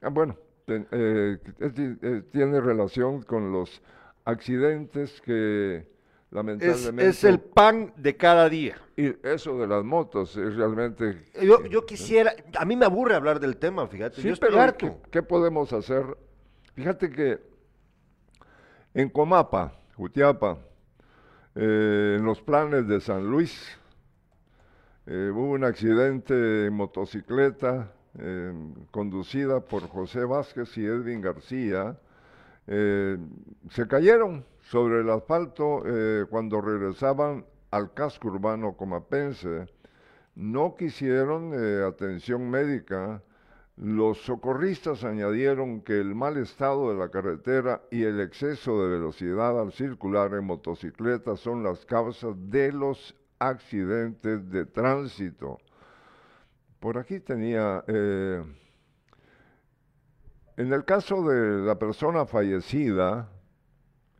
ah, 0.00 0.08
bueno, 0.08 0.38
ten- 0.64 0.86
eh, 0.90 1.36
es 1.58 1.72
eh, 1.78 2.22
tiene 2.32 2.58
relación 2.58 3.20
con 3.22 3.52
los 3.52 3.82
accidentes 4.24 5.20
que 5.20 5.86
lamentablemente... 6.30 7.08
es 7.08 7.24
el 7.24 7.40
pan 7.40 7.92
de 7.96 8.16
cada 8.16 8.48
día. 8.48 8.76
Y 8.96 9.14
eso 9.26 9.58
de 9.58 9.66
las 9.66 9.84
motos 9.84 10.36
es 10.36 10.54
realmente... 10.56 11.24
Yo, 11.42 11.64
yo 11.66 11.86
quisiera, 11.86 12.34
a 12.58 12.64
mí 12.64 12.76
me 12.76 12.84
aburre 12.86 13.14
hablar 13.14 13.40
del 13.40 13.56
tema, 13.56 13.86
fíjate, 13.86 14.20
Sí, 14.20 14.28
yo 14.28 14.34
pero. 14.36 14.76
¿qué, 14.76 14.92
qué 15.10 15.22
podemos 15.22 15.72
hacer? 15.72 16.04
Fíjate 16.74 17.10
que 17.10 17.38
en 18.94 19.08
Comapa, 19.08 19.72
Jutiapa, 19.96 20.58
eh, 21.54 22.16
en 22.18 22.24
los 22.24 22.40
planes 22.40 22.86
de 22.86 23.00
San 23.00 23.30
Luis, 23.30 23.78
eh, 25.06 25.30
hubo 25.32 25.52
un 25.52 25.64
accidente 25.64 26.66
en 26.66 26.72
motocicleta 26.72 27.92
eh, 28.18 28.52
conducida 28.90 29.60
por 29.60 29.88
José 29.88 30.24
Vázquez 30.24 30.76
y 30.78 30.84
Edwin 30.84 31.20
García. 31.20 31.98
Eh, 32.66 33.18
se 33.70 33.86
cayeron 33.86 34.44
sobre 34.70 35.00
el 35.00 35.10
asfalto 35.10 35.82
eh, 35.84 36.26
cuando 36.30 36.60
regresaban 36.60 37.44
al 37.72 37.92
casco 37.92 38.28
urbano 38.28 38.76
comapense. 38.76 39.66
No 40.36 40.76
quisieron 40.76 41.52
eh, 41.52 41.84
atención 41.84 42.48
médica. 42.48 43.20
Los 43.76 44.18
socorristas 44.18 45.02
añadieron 45.02 45.80
que 45.80 45.98
el 45.98 46.14
mal 46.14 46.36
estado 46.36 46.92
de 46.92 46.96
la 46.96 47.08
carretera 47.08 47.82
y 47.90 48.04
el 48.04 48.20
exceso 48.20 48.80
de 48.80 48.90
velocidad 48.90 49.60
al 49.60 49.72
circular 49.72 50.34
en 50.34 50.44
motocicleta 50.44 51.36
son 51.36 51.64
las 51.64 51.84
causas 51.84 52.36
de 52.36 52.70
los 52.70 53.16
accidentes 53.40 54.48
de 54.50 54.66
tránsito. 54.66 55.58
Por 56.78 56.96
aquí 56.96 57.18
tenía, 57.18 57.82
eh, 57.88 58.40
en 60.56 60.72
el 60.72 60.84
caso 60.84 61.28
de 61.28 61.66
la 61.66 61.76
persona 61.76 62.24
fallecida, 62.24 63.28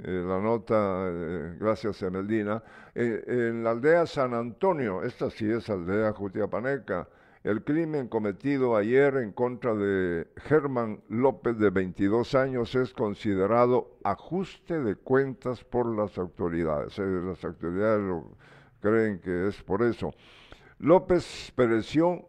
eh, 0.05 0.25
la 0.27 0.41
nota, 0.41 1.09
eh, 1.09 1.57
gracias 1.59 2.03
Emeldina, 2.03 2.63
eh, 2.95 3.25
en 3.27 3.65
la 3.65 3.71
aldea 3.71 4.07
San 4.07 4.35
Antonio, 4.35 5.03
esta 5.03 5.31
sí 5.31 5.51
es 5.51 5.69
aldea 5.71 6.13
Jutiapaneca, 6.13 7.09
el 7.43 7.65
crimen 7.65 8.09
cometido 8.09 8.77
ayer 8.77 9.17
en 9.17 9.33
contra 9.33 9.75
de 9.75 10.29
Germán 10.37 11.01
López 11.09 11.57
de 11.57 11.71
22 11.71 12.35
años 12.35 12.75
es 12.75 12.93
considerado 12.93 13.97
ajuste 14.05 14.79
de 14.79 14.97
cuentas 14.97 15.65
por 15.65 15.87
las 15.87 16.19
autoridades. 16.19 16.99
Eh, 16.99 17.03
las 17.03 17.43
autoridades 17.43 18.03
lo 18.03 18.37
creen 18.81 19.21
que 19.21 19.49
es 19.49 19.63
por 19.63 19.83
eso. 19.83 20.13
López 20.79 21.51
pereció 21.57 22.29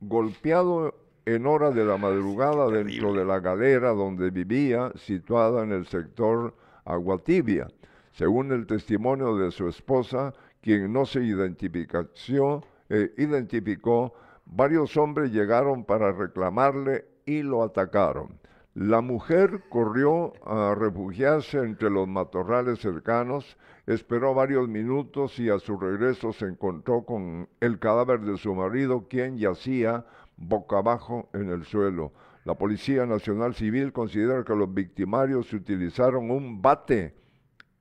golpeado 0.00 0.94
en 1.24 1.44
hora 1.48 1.72
de 1.72 1.84
la 1.84 1.96
madrugada 1.98 2.68
dentro 2.68 3.14
de 3.14 3.24
la 3.24 3.40
galera 3.40 3.88
donde 3.90 4.30
vivía, 4.30 4.92
situada 4.94 5.64
en 5.64 5.72
el 5.72 5.88
sector 5.88 6.54
Aguatibia. 6.86 7.68
Según 8.12 8.52
el 8.52 8.66
testimonio 8.66 9.36
de 9.36 9.50
su 9.50 9.68
esposa, 9.68 10.32
quien 10.62 10.92
no 10.92 11.04
se 11.04 11.20
eh, 11.20 13.12
identificó, 13.18 14.14
varios 14.46 14.96
hombres 14.96 15.32
llegaron 15.32 15.84
para 15.84 16.12
reclamarle 16.12 17.04
y 17.26 17.42
lo 17.42 17.62
atacaron. 17.62 18.38
La 18.74 19.00
mujer 19.00 19.64
corrió 19.70 20.34
a 20.44 20.74
refugiarse 20.74 21.58
entre 21.58 21.88
los 21.88 22.06
matorrales 22.06 22.78
cercanos, 22.78 23.56
esperó 23.86 24.34
varios 24.34 24.68
minutos 24.68 25.38
y 25.38 25.48
a 25.48 25.58
su 25.58 25.78
regreso 25.78 26.32
se 26.32 26.44
encontró 26.44 27.02
con 27.02 27.48
el 27.60 27.78
cadáver 27.78 28.20
de 28.20 28.36
su 28.36 28.54
marido, 28.54 29.06
quien 29.08 29.38
yacía 29.38 30.04
boca 30.36 30.78
abajo 30.78 31.28
en 31.32 31.48
el 31.48 31.64
suelo. 31.64 32.12
La 32.46 32.54
Policía 32.54 33.04
Nacional 33.06 33.56
Civil 33.56 33.92
considera 33.92 34.44
que 34.44 34.54
los 34.54 34.72
victimarios 34.72 35.52
utilizaron 35.52 36.30
un 36.30 36.62
bate 36.62 37.12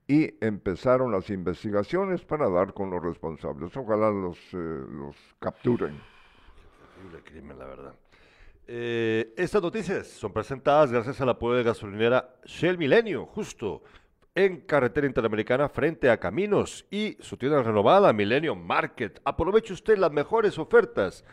y 0.07 0.43
empezaron 0.43 1.11
las 1.11 1.29
investigaciones 1.29 2.25
para 2.25 2.49
dar 2.49 2.73
con 2.73 2.89
los 2.89 3.03
responsables. 3.03 3.77
Ojalá 3.77 4.09
los, 4.09 4.39
eh, 4.53 4.57
los 4.89 5.15
capturen. 5.39 6.01
Terrible 6.95 7.23
crimen, 7.23 7.59
la 7.59 7.65
verdad. 7.67 7.93
Eh, 8.65 9.35
estas 9.37 9.61
noticias 9.61 10.07
son 10.07 10.33
presentadas 10.33 10.91
gracias 10.91 11.21
al 11.21 11.29
apoyo 11.29 11.57
de 11.57 11.63
gasolinera 11.63 12.33
Shell 12.45 12.79
Milenio, 12.79 13.27
justo 13.27 13.83
en 14.33 14.61
carretera 14.61 15.05
interamericana 15.05 15.69
frente 15.69 16.09
a 16.09 16.19
Caminos 16.19 16.87
y 16.89 17.17
su 17.19 17.37
tienda 17.37 17.61
renovada 17.61 18.11
Milenio 18.13 18.55
Market. 18.55 19.21
Aproveche 19.25 19.73
usted 19.73 19.99
las 19.99 20.11
mejores 20.11 20.57
ofertas 20.57 21.23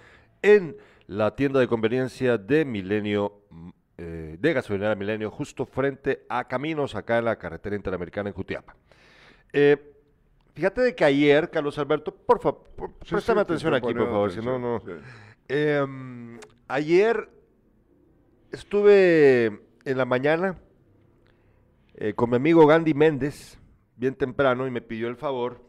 en 0.43 0.77
la 1.13 1.35
tienda 1.37 1.61
de 1.61 1.69
conveniencia 1.69 2.39
de 2.39 2.65
Milenio, 2.65 3.43
mm, 3.51 3.69
eh, 3.99 4.37
de 4.39 4.53
gasolinera 4.53 4.95
Milenio, 4.95 5.31
justo 5.31 5.67
frente 5.67 6.25
a 6.29 6.45
Caminos, 6.49 6.95
acá 6.95 7.19
en 7.19 7.27
la 7.27 7.37
carretera 7.37 7.77
interamericana 7.77 8.31
en 8.31 8.35
Jutiapa. 8.35 8.75
Eh, 9.53 9.77
fíjate 10.55 10.81
de 10.81 10.95
que 10.95 11.05
ayer, 11.05 11.51
Carlos 11.51 11.79
Alberto, 11.79 12.15
por 12.15 12.41
favor, 12.41 12.65
Sí, 13.05 13.11
préstame 13.11 13.41
sí, 13.41 13.43
atención 13.43 13.75
aquí, 13.75 13.93
por 13.93 14.07
favor, 14.07 14.31
si 14.33 14.41
no, 14.41 14.59
no. 14.59 14.81
sí. 14.81 14.93
Em, 15.49 16.39
ayer 16.69 17.29
estuve 18.51 19.61
en 19.85 19.99
la 19.99 20.05
mañana 20.07 20.59
eh, 21.95 22.15
con 22.15 22.31
mi 22.31 22.37
amigo 22.37 22.67
Gandhi 22.67 22.95
Méndez, 22.95 23.59
bien 23.97 24.15
temprano, 24.15 24.67
y 24.67 24.71
me 24.71 24.81
pidió 24.81 25.09
el 25.09 25.17
favor 25.17 25.61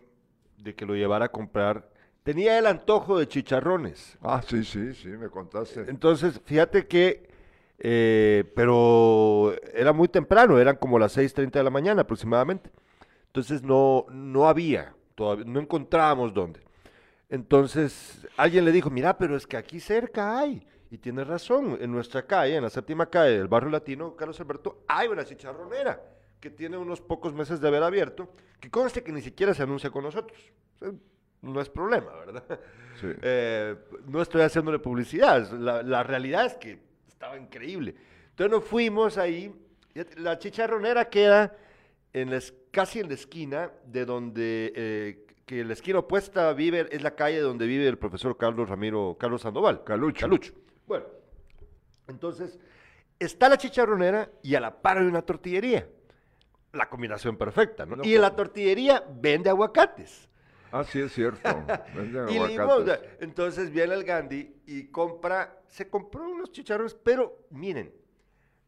de 0.58 0.74
que 0.74 0.86
lo 0.86 0.96
llevara 0.96 1.26
a 1.26 1.30
comprar. 1.30 1.90
Tenía 2.24 2.58
el 2.58 2.66
antojo 2.68 3.20
de 3.20 3.28
chicharrones. 3.28 4.18
Ah, 4.22 4.42
sí, 4.48 4.64
sí, 4.64 4.94
sí, 4.94 5.10
me 5.10 5.30
contaste. 5.30 5.82
Entonces, 5.90 6.40
fíjate 6.46 6.88
que, 6.88 7.30
eh, 7.78 8.46
pero 8.56 9.54
era 9.74 9.92
muy 9.92 10.08
temprano, 10.08 10.58
eran 10.58 10.78
como 10.78 10.98
las 10.98 11.18
6.30 11.18 11.52
de 11.52 11.64
la 11.64 11.70
mañana 11.70 12.04
aproximadamente. 12.04 12.72
Entonces 13.28 13.62
no, 13.64 14.06
no 14.10 14.48
había, 14.48 14.96
todavía, 15.16 15.46
no 15.46 15.60
encontrábamos 15.60 16.34
dónde. 16.34 16.62
Entonces 17.30 18.26
alguien 18.38 18.64
le 18.64 18.72
dijo, 18.72 18.90
mira, 18.90 19.18
pero 19.18 19.36
es 19.36 19.46
que 19.46 19.58
aquí 19.58 19.82
cerca 19.82 20.40
hay. 20.40 20.66
Y 20.92 21.00
tiene 21.00 21.24
razón, 21.24 21.78
en 21.82 21.92
nuestra 21.92 22.26
calle, 22.26 22.56
en 22.56 22.64
la 22.64 22.70
séptima 22.70 23.08
calle 23.10 23.40
del 23.40 23.48
barrio 23.48 23.72
latino, 23.72 24.16
Carlos 24.16 24.40
Alberto, 24.40 24.84
hay 24.88 25.08
una 25.08 25.26
chicharronera 25.26 26.00
que 26.40 26.52
tiene 26.52 26.78
unos 26.78 27.02
pocos 27.02 27.34
meses 27.34 27.60
de 27.60 27.68
haber 27.68 27.82
abierto, 27.82 28.30
que 28.60 28.70
conste 28.70 29.04
que 29.04 29.12
ni 29.12 29.22
siquiera 29.22 29.54
se 29.54 29.64
anuncia 29.64 29.90
con 29.90 30.04
nosotros. 30.04 30.38
O 30.76 30.78
sea, 30.78 30.92
no 31.44 31.62
es 31.62 31.70
problema, 31.70 32.12
¿verdad? 32.26 32.60
Sí. 33.02 33.08
Eh, 33.24 33.76
no 34.06 34.22
estoy 34.22 34.44
haciéndole 34.44 34.78
publicidad, 34.78 35.50
la, 35.54 35.82
la 35.82 36.04
realidad 36.04 36.46
es 36.46 36.54
que 36.54 36.78
estaba 37.08 37.36
increíble. 37.38 37.96
Entonces 38.30 38.52
nos 38.52 38.64
fuimos 38.64 39.18
ahí, 39.18 39.52
la 40.18 40.38
chicharronera 40.38 41.10
queda 41.10 41.58
en 42.14 42.30
la 42.30 42.40
casi 42.72 43.00
en 43.00 43.08
la 43.08 43.16
esquina 43.16 43.72
de 43.86 44.06
donde, 44.06 44.74
eh, 44.76 45.26
que 45.46 45.64
la 45.64 45.74
esquina 45.74 46.00
opuesta 46.00 46.54
vive, 46.54 46.88
es 46.92 47.02
la 47.02 47.16
calle 47.16 47.40
donde 47.40 47.68
vive 47.68 47.88
el 47.88 47.98
profesor 47.98 48.38
Carlos 48.38 48.70
Ramiro, 48.70 49.18
Carlos 49.20 49.42
Sandoval. 49.42 49.84
Calucho. 49.84 50.22
Calucho. 50.22 50.54
Bueno, 50.88 51.06
entonces, 52.08 52.60
está 53.20 53.50
la 53.50 53.58
chicharronera 53.58 54.30
y 54.42 54.56
a 54.56 54.60
la 54.60 54.82
par 54.82 54.98
hay 54.98 55.06
una 55.06 55.22
tortillería. 55.22 55.88
La 56.72 56.90
combinación 56.90 57.38
perfecta, 57.38 57.86
¿no? 57.86 57.98
No, 57.98 58.04
y 58.04 58.16
en 58.16 58.22
la 58.22 58.36
tortillería 58.36 59.04
vende 59.08 59.50
aguacates. 59.50 60.28
Ah, 60.76 60.84
sí, 60.84 61.00
es 61.02 61.14
cierto. 61.14 61.48
Y 62.30 62.40
limón. 62.40 62.90
Entonces 63.20 63.70
viene 63.70 63.94
el 63.94 64.04
Gandhi 64.04 64.56
y 64.66 64.88
compra, 64.88 65.62
se 65.68 65.88
compró 65.88 66.28
unos 66.28 66.52
chicharrones, 66.52 66.96
pero 66.96 67.46
miren, 67.52 67.94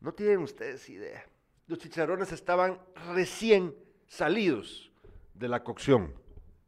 no 0.01 0.13
tienen 0.13 0.37
ustedes 0.43 0.87
idea. 0.87 1.25
Los 1.65 1.79
chicharrones 1.79 2.31
estaban 2.31 2.79
recién 3.15 3.73
salidos 4.05 4.91
de 5.33 5.47
la 5.47 5.63
cocción, 5.63 6.13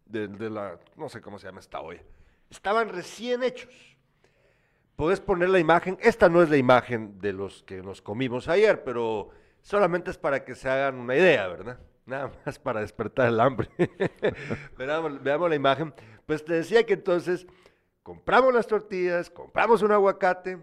de, 0.07 0.27
de 0.27 0.49
la, 0.49 0.79
no 0.95 1.07
sé 1.07 1.21
cómo 1.21 1.37
se 1.37 1.45
llama 1.45 1.59
esta 1.59 1.81
olla. 1.81 2.01
Estaban 2.49 2.89
recién 2.89 3.43
hechos. 3.43 3.95
Puedes 4.95 5.19
poner 5.19 5.49
la 5.49 5.59
imagen, 5.59 5.99
esta 6.01 6.29
no 6.29 6.41
es 6.41 6.49
la 6.49 6.57
imagen 6.57 7.19
de 7.19 7.33
los 7.33 7.61
que 7.61 7.83
nos 7.83 8.01
comimos 8.01 8.47
ayer, 8.47 8.83
pero 8.83 9.29
solamente 9.61 10.09
es 10.09 10.17
para 10.17 10.43
que 10.43 10.55
se 10.55 10.67
hagan 10.67 10.95
una 10.95 11.15
idea, 11.15 11.47
¿verdad? 11.47 11.79
Nada 12.07 12.31
más 12.45 12.57
para 12.57 12.79
despertar 12.79 13.27
el 13.27 13.39
hambre. 13.39 13.69
veamos, 14.77 15.21
veamos 15.21 15.49
la 15.49 15.55
imagen. 15.55 15.93
Pues 16.25 16.43
te 16.43 16.53
decía 16.53 16.85
que 16.85 16.93
entonces 16.93 17.45
compramos 18.01 18.53
las 18.53 18.65
tortillas, 18.65 19.29
compramos 19.29 19.81
un 19.81 19.91
aguacate 19.91 20.57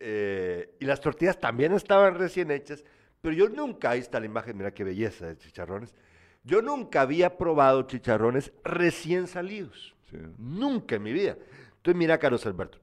eh, 0.00 0.74
y 0.80 0.86
las 0.86 1.00
tortillas 1.00 1.38
también 1.38 1.74
estaban 1.74 2.14
recién 2.14 2.50
hechas, 2.50 2.82
pero 3.20 3.34
yo 3.34 3.50
nunca, 3.50 3.90
ahí 3.90 4.00
está 4.00 4.18
la 4.18 4.24
imagen, 4.24 4.56
mira 4.56 4.72
qué 4.72 4.84
belleza 4.84 5.26
de 5.26 5.36
chicharrones, 5.36 5.94
yo 6.42 6.62
nunca 6.62 7.02
había 7.02 7.36
probado 7.36 7.82
chicharrones 7.82 8.52
recién 8.64 9.26
salidos. 9.26 9.94
Sí. 10.10 10.16
Nunca 10.38 10.96
en 10.96 11.02
mi 11.02 11.12
vida. 11.12 11.36
Entonces 11.76 11.98
mira, 11.98 12.16
Carlos 12.16 12.46
Alberto. 12.46 12.78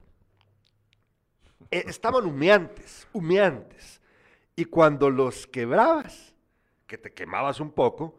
eh, 1.71 1.85
estaban 1.87 2.25
humeantes, 2.27 3.07
humeantes. 3.11 3.99
Y 4.55 4.65
cuando 4.65 5.09
los 5.09 5.47
quebrabas, 5.47 6.34
que 6.87 6.97
te 6.97 7.13
quemabas 7.13 7.59
un 7.59 7.71
poco, 7.71 8.17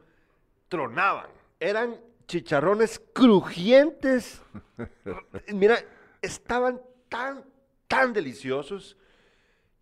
tronaban. 0.69 1.27
Eran 1.61 1.97
chicharrones 2.27 3.01
crujientes. 3.12 4.43
Mira, 5.55 5.77
estaban 6.21 6.81
tan, 7.09 7.45
tan 7.89 8.12
deliciosos. 8.12 8.97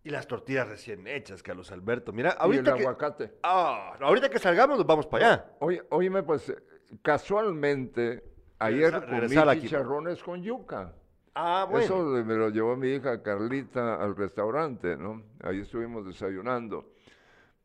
Y 0.03 0.11
las 0.11 0.27
tortillas 0.27 0.67
recién 0.67 1.07
hechas, 1.07 1.41
Carlos 1.41 1.71
Alberto. 1.71 2.13
Mira, 2.13 2.29
Y 2.29 2.33
el 2.33 2.39
ahorita 2.41 2.75
que, 2.75 2.81
aguacate. 2.81 3.33
Ah, 3.41 3.97
ahorita 3.99 4.29
que 4.29 4.37
salgamos 4.37 4.77
nos 4.77 4.85
vamos 4.85 5.07
para 5.07 5.25
allá. 5.27 5.51
Oye, 5.59 5.81
óyeme, 5.89 6.21
pues 6.21 6.53
casualmente 7.01 8.23
ayer 8.59 8.93
Regresa- 8.93 9.45
comí 9.45 9.61
chicharrones 9.61 10.21
con 10.21 10.43
yuca. 10.43 10.93
Ah, 11.33 11.65
bueno. 11.69 11.83
Eso 11.85 11.97
me 12.23 12.35
lo 12.35 12.49
llevó 12.49 12.75
mi 12.77 12.89
hija 12.89 13.21
Carlita 13.23 13.95
al 13.95 14.15
restaurante, 14.15 14.95
¿no? 14.95 15.23
Ahí 15.41 15.59
estuvimos 15.61 16.05
desayunando. 16.05 16.93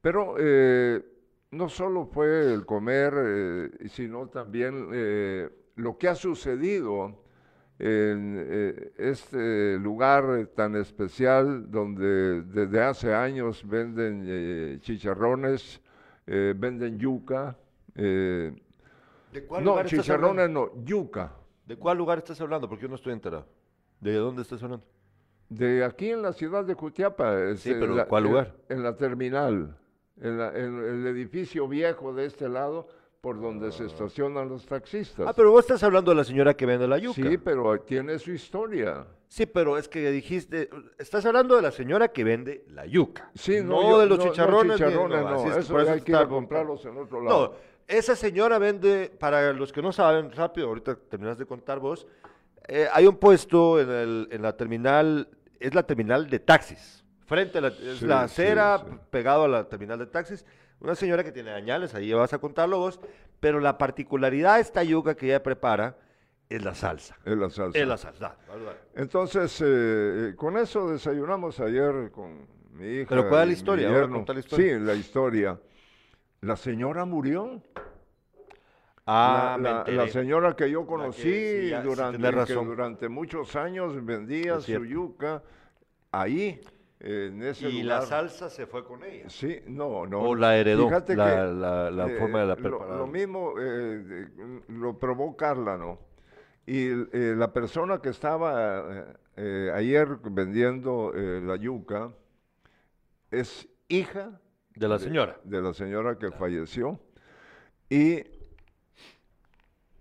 Pero 0.01 0.37
eh, 0.39 1.03
no 1.51 1.69
solo 1.69 2.07
fue 2.07 2.53
el 2.55 2.65
comer, 2.65 3.15
eh, 3.19 3.89
sino 3.89 4.29
también 4.29 4.89
eh, 4.93 5.49
lo 5.77 5.99
que 5.99 6.09
ha 6.09 6.15
sucedido 6.15 7.23
en 7.79 8.37
eh, 8.39 8.93
este 8.99 9.79
lugar 9.79 10.49
tan 10.55 10.77
especial 10.77 11.71
donde 11.71 12.43
desde 12.43 12.83
hace 12.83 13.15
años 13.15 13.67
venden 13.67 14.81
chicharrones, 14.81 15.81
venden 16.27 16.99
yuca. 16.99 17.57
eh, 17.95 18.55
¿De 19.33 19.47
cuál 19.47 19.65
no, 19.65 19.71
lugar 19.71 19.87
estás 19.87 20.05
chicharrones 20.05 20.45
hablando? 20.45 20.73
no, 20.77 20.85
yuca. 20.85 21.33
¿De 21.67 21.77
cuál 21.77 21.99
lugar 21.99 22.19
estás 22.19 22.41
hablando? 22.41 22.69
Porque 22.69 22.83
yo 22.83 22.89
no 22.89 22.97
estoy 22.97 23.13
enterado. 23.13 23.47
¿De 24.01 24.15
dónde 24.15 24.43
estás 24.43 24.63
hablando? 24.63 24.87
De 25.49 25.85
aquí 25.85 26.11
en 26.11 26.23
la 26.23 26.33
ciudad 26.33 26.65
de 26.65 26.75
Jutiapa. 26.75 27.39
es, 27.51 27.61
Sí, 27.61 27.73
pero 27.75 27.95
la- 27.97 28.07
¿cuál 28.07 28.25
lugar? 28.25 28.57
En, 28.69 28.83
la 28.83 28.97
terminal, 28.97 29.77
en, 30.21 30.39
la- 30.39 30.49
en 30.57 30.79
el 30.85 31.07
edificio 31.07 31.67
viejo 31.69 32.13
de 32.15 32.27
este 32.27 32.49
lado, 32.49 32.89
por 33.21 33.39
donde 33.41 33.71
se 33.71 33.85
estacionan 33.85 34.49
los 34.49 34.65
taxistas. 34.65 35.27
Ah, 35.29 35.35
pero 35.35 35.51
vos 35.51 35.61
estás 35.61 35.83
hablando 35.83 36.11
de 36.13 36.17
la 36.17 36.25
señora 36.25 36.55
que 36.55 36.65
vende 36.65 36.89
la 36.89 36.97
yuca. 36.97 37.15
Sí, 37.23 37.37
pero 37.37 37.79
tiene 37.81 38.19
su 38.19 38.33
historia. 38.33 39.07
Sí, 39.29 39.45
pero 39.47 39.77
es 39.77 39.89
que 39.89 40.11
dijiste, 40.11 40.71
estás 40.99 41.27
hablando 41.27 41.55
de 41.55 41.63
la 41.63 41.71
señora 41.71 42.09
que 42.09 42.25
vende 42.25 42.65
la 42.69 42.87
yuca. 42.87 43.31
Sí, 43.35 43.61
no, 43.63 43.83
yo- 43.83 43.99
de 43.99 44.07
los 44.07 44.19
no, 44.19 44.25
no, 44.25 44.31
chicharrones. 44.31 44.81
ni- 44.81 44.87
chicharrones, 44.87 45.21
no, 45.23 45.29
así 45.29 45.49
es, 45.49 45.57
eso 45.59 45.73
por 45.75 45.89
hay 45.89 46.01
que 46.01 46.13
ir 46.13 46.17
a 46.17 46.27
comprarlos 46.27 46.85
en 46.87 46.97
otro 46.97 47.19
No, 47.23 47.25
lado. 47.29 47.57
esa 47.87 48.17
señora 48.17 48.59
vende, 48.59 49.13
para 49.21 49.53
los 49.53 49.71
que 49.73 49.83
no 49.83 49.93
saben, 49.93 50.33
rápido, 50.33 50.69
ahorita 50.69 50.97
terminas 50.97 51.37
de 51.37 51.45
contar 51.45 51.79
vos, 51.79 52.07
eh, 52.69 52.89
hay 52.93 53.07
un 53.07 53.17
puesto 53.17 53.79
en, 53.81 53.91
el- 53.91 54.29
en 54.31 54.41
la 54.43 54.57
terminal, 54.57 55.29
es 55.61 55.75
la 55.75 55.83
terminal 55.83 56.29
de 56.31 56.39
taxis, 56.39 57.00
frente 57.31 57.59
a 57.59 57.61
la, 57.61 57.71
Sí, 57.71 58.05
la 58.05 58.23
acera, 58.23 58.79
sí. 58.85 58.93
pegado 59.09 59.45
a 59.45 59.49
la 59.49 59.69
terminal 59.69 60.01
de 60.01 60.07
taxis, 60.07 60.45
una 60.81 60.97
señora 60.97 61.23
que 61.23 61.31
tiene 61.31 61.53
añales, 61.53 61.95
ahí 61.95 62.13
vas 62.13 62.33
a 62.33 62.39
contarlo 62.39 62.79
vos, 62.79 62.99
pero 63.39 63.61
la 63.61 63.79
particularidad 63.79 64.57
de 64.57 64.63
esta 64.63 64.83
yuca 64.83 65.15
que 65.15 65.27
ella 65.27 65.41
prepara 65.41 65.97
es 66.49 66.65
la 66.65 66.75
salsa. 66.75 67.17
Es 67.25 67.37
la 67.37 67.49
salsa. 67.49 67.79
Es 67.79 67.87
la 67.87 67.97
salsa. 67.97 68.37
Entonces, 68.97 69.61
eh, 69.61 69.65
eh, 69.67 70.35
con 70.35 70.57
eso 70.57 70.91
desayunamos 70.91 71.61
ayer 71.61 72.11
con 72.11 72.49
mi 72.73 72.87
hija. 72.87 73.11
Pero 73.11 73.29
¿cuál 73.29 73.43
es 73.43 73.47
la 73.47 73.53
historia? 73.53 73.91
La 73.91 74.39
historia. 74.41 74.79
Sí, 74.79 74.85
la 74.85 74.95
historia. 74.95 75.61
La 76.41 76.57
señora 76.57 77.05
murió. 77.05 77.63
Ah, 79.07 79.57
la, 79.61 80.09
señora 80.09 80.57
que 80.57 80.69
yo 80.69 80.85
conocí 80.85 81.23
sí, 81.23 81.69
ya, 81.71 81.81
sí, 81.81 81.89
durante, 81.89 82.47
que 82.47 82.55
durante 82.55 83.09
muchos 83.09 83.55
años 83.55 84.05
vendía 84.05 84.61
su 84.61 84.85
yuca 84.85 85.43
ahí, 86.13 86.61
en 87.01 87.43
ese 87.43 87.69
y 87.69 87.83
lugar. 87.83 88.01
la 88.03 88.07
salsa 88.07 88.51
se 88.51 88.67
fue 88.67 88.85
con 88.85 89.03
ella. 89.05 89.29
Sí, 89.31 89.61
no, 89.67 90.07
no. 90.07 90.21
O 90.21 90.35
la 90.35 90.57
heredó, 90.59 90.87
Fíjate 90.89 91.17
la- 91.17 91.31
que, 91.31 91.37
la- 91.55 91.91
la 91.91 92.07
eh, 92.09 92.19
forma 92.19 92.41
de 92.41 92.47
la 92.47 92.55
lo- 92.57 92.63
preparar. 92.63 92.97
Lo, 92.97 93.07
mismo 93.07 93.55
eh, 93.59 94.29
lo 94.69 94.99
probó 94.99 95.37
Carla, 95.37 95.77
¿no? 95.79 95.99
Y 96.67 96.89
eh, 96.89 97.35
la 97.37 97.53
persona 97.53 98.01
que 98.01 98.11
estaba 98.11 99.17
ayer 99.75 100.19
vendiendo 100.23 101.13
eh, 101.15 101.41
la 101.43 101.57
yuca 101.57 102.13
es 103.31 103.67
hija 103.89 104.39
De 104.75 104.87
la 104.87 104.99
señora. 104.99 105.41
de 105.45 105.63
la 105.63 105.73
señora 105.73 106.19
que 106.19 106.31
falleció. 106.31 107.01
Y 107.89 108.23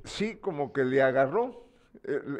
sí, 0.04 0.36
como 0.36 0.74
que 0.74 0.84
le 0.84 1.02
agarró 1.02 1.69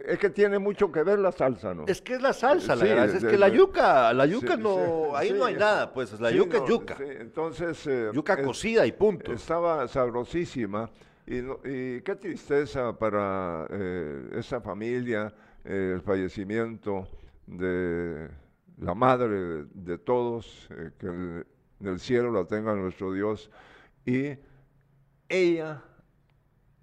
Es 0.06 0.20
que 0.20 0.30
tiene 0.30 0.58
mucho 0.60 0.92
que 0.92 1.04
ver 1.04 1.20
la 1.20 1.32
salsa, 1.32 1.74
¿no? 1.74 1.86
Es 1.88 2.02
que 2.02 2.14
es 2.16 2.22
la 2.22 2.34
salsa, 2.34 2.76
la 2.76 2.84
Sí, 2.86 2.90
gracia. 2.92 3.18
Es 3.18 3.24
de- 3.24 3.30
que 3.32 3.38
la 3.38 3.50
yuca, 3.50 4.14
la 4.14 4.26
yuca 4.26 4.56
Sí, 4.56 4.62
no, 4.62 5.16
ahí 5.16 5.30
sí. 5.30 5.36
no 5.38 5.46
hay 5.46 5.56
nada, 5.56 5.92
pues 5.94 6.20
la 6.20 6.32
yuca 6.32 6.58
no, 6.60 6.64
es 6.64 6.70
yuca. 6.70 6.98
entonces... 7.20 7.88
eh, 7.88 8.10
Yuca 8.14 8.34
es- 8.36 8.46
cocida 8.46 8.86
y 8.86 8.92
punto. 8.92 9.34
Estaba 9.34 9.88
sabrosísima. 9.88 10.90
Y, 11.28 11.42
no- 11.42 11.60
y 11.66 12.02
qué 12.02 12.16
tristeza 12.16 12.98
para 12.98 13.68
eh, 13.70 14.30
esa 14.34 14.62
familia, 14.62 15.34
eh, 15.66 15.94
el 15.96 16.02
fallecimiento 16.02 17.08
de 17.46 18.30
la 18.80 18.94
madre 18.96 19.66
de, 19.74 19.98
todos, 19.98 20.68
eh, 20.72 20.92
que 20.98 21.08
el- 21.08 21.46
en 21.82 21.88
el 21.88 22.00
cielo 22.00 22.32
la 22.32 22.46
tenga 22.46 22.74
nuestro 22.76 23.14
Dios. 23.14 23.50
Y 24.06 24.38
ella 25.28 25.84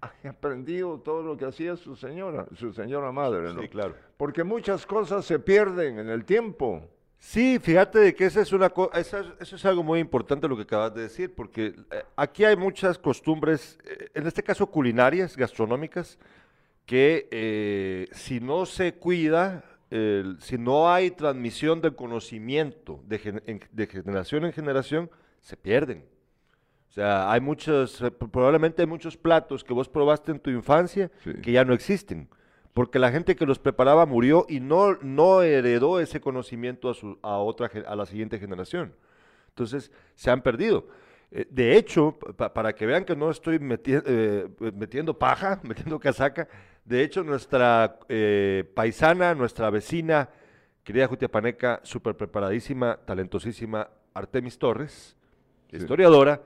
aprendido 0.29 0.99
todo 0.99 1.23
lo 1.23 1.37
que 1.37 1.45
hacía 1.45 1.75
su 1.75 1.95
señora, 1.95 2.45
su 2.55 2.73
señora 2.73 3.11
madre, 3.11 3.53
¿no? 3.53 3.61
Sí, 3.61 3.67
claro. 3.69 3.95
Porque 4.17 4.43
muchas 4.43 4.85
cosas 4.85 5.25
se 5.25 5.39
pierden 5.39 5.99
en 5.99 6.09
el 6.09 6.25
tiempo. 6.25 6.83
Sí, 7.19 7.57
fíjate 7.59 7.97
de 7.99 8.13
que 8.15 8.25
esa 8.25 8.41
es 8.41 8.53
una 8.53 8.71
esa 8.93 9.21
es- 9.21 9.27
eso 9.39 9.55
es 9.55 9.65
algo 9.65 9.81
muy 9.81 9.99
importante 9.99 10.47
lo 10.47 10.55
que 10.55 10.61
acabas 10.63 10.93
de 10.93 11.01
decir, 11.01 11.33
porque 11.33 11.73
eh, 11.91 12.03
aquí 12.15 12.45
hay 12.45 12.55
muchas 12.55 12.99
costumbres, 12.99 13.79
eh, 13.85 14.09
en 14.13 14.27
este 14.27 14.43
caso 14.43 14.67
culinarias, 14.67 15.35
gastronómicas, 15.35 16.19
que 16.85 17.27
eh, 17.31 18.07
si 18.11 18.39
no 18.39 18.65
se 18.65 18.93
cuida, 18.93 19.63
si 20.39 20.57
no 20.57 20.89
hay 20.91 21.11
transmisión 21.11 21.79
del 21.81 21.95
conocimiento 21.95 23.01
de 23.07 23.87
generación 23.87 24.43
en 24.45 24.51
generación, 24.53 25.09
se 25.41 25.55
pierden. 25.57 26.03
Sea, 26.97 27.31
hay 27.31 27.41
muchos, 27.41 28.01
eh, 28.01 28.09
probablemente 28.09 28.81
hay 28.81 28.87
muchos 28.87 29.17
platos 29.17 29.63
que 29.63 29.71
vos 29.71 29.87
probaste 29.87 30.31
en 30.31 30.39
tu 30.39 30.49
infancia 30.49 31.11
Sí. 31.23 31.31
que 31.43 31.51
ya 31.51 31.63
no 31.63 31.73
existen, 31.73 32.27
porque 32.73 32.97
la 32.97 33.11
gente 33.11 33.35
que 33.35 33.45
los 33.45 33.59
preparaba 33.59 34.07
murió 34.07 34.47
y 34.49 34.59
no, 34.59 34.95
no 35.03 35.43
heredó 35.43 35.99
ese 35.99 36.19
conocimiento 36.19 36.89
a, 36.89 36.95
su, 36.95 37.19
a, 37.21 37.37
otra, 37.37 37.69
a 37.85 37.95
la 37.95 38.07
siguiente 38.07 38.39
generación. 38.39 38.95
Entonces, 39.49 39.91
se 40.15 40.31
han 40.31 40.41
perdido. 40.41 40.87
Eh, 41.29 41.45
de 41.51 41.77
hecho, 41.77 42.17
pa- 42.35 42.51
para 42.51 42.73
que 42.73 42.87
vean 42.87 43.05
que 43.05 43.15
no 43.15 43.29
estoy 43.29 43.59
meti- 43.59 44.01
eh, 44.03 44.47
metiendo 44.73 45.19
paja, 45.19 45.59
metiendo 45.63 45.99
casaca, 45.99 46.47
de 46.83 47.03
hecho, 47.03 47.23
nuestra 47.23 47.99
eh, 48.09 48.63
paisana, 48.73 49.35
nuestra 49.35 49.69
vecina, 49.69 50.29
querida 50.83 51.05
Jutiapaneca, 51.07 51.79
súper 51.83 52.15
preparadísima, 52.17 52.97
talentosísima, 53.05 53.87
Artemis 54.15 54.57
Torres, 54.57 55.15
historiadora, 55.71 56.41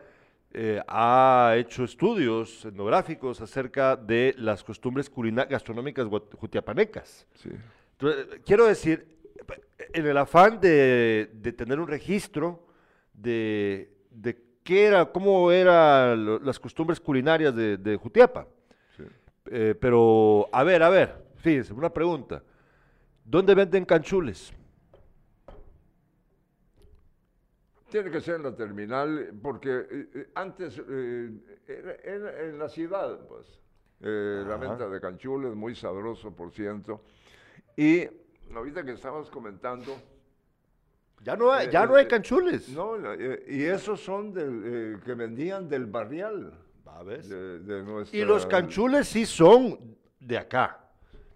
eh, 0.54 0.82
ha 0.88 1.54
hecho 1.58 1.84
estudios 1.84 2.66
etnográficos 2.66 3.41
acerca 3.41 3.95
de 3.95 4.34
las 4.38 4.64
costumbres 4.64 5.12
gastronómicas 5.49 6.08
jutiapanecas. 6.38 7.28
Sí. 7.36 7.49
Entonces, 7.93 8.39
quiero 8.45 8.66
decir, 8.66 9.20
en 9.93 10.06
el 10.06 10.18
afán 10.18 10.60
de, 10.60 11.30
de 11.34 11.54
tener 11.54 11.80
un 11.80 11.88
registro 11.88 12.68
de, 13.14 13.93
de 14.10 14.41
qué 14.64 14.86
era, 14.86 15.06
cómo 15.06 15.52
eran 15.52 16.45
las 16.45 16.60
costumbres 16.60 16.99
culinarias 16.99 17.56
de, 17.56 17.78
de 17.78 17.95
Jutiapa. 17.95 18.47
Sí. 18.97 19.04
Eh, 19.52 19.76
pero, 19.80 20.49
a 20.52 20.64
ver, 20.64 20.84
a 20.84 20.89
ver, 20.89 21.16
fíjense, 21.38 21.74
una 21.74 21.91
pregunta. 21.91 22.43
¿Dónde 23.24 23.56
venden 23.56 23.86
canchules? 23.86 24.54
Tiene 27.92 28.10
que 28.10 28.22
ser 28.22 28.36
en 28.36 28.44
la 28.44 28.56
terminal, 28.56 29.32
porque 29.44 29.70
eh, 29.92 30.10
eh, 30.16 30.30
antes 30.36 30.82
eh, 30.89 31.30
era, 31.68 31.92
era 32.04 32.42
en 32.48 32.58
la 32.58 32.70
ciudad, 32.70 33.20
pues, 33.28 33.46
eh, 34.02 34.44
la 34.48 34.56
venta 34.58 34.88
de 34.88 35.00
canchules, 35.02 35.54
muy 35.54 35.76
sabroso, 35.76 36.34
por 36.36 36.52
cierto. 36.54 37.02
Y 37.76 38.08
ahorita 38.56 38.84
que 38.84 38.94
estabas 38.94 39.30
comentando, 39.30 39.96
Ya 41.24 41.36
no 41.36 41.52
hay, 41.52 41.68
Eh, 41.68 41.70
ya 41.72 41.86
no 41.86 41.94
hay 41.96 42.08
canchules. 42.08 42.70
no, 42.70 42.96
y 43.48 43.64
esos 43.66 44.00
son 44.04 44.34
del, 44.34 45.00
que 45.06 45.14
vendían 45.14 45.70
del 45.70 45.86
barrial. 45.86 46.52
¿Va, 46.88 47.04
ves? 47.04 47.30
de- 47.30 47.60
de 47.60 47.84
nuestra- 47.84 48.18
Y 48.18 48.24
los 48.26 48.48
canchules 48.48 49.08
sí 49.08 49.28
son 49.28 49.78
de 50.20 50.38
acá. 50.39 50.80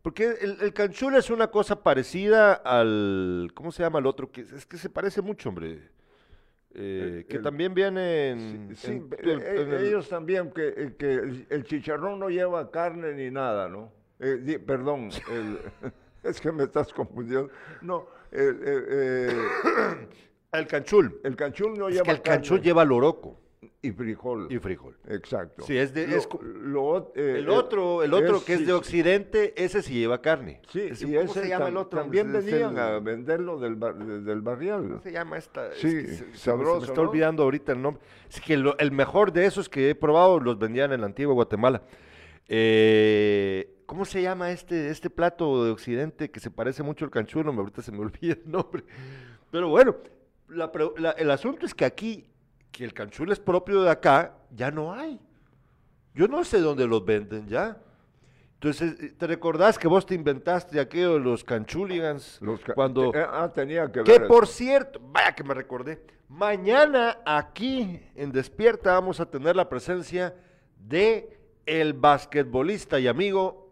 Porque 0.01 0.37
el, 0.41 0.57
el 0.61 0.73
canchul 0.73 1.15
es 1.15 1.29
una 1.29 1.47
cosa 1.51 1.83
parecida 1.83 2.53
al. 2.53 3.51
¿Cómo 3.53 3.71
se 3.71 3.83
llama 3.83 3.99
el 3.99 4.05
otro? 4.07 4.31
Que, 4.31 4.41
es 4.41 4.65
que 4.65 4.77
se 4.77 4.89
parece 4.89 5.21
mucho, 5.21 5.49
hombre. 5.49 5.91
Eh, 6.77 7.13
El- 7.19 7.25
que 7.25 7.37
el- 7.37 7.41
también 7.43 7.73
viene 7.73 8.29
en. 8.31 8.75
Sí, 8.75 8.91
en- 8.91 9.09
eh, 9.13 9.17
eh, 9.23 9.61
en 9.61 9.85
ellos 9.85 10.09
también, 10.09 10.51
que, 10.51 10.93
que 10.97 11.13
el, 11.13 11.47
el 11.49 11.63
chicharrón 11.63 12.19
no 12.19 12.29
lleva 12.29 12.69
carne 12.69 13.13
ni 13.13 13.31
nada, 13.31 13.69
¿no? 13.69 13.91
Eh, 14.19 14.39
di- 14.41 14.57
perdón, 14.57 15.09
el- 15.31 15.59
es 16.23 16.41
que 16.41 16.51
me 16.51 16.63
estás 16.63 16.91
confundiendo. 16.91 17.49
No, 17.81 18.07
el, 18.31 18.59
el 20.51 20.67
canchul. 20.67 21.19
el 21.23 21.35
canchul 21.35 21.77
no 21.77 21.87
Es 21.87 21.93
lleva 21.95 22.05
que 22.05 22.11
el 22.11 22.21
canchul 22.21 22.57
carne 22.57 22.65
lleva 22.65 22.85
loroco 22.85 23.39
y 23.87 23.91
frijol. 23.91 24.47
y 24.49 24.59
frijol. 24.59 24.95
Exacto. 25.07 25.63
Sí, 25.63 25.77
es 25.77 25.93
de- 25.93 26.07
Lo- 26.07 26.15
es 26.15 26.27
co- 26.27 26.41
lo 26.41 26.83
ot- 26.83 27.11
eh, 27.15 27.35
El 27.39 27.47
eh, 27.47 27.49
otro, 27.51 28.03
el 28.03 28.13
otro 28.13 28.43
que 28.43 28.53
es 28.53 28.65
de 28.65 28.73
occidente, 28.73 29.53
ese 29.63 29.81
sí 29.81 29.93
lleva 29.93 30.21
carne. 30.21 30.61
Sí, 30.69 30.81
Ese- 30.81 31.05
y 31.07 31.13
¿Cómo 31.15 31.31
ese 31.31 31.41
se 31.43 31.49
llama 31.49 31.65
tam- 31.65 31.69
el 31.69 31.77
otro? 31.77 31.99
también 31.99 32.35
Es 32.35 32.45
venían 32.45 32.77
a 32.77 32.99
venderlo 32.99 33.59
del, 33.59 33.75
bar- 33.75 33.95
del 33.97 34.41
barrial. 34.41 34.81
¿Cómo 34.87 34.99
se 35.01 35.11
llama 35.11 35.37
esta? 35.37 35.67
Es 35.71 35.77
Sí, 35.79 35.87
que 35.89 36.07
se- 36.07 36.25
me- 36.25 36.35
sabroso, 36.37 36.73
Se 36.81 36.87
me 36.87 36.91
está 36.93 37.01
¿no? 37.03 37.09
olvidando 37.09 37.43
ahorita 37.43 37.71
el 37.71 37.81
nombre. 37.81 38.03
Es 38.29 38.41
que 38.41 38.57
lo- 38.57 38.77
el 38.77 38.91
mejor 38.91 39.31
de 39.31 39.45
esos 39.45 39.69
que 39.69 39.89
he 39.89 39.95
probado 39.95 40.39
los 40.39 40.57
vendían 40.59 40.91
en 40.93 41.01
la 41.01 41.07
antigua 41.07 41.33
Guatemala. 41.33 41.83
Eh, 42.47 43.71
¿Cómo 43.85 44.05
se 44.05 44.21
llama 44.21 44.51
este, 44.51 44.89
este 44.89 45.09
plato 45.09 45.63
de 45.65 45.71
Occidente 45.71 46.31
que 46.31 46.39
se 46.39 46.49
parece 46.49 46.81
mucho 46.83 47.05
al 47.05 47.11
canchulo? 47.11 47.51
Ahorita 47.51 47.81
se 47.81 47.91
me 47.91 47.99
olvida 48.01 48.33
el 48.33 48.49
nombre. 48.51 48.83
Pero 49.51 49.69
bueno, 49.69 49.95
la 50.49 50.71
pre- 50.71 50.91
la- 50.97 51.11
el 51.11 51.29
asunto 51.31 51.65
es 51.65 51.73
que 51.73 51.85
aquí, 51.85 52.25
que 52.75 52.83
el 52.83 52.93
canchulo 52.93 53.31
es 53.31 53.39
propio 53.39 53.81
de 53.83 53.89
acá, 53.89 54.33
ya 54.51 54.69
no 54.69 54.93
hay. 54.93 55.19
Yo 56.13 56.27
no 56.27 56.43
sé 56.43 56.59
dónde 56.59 56.85
los 56.87 57.05
venden 57.05 57.47
ya. 57.47 57.77
Entonces, 58.55 58.99
eh, 58.99 59.13
¿te 59.17 59.27
recordás 59.27 59.77
que 59.77 59.87
vos 59.87 60.05
te 60.05 60.15
inventaste 60.15 60.79
aquello 60.79 61.13
de 61.13 61.19
los 61.19 61.43
canchuligans? 61.43 62.37
Los 62.41 62.59
ca- 62.61 62.73
cuando... 62.73 63.13
eh, 63.13 63.25
ah, 63.29 63.49
tenía 63.53 63.91
que 63.91 64.03
Que 64.03 64.19
ver. 64.19 64.27
por 64.27 64.47
cierto, 64.47 64.99
vaya 65.01 65.33
que 65.33 65.43
me 65.43 65.53
recordé, 65.53 66.01
mañana 66.27 67.19
aquí 67.25 68.01
en 68.15 68.31
Despierta 68.31 68.93
vamos 68.93 69.19
a 69.19 69.29
tener 69.29 69.55
la 69.55 69.69
presencia 69.69 70.33
de 70.77 71.37
el 71.65 71.93
basquetbolista 71.93 72.99
y 72.99 73.07
amigo, 73.07 73.71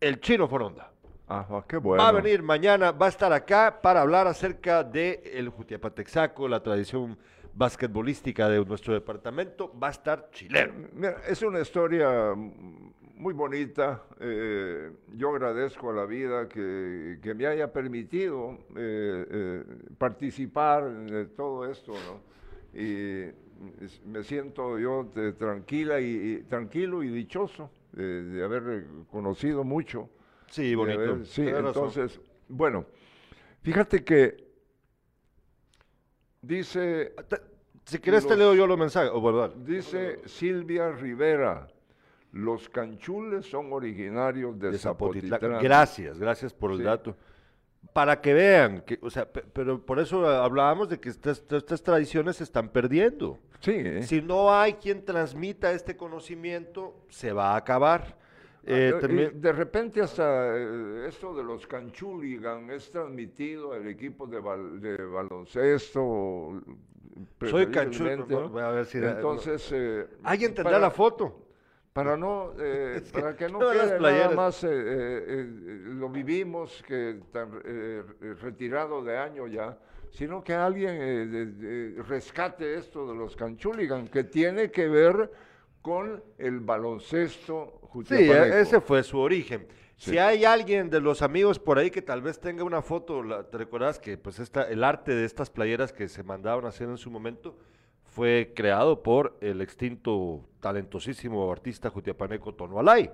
el 0.00 0.20
Chino 0.20 0.46
Foronda. 0.48 0.90
Ajá, 1.28 1.64
qué 1.66 1.76
bueno. 1.78 2.02
Va 2.02 2.10
a 2.10 2.12
venir 2.12 2.42
mañana, 2.42 2.92
va 2.92 3.06
a 3.06 3.08
estar 3.08 3.32
acá 3.32 3.80
para 3.82 4.00
hablar 4.02 4.26
acerca 4.26 4.84
de 4.84 5.22
el 5.34 5.48
Jutiapatexaco, 5.48 6.46
la 6.48 6.62
tradición 6.62 7.16
basquetbolística 7.54 8.48
de 8.48 8.64
nuestro 8.64 8.94
departamento. 8.94 9.72
Va 9.78 9.88
a 9.88 9.90
estar 9.90 10.30
chileno. 10.30 10.88
Mira, 10.94 11.16
es 11.28 11.42
una 11.42 11.60
historia 11.60 12.34
muy 12.34 13.34
bonita. 13.34 14.04
eh, 14.20 14.90
yo 15.14 15.30
agradezco 15.30 15.90
a 15.90 15.94
la 15.94 16.06
vida 16.06 16.48
que, 16.48 17.18
que 17.22 17.34
me 17.34 17.46
haya 17.46 17.72
permitido 17.72 18.58
eh, 18.76 19.26
eh, 19.30 19.64
participar 19.98 20.84
en 20.84 21.30
todo 21.36 21.70
esto, 21.70 21.92
¿no? 21.92 22.32
Y 22.78 23.26
me 24.06 24.24
siento 24.24 24.78
yo 24.78 25.10
eh, 25.14 25.32
tranquila 25.38 26.00
y, 26.00 26.06
y- 26.06 26.42
tranquilo 26.44 27.02
y 27.02 27.08
dichoso 27.08 27.70
de, 27.92 28.24
de 28.24 28.44
haber 28.44 28.86
conocido 29.10 29.62
mucho. 29.62 30.08
Sí, 30.48 30.70
de 30.70 30.76
bonito. 30.76 31.00
haber- 31.00 31.26
sí, 31.26 31.42
entonces, 31.46 32.20
bueno, 32.48 32.86
fíjate 33.62 34.02
que 34.02 34.41
dice 36.42 37.14
Te- 37.28 37.40
Si 37.84 37.98
quieres 37.98 38.24
te 38.24 38.30
los- 38.30 38.38
leo 38.38 38.54
yo 38.54 38.66
los 38.66 38.78
mensajes. 38.78 39.10
bueno. 39.12 39.48
Dice 39.48 40.20
Silvia 40.26 40.90
Rivera, 40.92 41.68
los 42.32 42.68
canchules 42.68 43.46
son 43.46 43.72
originarios 43.72 44.58
de, 44.58 44.70
de 44.70 44.78
Zapotitlán. 44.78 45.30
Zapotitlán. 45.40 45.62
Gracias, 45.62 46.18
gracias 46.18 46.52
por 46.52 46.72
el 46.72 46.78
Sí. 46.78 46.82
dato. 46.84 47.16
Para 47.92 48.20
que 48.20 48.32
vean, 48.32 48.82
que, 48.82 48.98
o 49.02 49.10
sea, 49.10 49.30
pe- 49.30 49.44
pero 49.52 49.84
por 49.84 49.98
eso 49.98 50.26
hablábamos 50.26 50.88
de 50.88 51.00
que 51.00 51.08
estas, 51.08 51.42
estas 51.50 51.82
tradiciones 51.82 52.36
se 52.36 52.44
están 52.44 52.68
perdiendo. 52.68 53.38
Sí, 53.60 53.72
¿eh? 53.74 54.02
Si 54.04 54.22
no 54.22 54.54
hay 54.54 54.74
quien 54.74 55.04
transmita 55.04 55.72
este 55.72 55.96
conocimiento, 55.96 57.04
se 57.08 57.32
va 57.32 57.52
a 57.52 57.56
acabar. 57.56 58.16
Eh, 58.64 58.92
Ah, 58.94 59.00
también- 59.00 59.40
de 59.40 59.52
repente 59.52 60.00
hasta 60.00 60.56
eh, 60.56 61.06
esto 61.08 61.34
de 61.34 61.42
los 61.42 61.66
canchuligan 61.66 62.70
es 62.70 62.90
transmitido 62.90 63.72
al 63.72 63.88
equipo 63.88 64.26
de, 64.26 64.40
bal- 64.40 64.78
de 64.80 64.96
baloncesto. 65.04 66.60
Soy 67.40 67.66
canchul, 67.66 68.06
preferiblemente. 68.06 68.34
no, 68.34 68.48
voy 68.48 68.62
a 68.62 68.70
ver 68.70 68.86
si- 68.86 68.98
Entonces, 68.98 69.68
eh, 69.72 70.06
¿Alguien 70.22 70.54
tendrá 70.54 70.72
para- 70.74 70.78
la 70.78 70.90
foto? 70.90 71.38
Para 71.92 72.16
no, 72.16 72.52
eh, 72.58 72.94
Es 73.04 73.12
que 73.12 73.20
para 73.20 73.36
que 73.36 73.48
no 73.48 73.58
quede 73.58 74.00
nada 74.00 74.30
más, 74.30 74.64
eh, 74.64 74.68
eh, 74.70 75.24
eh, 75.26 75.46
lo 75.84 76.08
vivimos 76.08 76.82
que 76.86 77.20
tan 77.32 77.60
eh, 77.64 78.02
eh, 78.22 78.34
retirado 78.40 79.02
de 79.04 79.18
año 79.18 79.46
ya, 79.46 79.76
sino 80.10 80.42
que 80.42 80.54
alguien 80.54 80.94
eh, 81.02 81.26
de- 81.26 81.46
de- 81.46 82.02
rescate 82.04 82.76
esto 82.78 83.06
de 83.08 83.14
los 83.16 83.34
canchuligan, 83.36 84.08
que 84.08 84.24
tiene 84.24 84.70
que 84.70 84.88
ver 84.88 85.30
con 85.82 86.22
el 86.38 86.60
baloncesto 86.60 87.72
Sí, 87.82 87.86
jutiapaneco. 87.88 88.56
e- 88.56 88.60
ese 88.60 88.80
fue 88.80 89.02
su 89.02 89.18
origen. 89.18 89.66
Si 89.96 90.18
hay 90.18 90.44
alguien 90.44 90.90
de 90.90 91.00
los 91.00 91.22
amigos 91.22 91.58
por 91.58 91.78
ahí 91.78 91.90
que 91.90 92.02
tal 92.02 92.22
vez 92.22 92.40
tenga 92.40 92.64
una 92.64 92.82
foto, 92.82 93.22
la- 93.22 93.44
¿te 93.48 93.58
recuerdas 93.58 93.98
que 94.00 94.16
pues 94.18 94.38
esta, 94.38 94.62
el 94.68 94.82
arte 94.82 95.14
de 95.14 95.24
estas 95.24 95.50
playeras 95.50 95.92
que 95.92 96.08
se 96.08 96.22
mandaban 96.22 96.64
a 96.64 96.68
hacer 96.68 96.88
en 96.88 96.96
su 96.98 97.10
momento 97.10 97.56
fue 98.04 98.52
creado 98.54 99.02
por 99.02 99.36
el 99.40 99.60
extinto 99.60 100.44
talentosísimo 100.60 101.50
artista 101.52 101.88
jutiapaneco 101.90 102.54
Tono 102.54 102.78
Alay? 102.80 103.10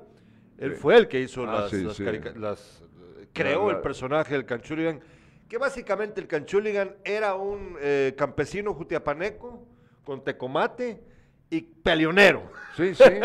Él 0.58 0.74
Sí. 0.74 0.80
fue 0.80 0.96
el 0.96 1.08
que 1.08 1.20
hizo 1.20 1.44
Ah, 1.44 1.60
las, 1.62 1.70
sí, 1.70 1.82
las 1.84 1.98
las, 2.36 2.82
eh, 3.20 3.26
creó 3.32 3.68
La- 3.70 3.76
el 3.76 3.82
personaje 3.82 4.34
del 4.34 4.44
Canchuligan, 4.46 5.00
que 5.48 5.58
básicamente 5.58 6.20
el 6.20 6.26
Canchuligan 6.26 6.96
era 7.04 7.34
un 7.34 7.76
eh, 7.80 8.14
campesino 8.16 8.72
jutiapaneco 8.74 9.62
con 10.04 10.24
tecomate 10.24 11.02
y 11.50 11.60
peleonero. 11.62 12.42
Sí, 12.76 12.94
sí. 12.94 13.02
Eh, 13.04 13.20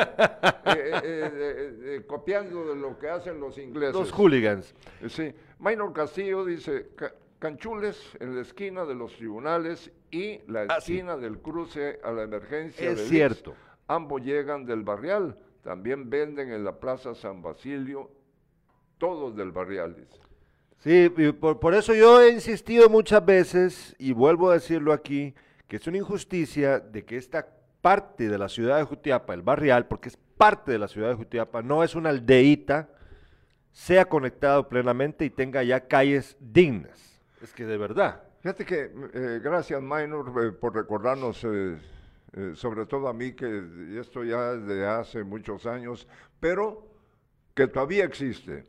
eh, 0.66 1.78
eh, 1.84 2.04
copiando 2.08 2.66
de 2.74 2.76
lo 2.76 2.98
que 2.98 3.10
hacen 3.10 3.40
los 3.40 3.58
ingleses. 3.58 3.94
Los 3.96 4.12
hooligans. 4.12 4.74
Sí. 5.10 5.34
Maynor 5.60 5.94
Castillo 5.94 6.44
dice, 6.46 6.90
"Ca- 6.96 7.14
Canchules 7.40 8.00
en 8.20 8.36
la 8.36 8.42
esquina 8.42 8.86
de 8.86 8.96
los 8.96 9.14
tribunales 9.16 9.92
y 10.12 10.40
la 10.48 10.62
Ah, 10.70 10.80
sí. 10.82 10.94
esquina 10.94 11.18
del 11.18 11.40
cruce 11.40 12.00
a 12.04 12.12
la 12.12 12.24
emergencia 12.24 12.90
Es 12.90 12.96
de 12.96 13.02
Lix. 13.04 13.10
cierto. 13.10 13.54
Ambos 13.88 14.22
llegan 14.24 14.66
del 14.66 14.84
barrial. 14.84 15.38
También 15.62 16.10
venden 16.10 16.52
en 16.52 16.64
la 16.64 16.80
Plaza 16.80 17.14
San 17.16 17.42
Basilio, 17.42 18.10
todos 18.98 19.36
del 19.36 19.52
barrial, 19.52 19.96
dice. 19.96 20.20
Sí, 20.80 21.12
y 21.16 21.32
por, 21.32 21.60
por 21.60 21.74
eso 21.74 21.94
yo 21.94 22.22
he 22.22 22.30
insistido 22.32 22.90
muchas 22.90 23.26
veces, 23.26 23.96
y 24.00 24.12
vuelvo 24.14 24.50
a 24.50 24.56
decirlo 24.56 24.92
aquí, 24.92 25.34
que 25.68 25.78
es 25.78 25.88
una 25.88 25.98
injusticia 25.98 26.80
de 26.80 27.06
que 27.06 27.16
esta 27.18 27.48
parte 27.84 28.30
de 28.30 28.38
la 28.38 28.48
ciudad 28.48 28.78
de 28.78 28.86
Jutiapa, 28.86 29.34
el 29.34 29.42
barrial, 29.42 29.88
porque 29.88 30.08
es 30.08 30.16
parte 30.38 30.72
de 30.72 30.80
la 30.80 30.88
ciudad 30.88 31.10
de 31.10 31.16
Jutiapa, 31.16 31.62
no 31.62 31.84
es 31.84 31.96
una 31.96 32.10
aldeíta, 32.12 32.88
sea 33.74 34.06
conectado 34.06 34.70
plenamente 34.70 35.26
y 35.26 35.30
tenga 35.30 35.62
ya 35.64 35.82
calles 35.82 36.38
dignas. 36.40 37.22
Es 37.42 37.52
que 37.54 37.66
de 37.66 37.78
verdad. 37.78 38.24
Fíjate 38.40 38.66
que, 38.66 38.90
eh, 39.14 39.42
gracias 39.44 39.82
Minor 39.82 40.32
eh, 40.46 40.52
por 40.54 40.74
recordarnos, 40.74 41.44
eh, 41.44 41.78
eh, 42.36 42.52
sobre 42.56 42.86
todo 42.86 43.10
a 43.10 43.14
mí, 43.14 43.34
que 43.34 44.00
esto 44.00 44.24
ya 44.24 44.54
de 44.54 44.88
hace 44.88 45.26
muchos 45.26 45.66
años, 45.66 46.08
pero 46.40 46.88
que 47.54 47.68
todavía 47.68 48.06
existe. 48.06 48.64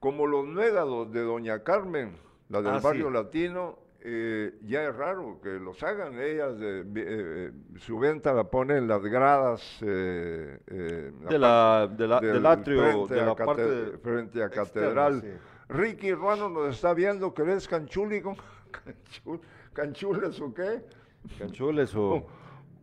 Como 0.00 0.26
los 0.26 0.46
nuegados 0.46 1.12
de 1.12 1.20
Doña 1.20 1.62
Carmen, 1.62 2.16
la 2.48 2.62
del 2.62 2.76
Ah, 2.76 2.78
sí. 2.80 2.84
barrio 2.84 3.10
latino, 3.10 3.78
eh, 4.08 4.54
ya 4.62 4.84
es 4.88 4.94
raro 4.94 5.40
que 5.42 5.50
los 5.58 5.82
hagan. 5.82 6.18
Ellas, 6.20 6.54
eh, 6.60 6.84
eh, 6.86 6.92
eh, 6.96 7.50
su 7.78 7.98
venta 7.98 8.32
la 8.32 8.44
ponen 8.44 8.76
en 8.78 8.88
las 8.88 9.02
gradas. 9.02 9.78
eh, 9.82 10.58
eh, 10.68 11.12
De 11.28 11.38
la, 11.38 11.88
de 11.90 12.06
la- 12.06 12.20
del 12.20 12.32
del 12.34 12.46
atrio, 12.46 12.82
frente 13.06 13.14
de 13.14 13.20
a 13.20 13.24
la 13.26 13.34
cate- 13.34 13.44
parte 13.46 13.62
de- 13.66 13.98
frente 13.98 14.42
a 14.42 14.46
externa, 14.46 14.64
catedral. 14.64 15.20
sí. 15.22 15.28
Ricky 15.68 16.12
Ruano 16.14 16.48
nos 16.48 16.74
está 16.76 16.94
viendo 16.94 17.34
que 17.34 17.42
eres 17.42 17.66
canchúlico. 17.66 18.36
Canchul- 18.72 19.40
¿Canchules 19.72 20.40
o 20.40 20.54
qué? 20.54 20.84
Canchules 21.38 21.94
o... 21.94 22.24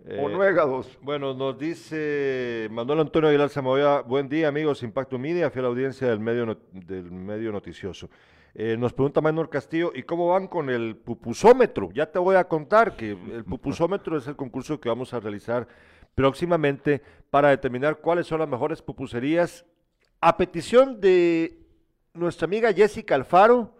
O 0.05 0.29
eh, 0.29 0.33
nuegados. 0.33 0.99
Bueno, 1.01 1.33
nos 1.33 1.57
dice 1.57 2.67
Manuel 2.71 2.99
Antonio 2.99 3.29
Aguilar 3.29 3.47
Zamoya, 3.47 4.01
buen 4.01 4.27
día 4.27 4.49
amigos, 4.49 4.83
Impacto 4.83 5.17
Media, 5.17 5.49
fiel 5.49 5.63
audiencia 5.63 6.09
del 6.09 6.19
medio, 6.19 6.57
del 6.73 7.09
medio 7.09 7.53
noticioso. 7.53 8.09
Eh, 8.55 8.77
nos 8.77 8.93
pregunta 8.93 9.19
Manuel 9.19 9.49
Castillo, 9.49 9.91
¿y 9.95 10.03
cómo 10.03 10.27
van 10.29 10.47
con 10.47 10.69
el 10.69 10.95
pupusómetro? 10.95 11.89
Ya 11.91 12.11
te 12.11 12.19
voy 12.19 12.35
a 12.35 12.47
contar 12.47 12.95
que 12.95 13.11
el 13.11 13.43
pupusómetro 13.43 14.17
es 14.17 14.27
el 14.27 14.35
concurso 14.35 14.79
que 14.79 14.89
vamos 14.89 15.11
a 15.13 15.19
realizar 15.19 15.67
próximamente 16.13 17.01
para 17.31 17.49
determinar 17.49 17.97
cuáles 17.97 18.27
son 18.27 18.39
las 18.39 18.47
mejores 18.49 18.81
pupuserías. 18.83 19.65
A 20.21 20.37
petición 20.37 21.01
de 21.01 21.57
nuestra 22.13 22.45
amiga 22.45 22.71
Jessica 22.71 23.15
Alfaro, 23.15 23.75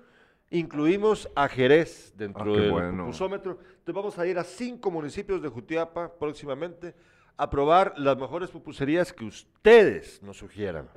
incluimos 0.50 1.30
a 1.36 1.48
Jerez 1.48 2.12
dentro 2.18 2.54
Ah, 2.54 2.58
del 2.58 2.72
bueno. 2.72 3.04
pupusómetro. 3.06 3.60
Entonces 3.62 3.94
vamos 3.96 4.18
a 4.18 4.26
ir 4.26 4.40
a 4.40 4.44
cinco 4.44 4.90
municipios 4.90 5.40
de 5.42 5.50
Jutiapa 5.50 6.14
próximamente 6.18 6.96
a 7.38 7.48
probar 7.50 7.94
las 7.98 8.18
mejores 8.18 8.50
pupuserías 8.50 9.14
que 9.14 9.26
ustedes 9.26 10.22
nos 10.24 10.38
sugieran. 10.38 10.90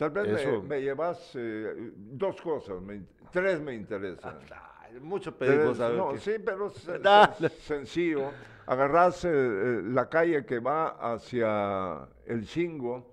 Tal 0.00 0.10
vez 0.12 0.28
me, 0.32 0.40
Eso. 0.42 0.62
me 0.62 0.80
llevas 0.80 1.32
eh, 1.34 1.92
dos 1.94 2.40
cosas, 2.40 2.80
me 2.80 3.02
tres 3.30 3.60
me 3.60 3.74
interesan. 3.74 4.38
Ay, 4.80 4.98
mucho 4.98 5.36
pedimos 5.36 5.76
Tres- 5.76 5.92
no, 5.94 6.16
sí, 6.16 6.32
pero 6.42 6.70
sencillo. 7.60 8.30
Agarrarse 8.66 9.28
eh, 9.30 9.82
la 9.84 10.08
calle 10.08 10.46
que 10.46 10.58
va 10.58 10.88
hacia 11.12 12.08
el 12.24 12.46
Chingo, 12.46 13.10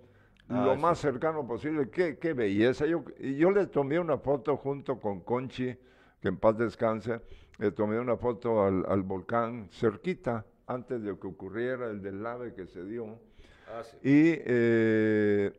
Ah, 0.50 0.64
lo 0.66 0.76
sí. 0.76 0.80
más 0.82 0.98
cercano 1.00 1.46
posible. 1.46 1.90
Qué, 1.90 2.18
qué 2.18 2.32
belleza. 2.32 2.86
Yo, 2.86 3.04
yo 3.20 3.52
le 3.52 3.68
tomé 3.68 4.00
una 4.00 4.18
foto 4.18 4.56
junto 4.56 4.98
con 4.98 5.20
Conchi, 5.20 5.76
que 6.22 6.28
en 6.30 6.38
paz 6.38 6.58
descanse. 6.58 7.20
Le 7.58 7.72
tomé 7.72 8.00
una 8.00 8.16
foto 8.16 8.64
al, 8.64 8.86
al 8.88 9.02
volcán 9.02 9.68
cerquita, 9.72 10.46
antes 10.68 11.04
de 11.04 11.20
que 11.20 11.28
ocurriera 11.28 11.88
el 11.90 12.02
deslave 12.02 12.54
que 12.54 12.66
se 12.66 12.82
dio. 12.86 13.20
Ah, 13.68 13.84
sí. 13.84 13.98
Y 14.04 14.36
eh, 14.46 15.52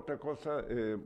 otra 0.00 0.18
cosa, 0.18 0.64
eh, 0.68 0.96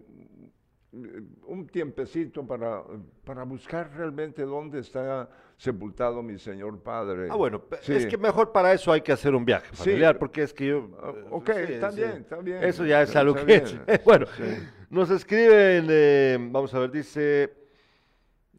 un 1.46 1.66
tiempecito 1.66 2.46
para, 2.46 2.82
para 3.24 3.42
buscar 3.44 3.90
realmente 3.96 4.42
dónde 4.42 4.78
está 4.78 5.28
sepultado 5.56 6.22
mi 6.22 6.38
señor 6.38 6.80
padre. 6.82 7.28
Ah, 7.30 7.34
bueno, 7.36 7.62
Sí. 7.80 7.94
es 7.94 8.06
que 8.06 8.16
mejor 8.16 8.52
para 8.52 8.72
eso 8.72 8.92
hay 8.92 9.00
que 9.00 9.10
hacer 9.12 9.34
un 9.34 9.44
viaje 9.44 9.68
Sí. 9.72 9.76
familiar, 9.84 10.18
porque 10.18 10.42
es 10.42 10.54
que 10.54 10.68
yo... 10.68 10.78
Eh, 10.78 11.24
ok, 11.30 11.48
está 11.48 11.90
bien, 11.90 12.10
está 12.20 12.36
bien. 12.36 12.62
Eso 12.62 12.84
ya 12.86 13.02
es 13.02 13.14
algo 13.16 13.34
que... 13.34 13.62
bueno, 14.04 14.26
sí. 14.36 14.44
nos 14.90 15.10
escriben, 15.10 15.86
eh, 15.90 16.38
vamos 16.50 16.72
a 16.74 16.78
ver, 16.78 16.90
dice... 16.92 17.42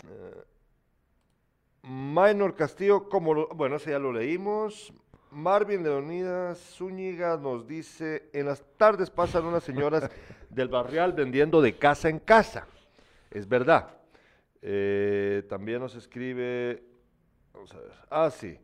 eh, 0.05 0.43
Minor 1.83 2.55
Castillo, 2.55 3.07
como 3.07 3.33
lo- 3.33 3.47
bueno, 3.49 3.75
ese 3.75 3.91
ya 3.91 3.99
lo 3.99 4.11
leímos. 4.11 4.91
Marvin 5.35 5.83
Leonidas 5.83 6.57
Zúñiga 6.77 7.35
nos 7.37 7.67
dice, 7.67 8.29
en 8.31 8.45
las 8.45 8.63
tardes 8.77 9.09
pasan 9.09 9.45
unas 9.45 9.63
señoras 9.63 10.09
del 10.49 10.69
barrial 10.69 11.11
vendiendo 11.13 11.61
de 11.61 11.77
casa 11.77 12.07
en 12.09 12.19
casa. 12.19 12.65
Es 13.29 13.47
verdad. 13.47 13.89
Eh, 14.61 15.43
también 15.49 15.79
nos 15.81 15.93
escribe, 15.95 16.81
vamos 17.53 17.71
a 17.73 17.77
ver, 17.79 17.91
ah, 18.09 18.29
sí. 18.31 18.57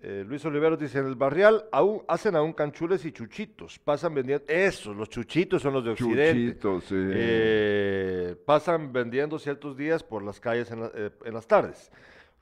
Eh, 0.00 0.24
Luis 0.26 0.44
Oliveros 0.44 0.78
dice, 0.78 0.98
en 0.98 1.06
el 1.06 1.14
barrial 1.14 1.64
aún, 1.72 2.02
hacen 2.08 2.36
aún 2.36 2.52
canchules 2.52 3.04
y 3.04 3.12
chuchitos. 3.12 3.78
Pasan 3.78 4.14
vendiendo, 4.14 4.44
esos, 4.48 4.96
los 4.96 5.08
chuchitos 5.08 5.62
son 5.62 5.72
los 5.74 5.84
de 5.84 5.90
Occidente. 5.92 6.46
Chuchito, 6.60 6.80
sí. 6.80 6.94
Eh, 6.98 8.36
pasan 8.44 8.92
vendiendo 8.92 9.38
ciertos 9.38 9.76
días 9.76 10.02
por 10.04 10.22
las 10.22 10.38
calles 10.40 10.70
en, 10.70 10.80
la- 10.80 10.92
en 11.24 11.34
las 11.34 11.46
tardes. 11.46 11.90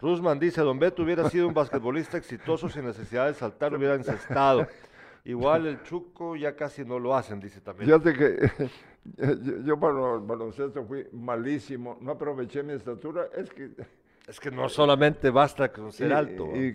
Rusman 0.01 0.39
dice, 0.39 0.61
Don 0.61 0.79
Beto 0.79 1.03
hubiera 1.03 1.29
sido 1.31 1.49
un 1.49 1.55
basquetbolista 1.55 2.19
exitoso 2.19 2.69
sin 2.69 2.85
necesidad 2.85 3.27
de 3.27 3.35
saltar, 3.35 3.75
hubiera 3.75 3.95
encestado. 3.95 4.67
Igual 5.25 5.67
el 5.67 5.83
Chuco 5.83 6.37
ya 6.37 6.55
casi 6.55 6.85
no 6.85 6.99
lo 6.99 7.17
hacen, 7.17 7.41
dice 7.41 7.61
también. 7.61 7.89
Fíjate 7.89 8.13
que 8.15 8.71
yo, 9.17 9.63
yo 9.65 9.81
para 9.81 10.15
el 10.15 10.21
baloncesto 10.21 10.85
fui 10.85 11.07
malísimo, 11.13 11.99
no 12.01 12.13
aproveché 12.13 12.63
mi 12.63 12.75
estatura, 12.75 13.27
es 13.35 13.51
que... 13.51 13.71
Es 14.29 14.41
que 14.41 14.51
no 14.51 14.69
solamente 14.69 15.31
basta 15.31 15.73
con 15.73 15.93
ser 15.93 16.11
y- 16.11 16.13
alto. 16.13 16.49
Y- 16.55 16.75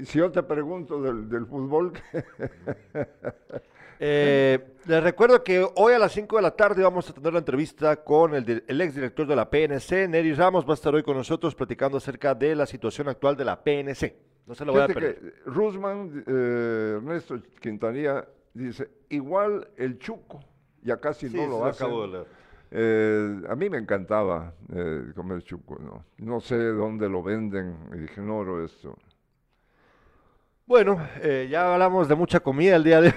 y 0.00 0.04
si 0.04 0.18
yo 0.18 0.30
te 0.30 0.42
pregunto 0.42 1.00
del, 1.00 1.26
del 1.28 1.46
fútbol, 1.46 1.92
Eh, 4.02 4.58
les 4.86 5.02
recuerdo 5.02 5.44
que 5.44 5.62
hoy 5.76 5.92
a 5.92 5.98
las 5.98 6.12
5 6.12 6.36
de 6.36 6.42
la 6.42 6.52
tarde 6.52 6.82
vamos 6.82 7.10
a 7.10 7.12
tener 7.12 7.34
la 7.34 7.40
entrevista 7.40 7.96
con 7.96 8.34
el, 8.34 8.64
el 8.66 8.80
exdirector 8.80 9.26
de 9.26 9.36
la 9.36 9.50
PNC, 9.50 10.08
Neri 10.08 10.32
Ramos, 10.32 10.66
va 10.66 10.70
a 10.70 10.74
estar 10.74 10.94
hoy 10.94 11.02
con 11.02 11.18
nosotros 11.18 11.54
platicando 11.54 11.98
acerca 11.98 12.34
de 12.34 12.56
la 12.56 12.64
situación 12.64 13.08
actual 13.08 13.36
de 13.36 13.44
la 13.44 13.62
PNC. 13.62 14.14
No 14.46 14.54
se 14.54 14.64
lo 14.64 14.72
voy 14.72 14.82
a 14.82 14.86
perder. 14.86 15.20
que 15.20 15.50
Rusman, 15.50 16.24
eh, 16.26 16.94
Ernesto 16.96 17.38
Quintanilla, 17.60 18.26
dice, 18.54 18.88
igual 19.10 19.68
el 19.76 19.98
chuco, 19.98 20.40
ya 20.82 20.96
casi 20.96 21.28
Sí, 21.28 21.36
no 21.36 21.46
lo 21.46 22.06
leer. 22.06 22.26
Eh, 22.72 23.42
a 23.48 23.56
mí 23.56 23.68
me 23.68 23.78
encantaba 23.78 24.54
eh, 24.72 25.12
comer 25.14 25.42
chuco, 25.42 25.76
¿no? 25.78 26.04
No 26.18 26.40
sé 26.40 26.56
dónde 26.56 27.08
lo 27.08 27.22
venden, 27.22 27.76
ignoro 27.92 28.64
esto. 28.64 28.96
Bueno, 30.66 31.04
eh, 31.20 31.48
ya 31.50 31.72
hablamos 31.72 32.08
de 32.08 32.14
mucha 32.14 32.38
comida 32.40 32.76
el 32.76 32.84
día 32.84 33.00
de 33.00 33.08
hoy. 33.08 33.14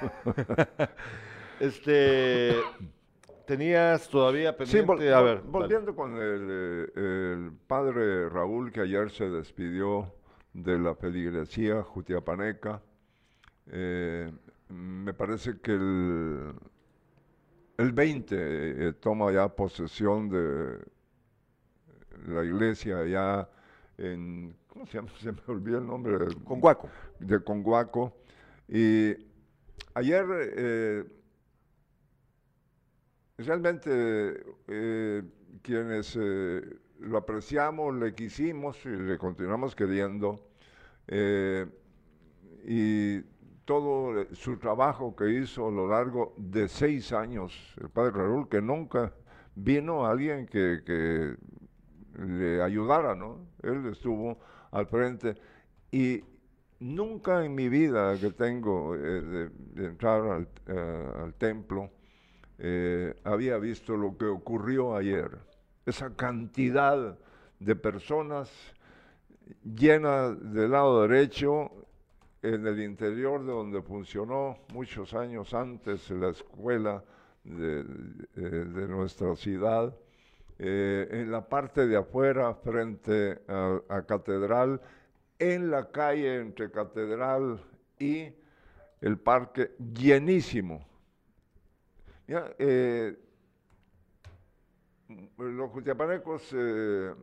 este, 1.60 2.54
tenías 3.46 4.08
todavía 4.08 4.52
Sí, 4.52 4.58
pendiente, 4.82 4.92
vol- 4.92 5.12
a 5.14 5.20
ver, 5.22 5.40
volviendo 5.42 5.94
con 5.94 6.16
el, 6.16 6.48
eh, 6.50 7.32
el 7.34 7.52
padre 7.66 8.28
Raúl, 8.28 8.72
que 8.72 8.80
ayer 8.80 9.10
se 9.10 9.28
despidió 9.28 10.12
de 10.52 10.78
la 10.78 10.94
feligresía 10.94 11.82
jutiapaneca, 11.82 12.82
eh, 13.70 14.32
me 14.68 15.14
parece 15.14 15.58
que 15.60 15.72
el, 15.72 16.52
el 17.78 17.92
20 17.92 18.36
eh, 18.88 18.92
toma 18.94 19.30
ya 19.32 19.48
posesión 19.48 20.28
de 20.28 20.78
la 22.26 22.44
iglesia 22.44 23.04
ya 23.06 23.48
en, 23.98 24.54
¿cómo 24.66 24.86
se 24.86 24.94
llama? 24.98 25.08
Se 25.20 25.32
me 25.32 25.38
olvidó 25.46 25.78
el 25.78 25.86
nombre. 25.86 26.18
con 26.44 26.60
Guaco. 26.60 26.88
de 27.20 27.40
Conguaco. 27.42 28.16
Y 28.68 29.14
ayer 29.94 30.26
eh, 30.30 31.04
realmente 33.38 34.44
eh, 34.68 35.22
quienes 35.62 36.16
eh, 36.20 36.62
lo 37.00 37.18
apreciamos, 37.18 37.94
le 37.94 38.14
quisimos 38.14 38.84
y 38.84 38.90
le 38.90 39.18
continuamos 39.18 39.74
queriendo, 39.74 40.40
y 42.68 43.20
todo 43.64 44.26
su 44.34 44.56
trabajo 44.58 45.14
que 45.14 45.30
hizo 45.30 45.68
a 45.68 45.70
lo 45.70 45.88
largo 45.88 46.34
de 46.36 46.68
seis 46.68 47.12
años, 47.12 47.74
el 47.80 47.90
padre 47.90 48.12
Raúl, 48.12 48.48
que 48.48 48.60
nunca 48.60 49.12
vino 49.54 50.06
alguien 50.06 50.46
que, 50.46 50.82
que 50.84 51.36
le 52.18 52.62
ayudara, 52.62 53.14
¿no? 53.14 53.46
Él 53.62 53.86
estuvo 53.86 54.38
al 54.72 54.86
frente 54.86 55.36
y 55.92 56.22
nunca 56.80 57.44
en 57.44 57.54
mi 57.54 57.68
vida 57.68 58.18
que 58.18 58.30
tengo 58.30 58.96
de, 58.96 59.50
entrar 59.76 60.22
al, 60.22 60.48
al 61.22 61.34
templo, 61.34 61.90
eh, 62.58 63.14
había 63.24 63.58
visto 63.58 63.96
lo 63.96 64.16
que 64.16 64.24
ocurrió 64.24 64.96
ayer. 64.96 65.30
Esa 65.84 66.14
cantidad 66.16 67.18
de 67.58 67.76
personas 67.76 68.50
llenas 69.62 70.36
del 70.52 70.70
lado 70.70 71.06
derecho 71.06 71.70
en 72.42 72.66
el 72.66 72.80
interior 72.80 73.44
de 73.44 73.52
donde 73.52 73.82
funcionó 73.82 74.58
muchos 74.72 75.14
años 75.14 75.52
antes 75.52 76.10
la 76.10 76.30
escuela 76.30 77.04
de, 77.44 77.84
nuestra 78.88 79.36
ciudad, 79.36 79.94
eh, 80.58 81.08
en 81.10 81.30
la 81.30 81.48
parte 81.48 81.86
de 81.86 81.96
afuera 81.96 82.54
frente 82.54 83.40
a, 83.46 84.02
Catedral, 84.06 84.80
en 85.38 85.70
la 85.70 85.90
calle 85.90 86.36
entre 86.36 86.70
Catedral 86.70 87.60
y 87.98 88.32
el 89.00 89.18
parque 89.18 89.74
llenísimo. 89.94 90.84
Eh, 92.28 93.16
los 95.38 95.70
jutiapanecos 95.70 96.50
eh, 96.52 97.14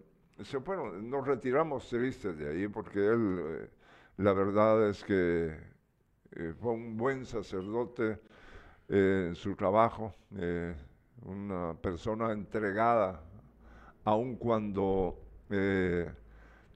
se 0.41 0.59
fueron, 0.61 1.09
nos 1.09 1.27
retiramos 1.27 1.89
tristes 1.89 2.37
de 2.37 2.49
ahí 2.49 2.67
porque 2.67 2.99
él, 2.99 3.39
eh, 3.43 3.69
la 4.17 4.33
verdad 4.33 4.89
es 4.89 5.03
que 5.03 5.73
fue 6.59 6.71
un 6.71 6.97
buen 6.97 7.25
sacerdote 7.25 8.19
en 8.87 9.35
su 9.35 9.55
trabajo, 9.55 10.15
una 11.25 11.75
persona 11.79 12.31
entregada, 12.31 13.21
aun 14.03 14.35
cuando 14.37 15.19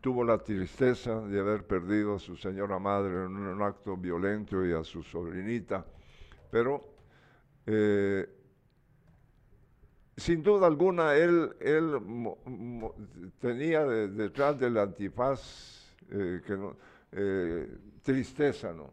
tuvo 0.02 0.24
la 0.24 0.38
tristeza 0.38 1.22
de 1.22 1.40
haber 1.40 1.66
perdido 1.66 2.16
a 2.16 2.20
su 2.20 2.36
señora 2.36 2.80
madre 2.80 3.26
en 3.26 3.36
un 3.36 3.62
acto 3.62 3.98
violento 3.98 4.66
y 4.66 4.74
a 4.74 4.84
su 4.84 5.04
sobrinita, 5.04 5.86
pero 6.52 6.84
eh, 7.66 8.28
sin 10.16 10.42
duda 10.42 10.68
alguna, 10.68 11.16
él, 11.16 11.52
tenía 13.40 13.86
detrás 13.86 14.60
del 14.60 14.78
antifaz 14.78 15.96
eh, 16.10 16.42
eh, 17.12 17.78
tristeza, 18.02 18.74
¿no? 18.74 18.92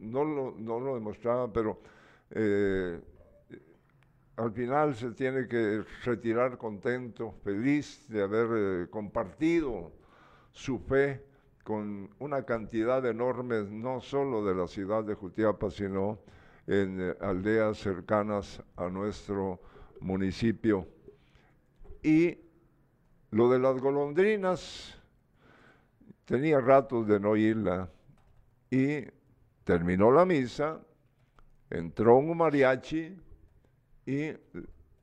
no 0.00 0.80
lo 0.80 0.94
demostraba, 0.94 1.52
pero 1.52 1.78
al 4.36 4.52
final 4.52 4.94
se 4.94 5.12
tiene 5.12 5.46
que 5.46 5.84
retirar 6.04 6.58
contento, 6.58 7.32
feliz 7.44 8.08
de 8.08 8.22
haber 8.22 8.90
compartido 8.90 9.92
su 10.50 10.78
fe 10.78 11.24
con 11.62 12.10
una 12.18 12.42
cantidad 12.44 13.04
enorme, 13.06 13.62
no 13.70 14.00
solo 14.00 14.44
de 14.44 14.54
la 14.54 14.66
ciudad 14.66 15.04
de 15.04 15.14
Jutiapa, 15.14 15.70
sino 15.70 16.18
en 16.66 17.00
eh, 17.00 17.14
aldeas 17.20 17.78
cercanas 17.78 18.62
a 18.76 18.88
nuestro 18.88 19.60
municipio. 20.00 20.86
Y 22.02 22.38
lo 23.30 23.50
de 23.50 23.58
las 23.58 23.80
golondrinas, 23.80 25.00
tenía 26.24 26.60
ratos 26.60 27.06
de 27.06 27.20
no 27.20 27.30
oírla 27.30 27.88
y 28.70 29.04
terminó 29.64 30.10
la 30.10 30.24
misa, 30.24 30.80
entró 31.70 32.16
un 32.16 32.36
mariachi 32.36 33.16
y 34.06 34.32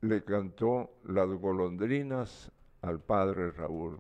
le 0.02 0.24
cantó 0.24 0.92
las 1.06 1.30
golondrinas 1.30 2.52
al 2.82 3.00
padre 3.00 3.52
Raúl. 3.52 4.00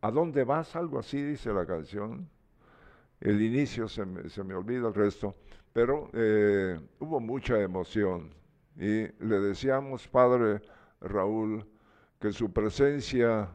¿A 0.00 0.10
dónde 0.10 0.44
vas? 0.44 0.76
Algo 0.76 0.98
así 0.98 1.22
dice 1.22 1.52
la 1.52 1.66
canción. 1.66 2.28
El 3.20 3.40
inicio 3.40 3.88
se 3.88 4.04
me, 4.04 4.28
se 4.28 4.44
me 4.44 4.54
olvida 4.54 4.88
el 4.88 4.94
resto, 4.94 5.34
pero 5.72 6.10
eh, 6.12 6.78
hubo 7.00 7.20
mucha 7.20 7.60
emoción 7.60 8.34
y 8.76 9.06
le 9.24 9.40
decíamos, 9.40 10.08
Padre 10.08 10.60
Raúl, 11.00 11.64
que 12.20 12.32
su 12.32 12.52
presencia 12.52 13.48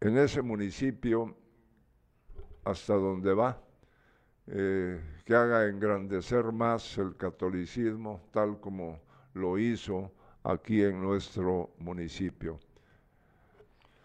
en 0.00 0.18
ese 0.18 0.42
municipio, 0.42 1.36
hasta 2.64 2.94
donde 2.94 3.32
va, 3.32 3.60
eh, 4.48 5.00
que 5.24 5.34
haga 5.34 5.66
engrandecer 5.66 6.44
más 6.52 6.98
el 6.98 7.16
catolicismo, 7.16 8.20
tal 8.32 8.60
como 8.60 9.00
lo 9.34 9.58
hizo 9.58 10.10
aquí 10.44 10.82
en 10.82 11.02
nuestro 11.02 11.70
municipio. 11.78 12.58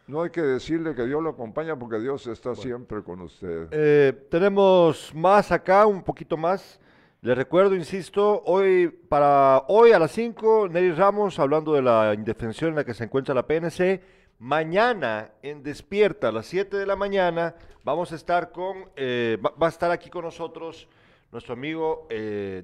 No 0.07 0.23
hay 0.23 0.29
que 0.29 0.41
decirle 0.41 0.95
que 0.95 1.05
Dios 1.05 1.21
lo 1.21 1.29
acompaña 1.29 1.77
porque 1.77 1.99
Dios 1.99 2.27
está 2.27 2.55
siempre 2.55 3.01
con 3.03 3.21
usted. 3.21 3.67
Eh, 3.71 4.27
tenemos 4.29 5.13
más 5.15 5.51
acá, 5.51 5.85
un 5.85 6.03
poquito 6.03 6.35
más. 6.35 6.79
Les 7.21 7.37
recuerdo, 7.37 7.75
insisto, 7.75 8.41
hoy 8.45 8.87
para 8.87 9.63
hoy 9.67 9.91
a 9.91 9.99
las 9.99 10.11
5, 10.11 10.69
Nelly 10.69 10.93
Ramos 10.93 11.37
hablando 11.37 11.73
de 11.73 11.83
la 11.83 12.15
indefensión 12.15 12.71
en 12.71 12.77
la 12.77 12.83
que 12.83 12.95
se 12.95 13.03
encuentra 13.03 13.35
la 13.35 13.45
PNC. 13.45 14.01
Mañana 14.41 15.33
en 15.43 15.61
Despierta 15.61 16.29
a 16.29 16.31
las 16.31 16.47
7 16.47 16.75
de 16.75 16.87
la 16.87 16.95
mañana 16.95 17.53
vamos 17.83 18.11
a 18.11 18.15
estar 18.15 18.51
con, 18.51 18.89
eh, 18.95 19.37
va, 19.39 19.67
a 19.67 19.69
estar 19.69 19.91
aquí 19.91 20.09
con 20.09 20.25
nosotros 20.25 20.87
nuestro 21.31 21.53
amigo, 21.53 22.07
eh, 22.09 22.63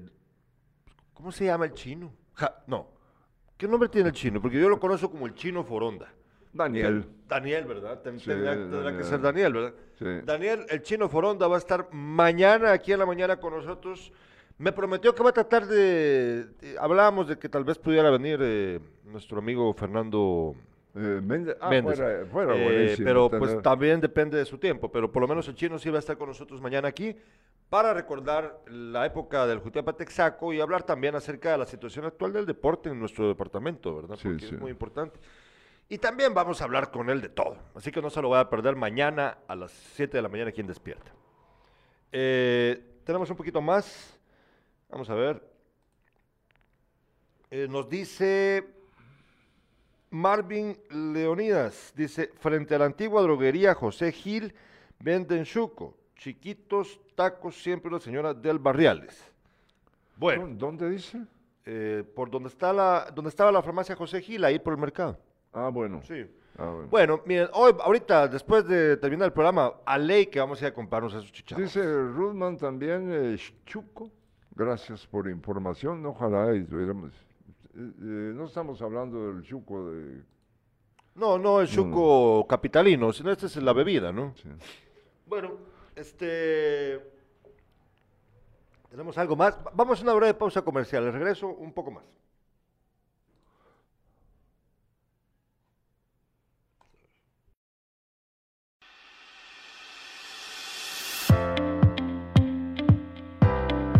¿cómo 1.14 1.30
se 1.30 1.44
llama 1.44 1.66
el 1.66 1.74
chino? 1.74 2.12
no, 2.66 2.88
¿qué 3.56 3.68
nombre 3.68 3.88
tiene 3.88 4.08
el 4.08 4.14
chino? 4.16 4.42
Porque 4.42 4.58
yo 4.58 4.68
lo 4.68 4.80
conozco 4.80 5.08
como 5.08 5.26
el 5.26 5.34
chino 5.34 5.62
Foronda. 5.62 6.12
Daniel. 6.52 7.06
Daniel, 7.28 7.64
¿verdad? 7.66 8.02
tendrá, 8.02 8.96
que 8.96 9.04
ser 9.04 9.20
Daniel, 9.20 9.52
¿verdad? 9.52 10.24
Daniel, 10.24 10.66
el 10.70 10.82
chino 10.82 11.08
Foronda 11.08 11.46
va 11.46 11.54
a 11.54 11.58
estar 11.60 11.92
mañana 11.92 12.72
aquí 12.72 12.92
en 12.92 12.98
la 12.98 13.06
mañana 13.06 13.36
con 13.36 13.54
nosotros. 13.54 14.12
Me 14.58 14.72
prometió 14.72 15.14
que 15.14 15.22
va 15.22 15.30
a 15.30 15.32
tratar 15.32 15.64
de... 15.68 16.48
hablábamos 16.80 17.28
de 17.28 17.38
que 17.38 17.48
tal 17.48 17.62
vez 17.62 17.78
pudiera 17.78 18.10
venir 18.10 18.40
eh, 18.42 18.80
nuestro 19.04 19.38
amigo 19.38 19.72
Fernando 19.74 20.56
eh, 20.94 21.20
Méndez. 21.22 21.56
Ah, 21.60 21.70
Fuera, 22.30 22.54
eh, 22.56 22.96
pero 22.98 23.30
pues 23.30 23.60
también 23.62 24.00
depende 24.00 24.38
de 24.38 24.44
su 24.44 24.58
tiempo. 24.58 24.90
Pero 24.90 25.10
por 25.10 25.22
lo 25.22 25.28
menos 25.28 25.46
el 25.48 25.54
chino 25.54 25.78
sí 25.78 25.90
va 25.90 25.96
a 25.96 25.98
estar 26.00 26.16
con 26.16 26.28
nosotros 26.28 26.60
mañana 26.60 26.88
aquí 26.88 27.14
para 27.68 27.92
recordar 27.92 28.60
la 28.66 29.04
época 29.04 29.46
del 29.46 29.58
Jutiapa 29.58 29.92
Texaco 29.92 30.52
y 30.52 30.60
hablar 30.60 30.84
también 30.84 31.14
acerca 31.14 31.52
de 31.52 31.58
la 31.58 31.66
situación 31.66 32.06
actual 32.06 32.32
del 32.32 32.46
deporte 32.46 32.88
en 32.88 32.98
nuestro 32.98 33.28
departamento, 33.28 33.94
¿verdad? 33.94 34.18
Porque 34.22 34.46
es 34.46 34.58
muy 34.58 34.70
importante. 34.70 35.20
Y 35.90 35.98
también 35.98 36.34
vamos 36.34 36.60
a 36.60 36.64
hablar 36.64 36.90
con 36.90 37.08
él 37.10 37.20
de 37.20 37.28
todo. 37.28 37.56
Así 37.74 37.90
que 37.90 38.02
no 38.02 38.10
se 38.10 38.20
lo 38.20 38.28
voy 38.28 38.38
a 38.38 38.48
perder 38.48 38.76
mañana 38.76 39.38
a 39.46 39.54
las 39.54 39.72
7 39.72 40.16
de 40.16 40.22
la 40.22 40.28
mañana 40.28 40.50
aquí 40.50 40.60
en 40.60 40.66
Despierta. 40.66 41.12
Eh, 42.12 43.00
tenemos 43.04 43.28
un 43.30 43.36
poquito 43.36 43.60
más. 43.60 44.18
Vamos 44.90 45.08
a 45.10 45.14
ver. 45.14 45.42
Nos 47.50 47.88
dice 47.88 48.77
Marvin 50.10 50.76
Leonidas. 50.90 51.92
Dice, 51.96 52.30
frente 52.38 52.74
a 52.74 52.78
la 52.78 52.86
antigua 52.86 53.22
droguería 53.22 53.74
José 53.74 54.12
Gil, 54.12 54.54
venden 54.98 55.44
chuco. 55.44 55.96
Chiquitos 56.16 57.00
tacos, 57.14 57.62
siempre 57.62 57.90
la 57.90 58.00
señora 58.00 58.34
del 58.34 58.58
Barriales. 58.58 59.24
Bueno. 60.16 60.48
¿Dónde 60.50 60.90
dice? 60.90 61.20
Eh, 61.64 62.02
por 62.14 62.30
donde, 62.30 62.48
está 62.48 62.72
la, 62.72 63.12
donde 63.14 63.28
estaba 63.28 63.52
la 63.52 63.62
farmacia 63.62 63.94
José 63.94 64.20
Gil, 64.20 64.44
ahí 64.44 64.58
por 64.58 64.72
el 64.72 64.80
mercado. 64.80 65.18
Ah, 65.52 65.68
bueno. 65.68 66.00
Sí. 66.02 66.26
Ah, 66.56 66.74
bueno. 66.90 67.22
miren, 67.24 67.48
hoy, 67.52 67.72
ahorita, 67.78 68.26
después 68.26 68.66
de 68.66 68.96
terminar 68.96 69.26
el 69.26 69.32
programa, 69.32 69.74
a 69.84 69.96
ley 69.96 70.26
que 70.26 70.40
vamos 70.40 70.60
a 70.60 70.66
ir 70.66 70.72
a 70.72 70.74
comprarnos 70.74 71.14
esos 71.14 71.30
chicharrones. 71.30 71.72
Dice 71.72 71.86
Rudman 71.86 72.56
también, 72.56 73.10
eh, 73.12 73.36
Chuco, 73.64 74.10
gracias 74.56 75.06
por 75.06 75.28
información, 75.28 76.04
ojalá 76.04 76.54
y 76.54 76.64
tuviéramos... 76.64 77.12
Eh, 77.78 78.32
no 78.34 78.46
estamos 78.46 78.82
hablando 78.82 79.32
del 79.32 79.44
chuco 79.44 79.92
de... 79.92 80.22
No, 81.14 81.38
no 81.38 81.60
el 81.60 81.68
chuco 81.68 82.44
capitalino, 82.48 83.12
sino 83.12 83.30
esta 83.30 83.46
es 83.46 83.56
la 83.56 83.72
bebida, 83.72 84.10
¿no? 84.10 84.34
Sí. 84.36 84.48
Bueno, 85.26 85.52
este... 85.94 87.00
¿Tenemos 88.90 89.16
algo 89.18 89.36
más? 89.36 89.56
Vamos 89.74 90.00
a 90.00 90.02
una 90.02 90.14
breve 90.14 90.34
pausa 90.34 90.62
comercial, 90.62 91.12
regreso 91.12 91.46
un 91.46 91.72
poco 91.72 91.92
más. 91.92 92.04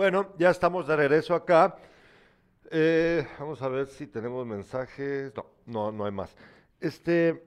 Bueno, 0.00 0.32
ya 0.38 0.48
estamos 0.48 0.86
de 0.88 0.96
regreso 0.96 1.34
acá. 1.34 1.76
Eh, 2.70 3.28
vamos 3.38 3.60
a 3.60 3.68
ver 3.68 3.86
si 3.86 4.06
tenemos 4.06 4.46
mensajes. 4.46 5.30
No, 5.36 5.44
no, 5.66 5.92
no 5.92 6.06
hay 6.06 6.10
más. 6.10 6.34
Este, 6.80 7.44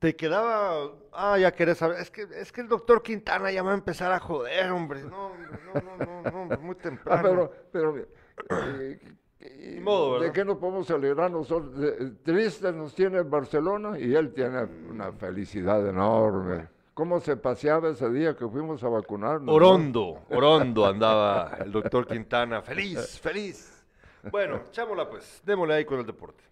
te 0.00 0.16
quedaba, 0.16 0.90
ah, 1.12 1.38
ya 1.38 1.52
querés 1.52 1.78
saber. 1.78 2.00
Es 2.00 2.10
que, 2.10 2.22
es 2.22 2.50
que 2.50 2.62
el 2.62 2.66
doctor 2.66 3.04
Quintana 3.04 3.52
ya 3.52 3.62
va 3.62 3.70
a 3.70 3.74
empezar 3.74 4.10
a 4.10 4.18
joder, 4.18 4.68
hombre. 4.72 5.02
No, 5.04 5.26
hombre, 5.28 5.48
no, 5.64 5.80
no, 5.80 6.22
no, 6.32 6.44
no, 6.48 6.58
muy 6.60 6.74
Ah, 6.78 6.82
temprano. 6.82 7.22
pero, 7.22 7.52
pero 7.70 8.06
eh, 9.38 9.80
modo, 9.80 10.18
¿de 10.18 10.32
qué 10.32 10.44
nos 10.44 10.58
podemos 10.58 10.90
alegrar 10.90 11.30
nosotros? 11.30 11.78
De- 11.78 12.10
triste 12.24 12.72
nos 12.72 12.92
tiene 12.96 13.18
el 13.18 13.24
Barcelona 13.26 13.96
y 13.96 14.12
él 14.12 14.32
tiene 14.34 14.64
una 14.90 15.12
felicidad 15.12 15.88
enorme. 15.88 16.68
¿Cómo 16.94 17.18
se 17.18 17.36
paseaba 17.36 17.88
ese 17.88 18.08
día 18.10 18.36
que 18.36 18.48
fuimos 18.48 18.84
a 18.84 18.88
vacunarnos? 18.88 19.46
no? 19.46 19.52
Orondo, 19.52 20.22
Orondo 20.30 20.86
andaba 20.86 21.58
el 21.64 21.72
doctor 21.72 22.06
Quintana. 22.06 22.62
Feliz, 22.62 23.18
feliz. 23.18 23.84
Bueno, 24.30 24.60
echámosla 24.68 25.10
pues, 25.10 25.42
démosle 25.44 25.74
ahí 25.74 25.84
con 25.84 25.98
el 25.98 26.06
deporte. 26.06 26.44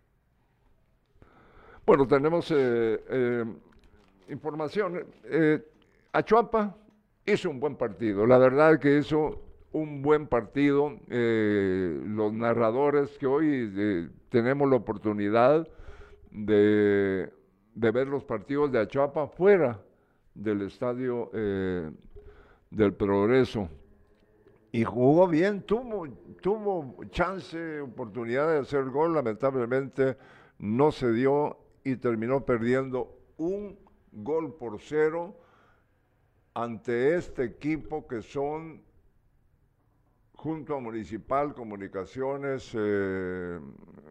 Bueno, 1.87 2.09
tenemos 2.09 2.51
eh, 2.51 3.05
eh, 3.09 3.45
información. 4.31 5.07
Eh, 5.25 5.65
Achuapa 6.13 6.77
hizo 7.25 7.49
un 7.49 7.61
buen 7.61 7.77
partido. 7.77 8.27
La 8.27 8.39
verdad 8.39 8.81
que 8.81 8.99
hizo 8.99 9.41
un 9.71 10.03
buen 10.03 10.27
partido. 10.27 10.99
Eh, 11.09 12.03
los 12.05 12.33
narradores 12.33 13.17
que 13.17 13.27
hoy 13.29 14.11
tenemos 14.29 14.69
la 14.69 14.77
oportunidad 14.77 15.69
de, 16.33 17.33
de 17.75 17.91
ver 17.93 18.09
los 18.09 18.25
partidos 18.25 18.73
de 18.73 18.81
Achuapa 18.81 19.29
fuera 19.29 19.81
del 20.35 20.63
estadio 20.63 21.31
eh, 21.33 21.91
del 22.71 22.95
Progreso. 22.95 23.69
Y 24.73 24.85
jugó 24.85 25.29
bien, 25.29 25.63
tuvo, 25.63 26.09
tuvo 26.41 27.05
chance, 27.11 27.81
oportunidad 27.81 28.51
de 28.51 28.59
hacer 28.61 28.85
gol, 28.87 29.15
lamentablemente 29.15 30.17
no 30.59 30.91
se 30.91 31.13
dio 31.13 31.59
y 31.85 31.97
terminó 31.97 32.45
perdiendo 32.47 33.19
un 33.37 33.79
gol 34.13 34.55
por 34.55 34.81
cero 34.81 35.37
ante 36.55 37.17
este 37.17 37.45
equipo 37.45 38.07
que 38.07 38.23
son 38.23 38.83
junto 40.35 40.75
a 40.75 40.81
Municipal, 40.81 41.55
Comunicaciones, 41.55 42.73
eh, 42.75 43.61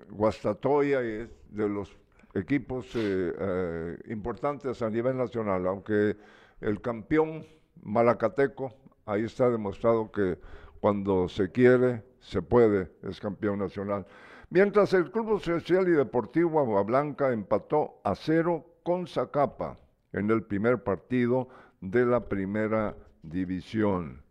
Guastatoya, 0.10 1.04
y 1.04 1.30
de 1.50 1.70
los 1.70 1.98
equipos 2.34 2.86
eh, 2.96 3.34
eh, 3.38 3.98
importantes 4.08 4.82
a 4.82 4.90
nivel 4.90 5.18
nacional, 5.18 5.68
aunque 5.68 6.18
el 6.62 6.82
campeón 6.82 7.46
Malacateco, 7.84 8.74
ahí 9.06 9.24
está 9.24 9.50
demostrado 9.50 10.12
que 10.12 10.38
cuando 10.80 11.28
se 11.28 11.52
quiere, 11.52 12.04
se 12.20 12.42
puede, 12.42 12.92
es 13.04 13.20
campeón 13.20 13.60
nacional. 13.60 14.06
Mientras 14.50 14.94
el 14.94 15.12
Club 15.12 15.42
Social 15.42 15.88
y 15.88 15.92
Deportivo 15.92 16.60
Agua 16.60 16.84
Blanca 16.84 17.32
empató 17.32 18.02
a 18.04 18.16
cero 18.16 18.66
con 18.84 19.08
Zacapa 19.08 19.78
en 20.14 20.30
el 20.30 20.44
primer 20.44 20.84
partido 20.84 21.48
de 21.80 22.06
la 22.06 22.28
primera 22.28 22.96
división. 23.24 24.22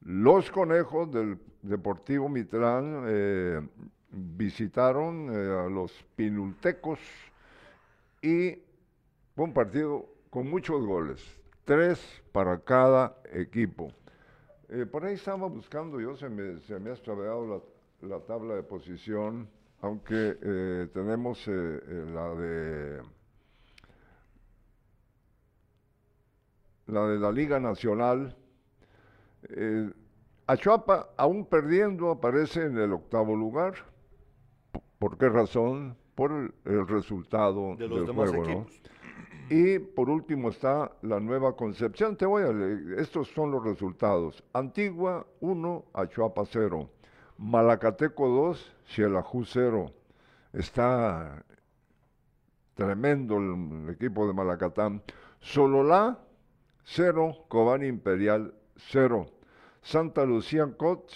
Los 0.00 0.50
conejos 0.50 1.12
del 1.12 1.38
Deportivo 1.62 2.28
Mitrán 2.28 3.04
eh, 3.06 3.60
visitaron 4.10 5.30
a 5.30 5.68
los 5.68 5.92
pinultecos 6.14 6.98
y 8.26 8.60
fue 9.36 9.44
un 9.44 9.52
partido 9.52 10.04
con 10.30 10.50
muchos 10.50 10.84
goles, 10.84 11.22
tres 11.64 12.04
para 12.32 12.58
cada 12.58 13.16
equipo. 13.32 13.92
Eh, 14.68 14.84
por 14.84 15.04
ahí 15.04 15.14
estaba 15.14 15.46
buscando, 15.46 16.00
yo 16.00 16.16
se 16.16 16.28
me, 16.28 16.58
se 16.62 16.80
me 16.80 16.90
ha 16.90 16.94
extraviado 16.94 17.62
la, 18.02 18.08
la 18.08 18.20
tabla 18.24 18.56
de 18.56 18.64
posición, 18.64 19.48
aunque 19.80 20.38
eh, 20.42 20.88
tenemos 20.92 21.46
eh, 21.46 21.80
la 22.12 22.34
de 22.34 23.02
la 26.86 27.06
de 27.06 27.18
la 27.20 27.30
Liga 27.30 27.60
Nacional. 27.60 28.36
Achuapa, 30.48 31.10
aún 31.16 31.46
perdiendo, 31.46 32.10
aparece 32.10 32.64
en 32.64 32.76
el 32.76 32.92
octavo 32.92 33.36
lugar. 33.36 33.74
¿Por 34.98 35.16
qué 35.16 35.28
razón? 35.28 35.96
Por 36.16 36.32
el, 36.32 36.52
el 36.64 36.88
resultado 36.88 37.76
De 37.76 37.86
los 37.86 37.98
del 37.98 38.06
demás 38.08 38.30
juego, 38.30 38.44
¿no? 38.44 38.50
equipos. 38.62 38.82
Y 39.48 39.78
por 39.78 40.10
último 40.10 40.48
está 40.48 40.90
la 41.02 41.20
nueva 41.20 41.54
Concepción. 41.54 42.16
Te 42.16 42.26
voy 42.26 42.42
a 42.42 42.52
leer, 42.52 42.98
estos 42.98 43.28
son 43.28 43.52
los 43.52 43.62
resultados. 43.62 44.42
Antigua 44.52 45.24
1, 45.40 45.84
Achuapa 45.94 46.42
0. 46.44 46.90
Malacateco 47.38 48.28
2, 48.28 48.74
Xelajú 48.86 49.44
0. 49.44 49.92
Está 50.52 51.44
tremendo 52.74 53.36
el, 53.36 53.90
equipo 53.90 54.26
de 54.26 54.32
Malacatán. 54.32 55.02
Sololá 55.38 56.18
0, 56.82 57.44
Cobán 57.46 57.84
Imperial 57.84 58.52
0. 58.76 59.26
Santa 59.80 60.24
Lucía 60.24 60.66
Cots 60.76 61.14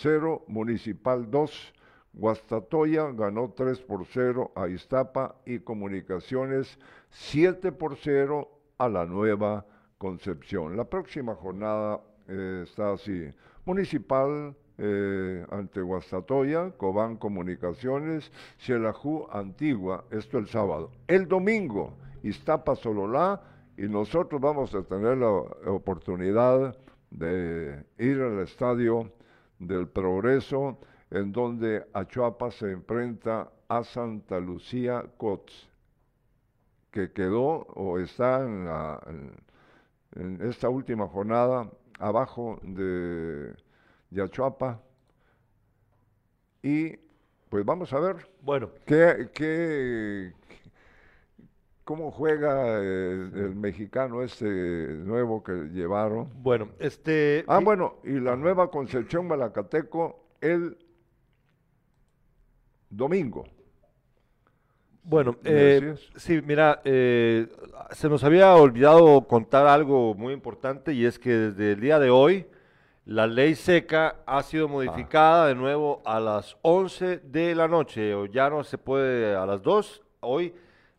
0, 0.00 0.44
Municipal 0.46 1.28
2. 1.28 1.72
Guastatoya 2.16 3.12
ganó 3.12 3.52
3 3.54 3.78
por 3.82 4.06
0 4.06 4.52
a 4.56 4.68
Iztapa 4.68 5.36
y 5.44 5.58
Comunicaciones 5.58 6.78
7 7.10 7.72
por 7.72 7.96
0 7.96 8.48
a 8.78 8.88
la 8.88 9.04
Nueva 9.04 9.66
Concepción. 9.98 10.76
La 10.76 10.84
próxima 10.84 11.34
jornada 11.34 12.00
eh, 12.26 12.64
está 12.64 12.92
así. 12.92 13.30
Municipal 13.66 14.56
eh, 14.78 15.44
ante 15.50 15.80
Guastatoya, 15.82 16.70
Cobán 16.78 17.16
Comunicaciones, 17.16 18.32
Xelajú 18.58 19.26
Antigua, 19.30 20.04
esto 20.10 20.38
el 20.38 20.48
sábado. 20.48 20.90
El 21.06 21.28
domingo, 21.28 21.92
Iztapa 22.22 22.76
Sololá 22.76 23.42
y 23.76 23.82
nosotros 23.82 24.40
vamos 24.40 24.74
a 24.74 24.82
tener 24.82 25.18
la 25.18 25.28
oportunidad 25.28 26.76
de 27.10 27.84
ir 27.98 28.20
al 28.20 28.40
estadio 28.40 29.12
del 29.58 29.86
Progreso, 29.86 30.78
en 31.10 31.32
donde 31.32 31.86
Achuapa 31.92 32.50
se 32.50 32.70
enfrenta 32.72 33.50
a 33.68 33.84
Santa 33.84 34.38
Lucía 34.40 35.04
Cots, 35.16 35.68
que 36.90 37.12
quedó 37.12 37.66
o 37.74 37.98
está 37.98 38.42
en, 38.44 38.64
la- 38.64 39.00
en- 39.06 39.32
en 40.40 40.48
esta 40.48 40.68
última 40.68 41.06
jornada 41.08 41.70
abajo 41.98 42.58
de, 42.62 43.54
de 44.10 44.22
Achuapa. 44.22 44.80
Y 46.62 46.96
pues 47.48 47.64
vamos 47.64 47.92
a 47.92 48.00
ver 48.00 48.28
Bueno, 48.42 48.70
qué, 48.86 49.28
qué- 49.34 50.32
cómo 51.84 52.10
juega 52.10 52.78
eh, 52.82 53.30
el 53.34 53.54
mexicano 53.54 54.22
este 54.22 54.44
nuevo 54.44 55.42
que 55.44 55.52
llevaron. 55.72 56.28
bueno, 56.42 56.68
este... 56.80 57.44
Ah, 57.46 57.60
bueno, 57.60 57.96
y 58.02 58.18
la 58.18 58.34
nueva 58.36 58.70
Concepción 58.70 59.28
Malacateco 59.28 60.24
el 60.40 60.76
domingo. 62.90 63.44
Bueno, 65.02 65.36
¿Me 65.42 65.50
eh, 65.76 65.94
sí, 66.16 66.42
mira, 66.44 66.82
eh, 66.84 67.46
se 67.92 68.08
nos 68.08 68.24
había 68.24 68.54
olvidado 68.56 69.22
contar 69.28 69.66
algo 69.68 70.14
muy 70.14 70.32
importante 70.32 70.92
y 70.92 71.04
es 71.06 71.18
que 71.18 71.30
desde 71.30 71.72
el 71.72 71.80
día 71.80 72.00
de 72.00 72.10
hoy 72.10 72.46
la 73.04 73.28
ley 73.28 73.54
seca 73.54 74.16
ha 74.26 74.42
sido 74.42 74.66
modificada 74.66 75.46
de 75.46 75.54
nuevo 75.54 76.02
a 76.04 76.18
las 76.18 76.56
11 76.62 77.18
de 77.18 77.54
la 77.54 77.68
noche, 77.68 78.14
o 78.14 78.26
ya 78.26 78.50
no 78.50 78.64
se 78.64 78.78
puede 78.78 79.36
a 79.36 79.46
las 79.46 79.62
2, 79.62 80.02
hoy 80.22 80.52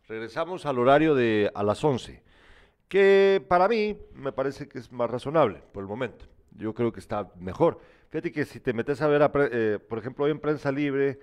regresamos 0.08 0.64
al 0.64 0.78
horario 0.78 1.14
de 1.14 1.50
a 1.54 1.62
las 1.62 1.84
11, 1.84 2.22
que 2.88 3.44
para 3.46 3.68
mí 3.68 3.98
me 4.14 4.32
parece 4.32 4.66
que 4.68 4.78
es 4.78 4.90
más 4.90 5.10
razonable 5.10 5.60
por 5.70 5.82
el 5.82 5.86
momento, 5.86 6.24
yo 6.56 6.72
creo 6.72 6.92
que 6.92 7.00
está 7.00 7.30
mejor. 7.38 7.78
Fíjate 8.08 8.32
que 8.32 8.46
si 8.46 8.58
te 8.58 8.72
metes 8.72 9.02
a 9.02 9.06
ver, 9.06 9.22
a 9.22 9.30
pre- 9.30 9.50
eh, 9.52 9.78
por 9.78 9.98
ejemplo, 9.98 10.24
hoy 10.24 10.30
en 10.30 10.40
Prensa 10.40 10.72
Libre, 10.72 11.18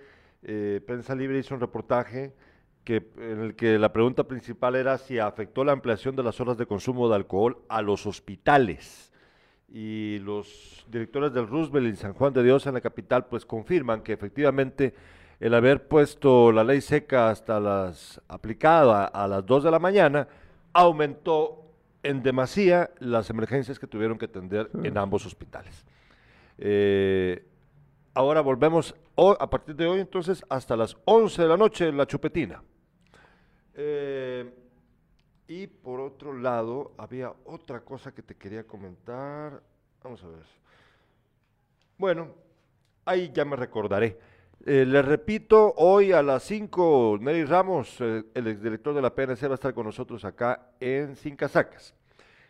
eh, 0.45 0.79
Prensa 0.85 1.15
Libre 1.15 1.39
hizo 1.39 1.55
un 1.55 1.61
reportaje 1.61 2.33
que, 2.83 3.07
en 3.17 3.41
el 3.41 3.55
que 3.55 3.79
la 3.79 3.91
pregunta 3.91 4.25
principal 4.25 4.75
era 4.75 4.97
si 4.97 5.17
afectó 5.17 5.63
la 5.63 5.71
ampliación 5.71 6.15
de 6.15 6.23
las 6.23 6.39
horas 6.39 6.57
de 6.57 6.67
consumo 6.67 7.09
de 7.09 7.15
alcohol 7.15 7.57
a 7.67 7.81
los 7.81 8.05
hospitales. 8.05 9.11
Y 9.67 10.19
los 10.19 10.85
directores 10.87 11.33
del 11.33 11.47
Roosevelt 11.47 11.93
y 11.93 11.97
San 11.97 12.13
Juan 12.13 12.31
de 12.31 12.43
Dios 12.43 12.67
en 12.67 12.75
la 12.75 12.81
capital 12.81 13.25
pues 13.25 13.45
confirman 13.45 14.03
que 14.03 14.13
efectivamente 14.13 14.93
el 15.39 15.53
haber 15.55 15.87
puesto 15.87 16.51
la 16.51 16.63
ley 16.63 16.79
seca 16.79 17.29
hasta 17.29 17.59
las 17.59 18.21
aplicada 18.27 19.05
a 19.05 19.27
las 19.27 19.45
2 19.45 19.63
de 19.63 19.71
la 19.71 19.79
mañana 19.79 20.27
aumentó 20.71 21.63
en 22.03 22.21
demasía 22.21 22.91
las 22.99 23.31
emergencias 23.31 23.79
que 23.79 23.87
tuvieron 23.87 24.19
que 24.19 24.25
atender 24.25 24.69
en 24.83 24.97
ambos 24.97 25.25
hospitales. 25.25 25.85
Eh, 26.59 27.43
ahora 28.15 28.41
volvemos 28.41 28.95
a 29.17 29.49
partir 29.49 29.75
de 29.75 29.85
hoy 29.85 29.99
entonces 29.99 30.43
hasta 30.49 30.75
las 30.75 30.97
11 31.05 31.41
de 31.43 31.47
la 31.47 31.57
noche 31.57 31.91
la 31.91 32.07
chupetina. 32.07 32.63
Eh, 33.75 34.51
y 35.47 35.67
por 35.67 35.99
otro 35.99 36.33
lado, 36.33 36.93
había 36.97 37.31
otra 37.45 37.81
cosa 37.81 38.13
que 38.13 38.23
te 38.23 38.35
quería 38.35 38.65
comentar. 38.65 39.61
Vamos 40.03 40.23
a 40.23 40.27
ver. 40.27 40.45
Bueno, 41.97 42.29
ahí 43.05 43.31
ya 43.33 43.45
me 43.45 43.55
recordaré. 43.55 44.17
Eh, 44.65 44.85
les 44.85 45.05
repito, 45.05 45.73
hoy 45.77 46.11
a 46.11 46.23
las 46.23 46.43
5, 46.43 47.19
Nelly 47.21 47.45
Ramos, 47.45 47.97
eh, 47.99 48.23
el 48.33 48.47
exdirector 48.47 48.95
de 48.95 49.01
la 49.01 49.13
PNC, 49.13 49.47
va 49.47 49.51
a 49.51 49.55
estar 49.55 49.73
con 49.73 49.85
nosotros 49.85 50.25
acá 50.25 50.71
en 50.79 51.15
Sin 51.15 51.35
Casacas. 51.35 51.93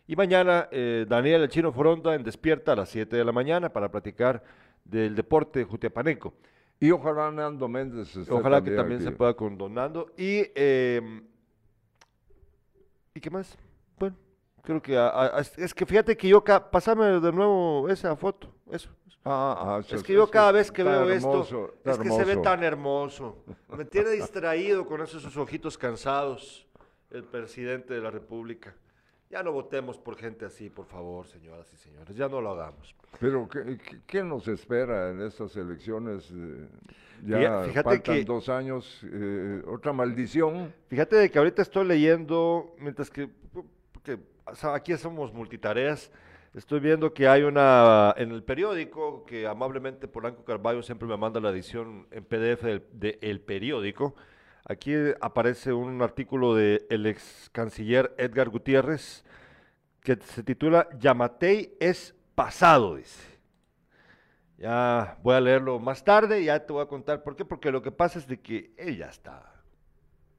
Y 0.08 0.16
mañana, 0.16 0.70
eh, 0.72 1.06
Daniel 1.10 1.42
El 1.42 1.50
Chino 1.50 1.74
Foronda 1.74 2.14
en 2.16 2.24
Despierta 2.24 2.74
a 2.74 2.76
las 2.76 2.90
7 2.90 3.16
de 3.16 3.26
la 3.26 3.32
mañana 3.32 3.70
para 3.70 3.90
platicar 3.90 4.44
del 4.86 5.16
deporte 5.16 5.64
jutiapaneco. 5.66 6.34
Y 6.80 6.92
ojalá 6.92 7.32
Nando 7.32 7.68
Méndez 7.68 8.16
Ojalá 8.30 8.64
que 8.64 8.72
también 8.72 9.00
aquí. 9.02 9.10
se 9.10 9.12
pueda 9.12 9.34
con 9.34 9.58
Donando. 9.58 10.08
Y, 10.18 10.44
eh, 10.56 11.22
¿y 13.14 13.20
qué 13.20 13.30
más? 13.30 13.58
Bueno, 13.98 14.16
creo 14.62 14.82
que 14.82 14.98
a- 14.98 15.38
a- 15.38 15.40
es, 15.40 15.74
que 15.74 15.86
fíjate 15.86 16.16
que 16.18 16.28
yo, 16.28 16.44
ca- 16.44 16.70
pasame 16.70 17.06
de 17.20 17.32
nuevo 17.32 17.88
esa 17.90 18.16
foto, 18.16 18.54
eso. 18.70 18.90
Ah, 19.28 19.80
ah, 19.80 19.84
Es 19.96 20.04
que 20.04 20.14
yo 20.14 20.30
cada 20.30 20.52
vez 20.52 20.72
que 20.72 20.84
veo 20.84 21.10
hermoso, 21.10 21.74
esto, 21.78 21.92
es 21.92 21.98
que 21.98 22.12
se 22.12 22.26
ve 22.26 22.38
tan 22.38 22.64
hermoso. 22.64 23.44
Me 23.76 23.84
tiene 23.86 24.10
distraído 24.12 24.86
con 24.86 25.02
esos 25.02 25.24
sus 25.24 25.36
ojitos 25.38 25.78
cansados 25.80 26.68
el 27.10 27.24
presidente 27.24 27.94
de 27.96 28.02
la 28.02 28.12
República. 28.12 28.76
Ya 29.30 29.42
no 29.42 29.52
votemos 29.52 29.98
por 29.98 30.16
gente 30.16 30.46
así, 30.46 30.70
por 30.70 30.86
favor, 30.86 31.26
señoras 31.28 31.72
y 31.74 31.78
señores. 31.78 32.16
Ya 32.16 32.30
no 32.30 32.42
lo 32.42 32.52
hagamos. 32.52 32.96
Pero 33.20 33.48
¿qué, 34.06 34.24
nos 34.24 34.48
espera 34.48 35.10
en 35.12 35.22
estas 35.22 35.56
elecciones? 35.56 36.32
Eh, 36.32 36.68
Ya 37.26 37.64
Fíjate- 37.64 37.84
faltan 37.84 38.16
que- 38.18 38.24
dos 38.26 38.50
años, 38.50 39.02
eh, 39.12 39.64
otra 39.68 39.94
maldición. 39.94 40.72
Fíjate 40.90 41.16
de 41.16 41.32
que 41.32 41.40
ahorita 41.40 41.62
estoy 41.64 41.86
leyendo, 41.88 42.76
mientras 42.78 43.10
que, 43.10 43.30
o 44.46 44.54
sea, 44.56 44.76
aquí 44.76 44.96
somos 44.98 45.34
multitareas, 45.34 46.12
estoy 46.54 46.80
viendo 46.82 47.14
que 47.14 47.28
hay 47.28 47.44
una, 47.44 48.14
en 48.18 48.32
el 48.32 48.44
periódico, 48.44 49.26
que 49.26 49.48
amablemente 49.48 50.08
Polanco 50.08 50.44
Carballo 50.44 50.84
siempre 50.84 51.08
me 51.08 51.18
manda 51.18 51.40
la 51.40 51.50
edición 51.50 52.06
en 52.12 52.24
PDF 52.26 52.64
del 52.64 52.84
de 52.92 53.18
El 53.22 53.40
Periódico, 53.40 54.14
aquí 54.66 54.94
aparece 55.22 55.72
un 55.74 56.02
artículo 56.02 56.56
del 56.56 56.86
el 56.90 57.06
ex 57.06 57.50
canciller 57.52 58.14
Edgar 58.18 58.50
Gutiérrez, 58.50 59.24
que 60.02 60.18
se 60.22 60.44
titula 60.44 60.88
Yamatei 61.00 61.76
es 61.80 62.14
pasado, 62.36 62.96
dice. 62.96 63.36
Ya 64.58 65.18
voy 65.22 65.36
a 65.36 65.42
leerlo 65.42 65.80
más 65.80 66.04
tarde 66.04 66.42
y 66.42 66.46
ya 66.46 66.66
te 66.66 66.72
voy 66.72 66.82
a 66.84 66.88
contar 66.88 67.24
por 67.24 67.36
qué, 67.36 67.44
porque 67.44 67.72
lo 67.72 67.82
que 67.82 67.92
pasa 67.92 68.20
es 68.20 68.28
de 68.28 68.40
que 68.40 68.72
él 68.78 68.98
ya 68.98 69.08
está. 69.08 69.52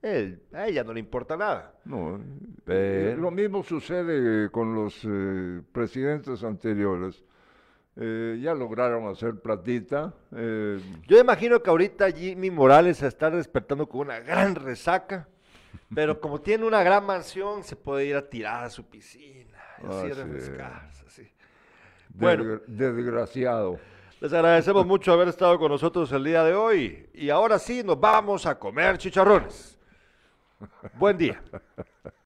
Él, 0.03 0.43
a 0.53 0.67
ella 0.69 0.85
no 0.85 0.93
le 0.93 1.01
importa 1.01 1.37
nada. 1.37 1.75
No, 1.85 2.17
eh, 2.17 2.21
Pero- 2.65 3.21
lo 3.21 3.31
mismo 3.31 3.63
sucede 3.63 4.51
con 4.51 4.75
los 4.75 5.01
eh, 5.05 5.63
presidentes 5.73 6.45
anteriores. 6.45 7.25
Eh, 7.99 8.39
ya 8.43 8.55
lograron 8.55 9.09
hacer 9.09 9.37
platita. 9.41 10.13
eh, 10.37 10.79
Yo 11.07 11.19
imagino 11.19 11.63
que 11.63 11.71
ahorita 11.71 12.11
Jimmy 12.11 12.51
Morales 12.51 12.99
se 12.99 13.07
está 13.07 13.31
despertando 13.31 13.89
con 13.89 14.03
una 14.03 14.21
gran 14.21 14.55
resaca, 14.55 15.29
pero 15.95 16.21
como 16.21 16.41
tiene 16.41 16.67
una 16.67 16.83
gran 16.83 17.07
mansión, 17.07 17.65
se 17.65 17.75
puede 17.75 18.05
ir 18.05 18.17
a 18.17 18.29
tirar 18.29 18.65
a 18.65 18.71
su 18.71 18.85
piscina, 18.87 19.59
y 19.83 19.87
así 19.87 20.07
sí. 20.09 20.13
refrescarse, 20.13 21.05
así. 21.07 21.31
Bueno. 22.11 22.61
desgraciado. 22.67 23.79
Les 24.21 24.33
agradecemos 24.33 24.87
mucho 24.87 25.13
haber 25.13 25.29
estado 25.29 25.59
con 25.59 25.71
nosotros 25.71 26.11
el 26.13 26.25
día 26.25 26.45
de 26.45 26.55
hoy 26.55 27.09
y 27.15 27.31
ahora 27.31 27.59
sí 27.59 27.83
nos 27.83 27.99
vamos 27.99 28.45
a 28.47 28.59
comer 28.59 28.99
chicharrones. 28.99 29.79
Buen 30.95 31.17
día. 31.17 31.43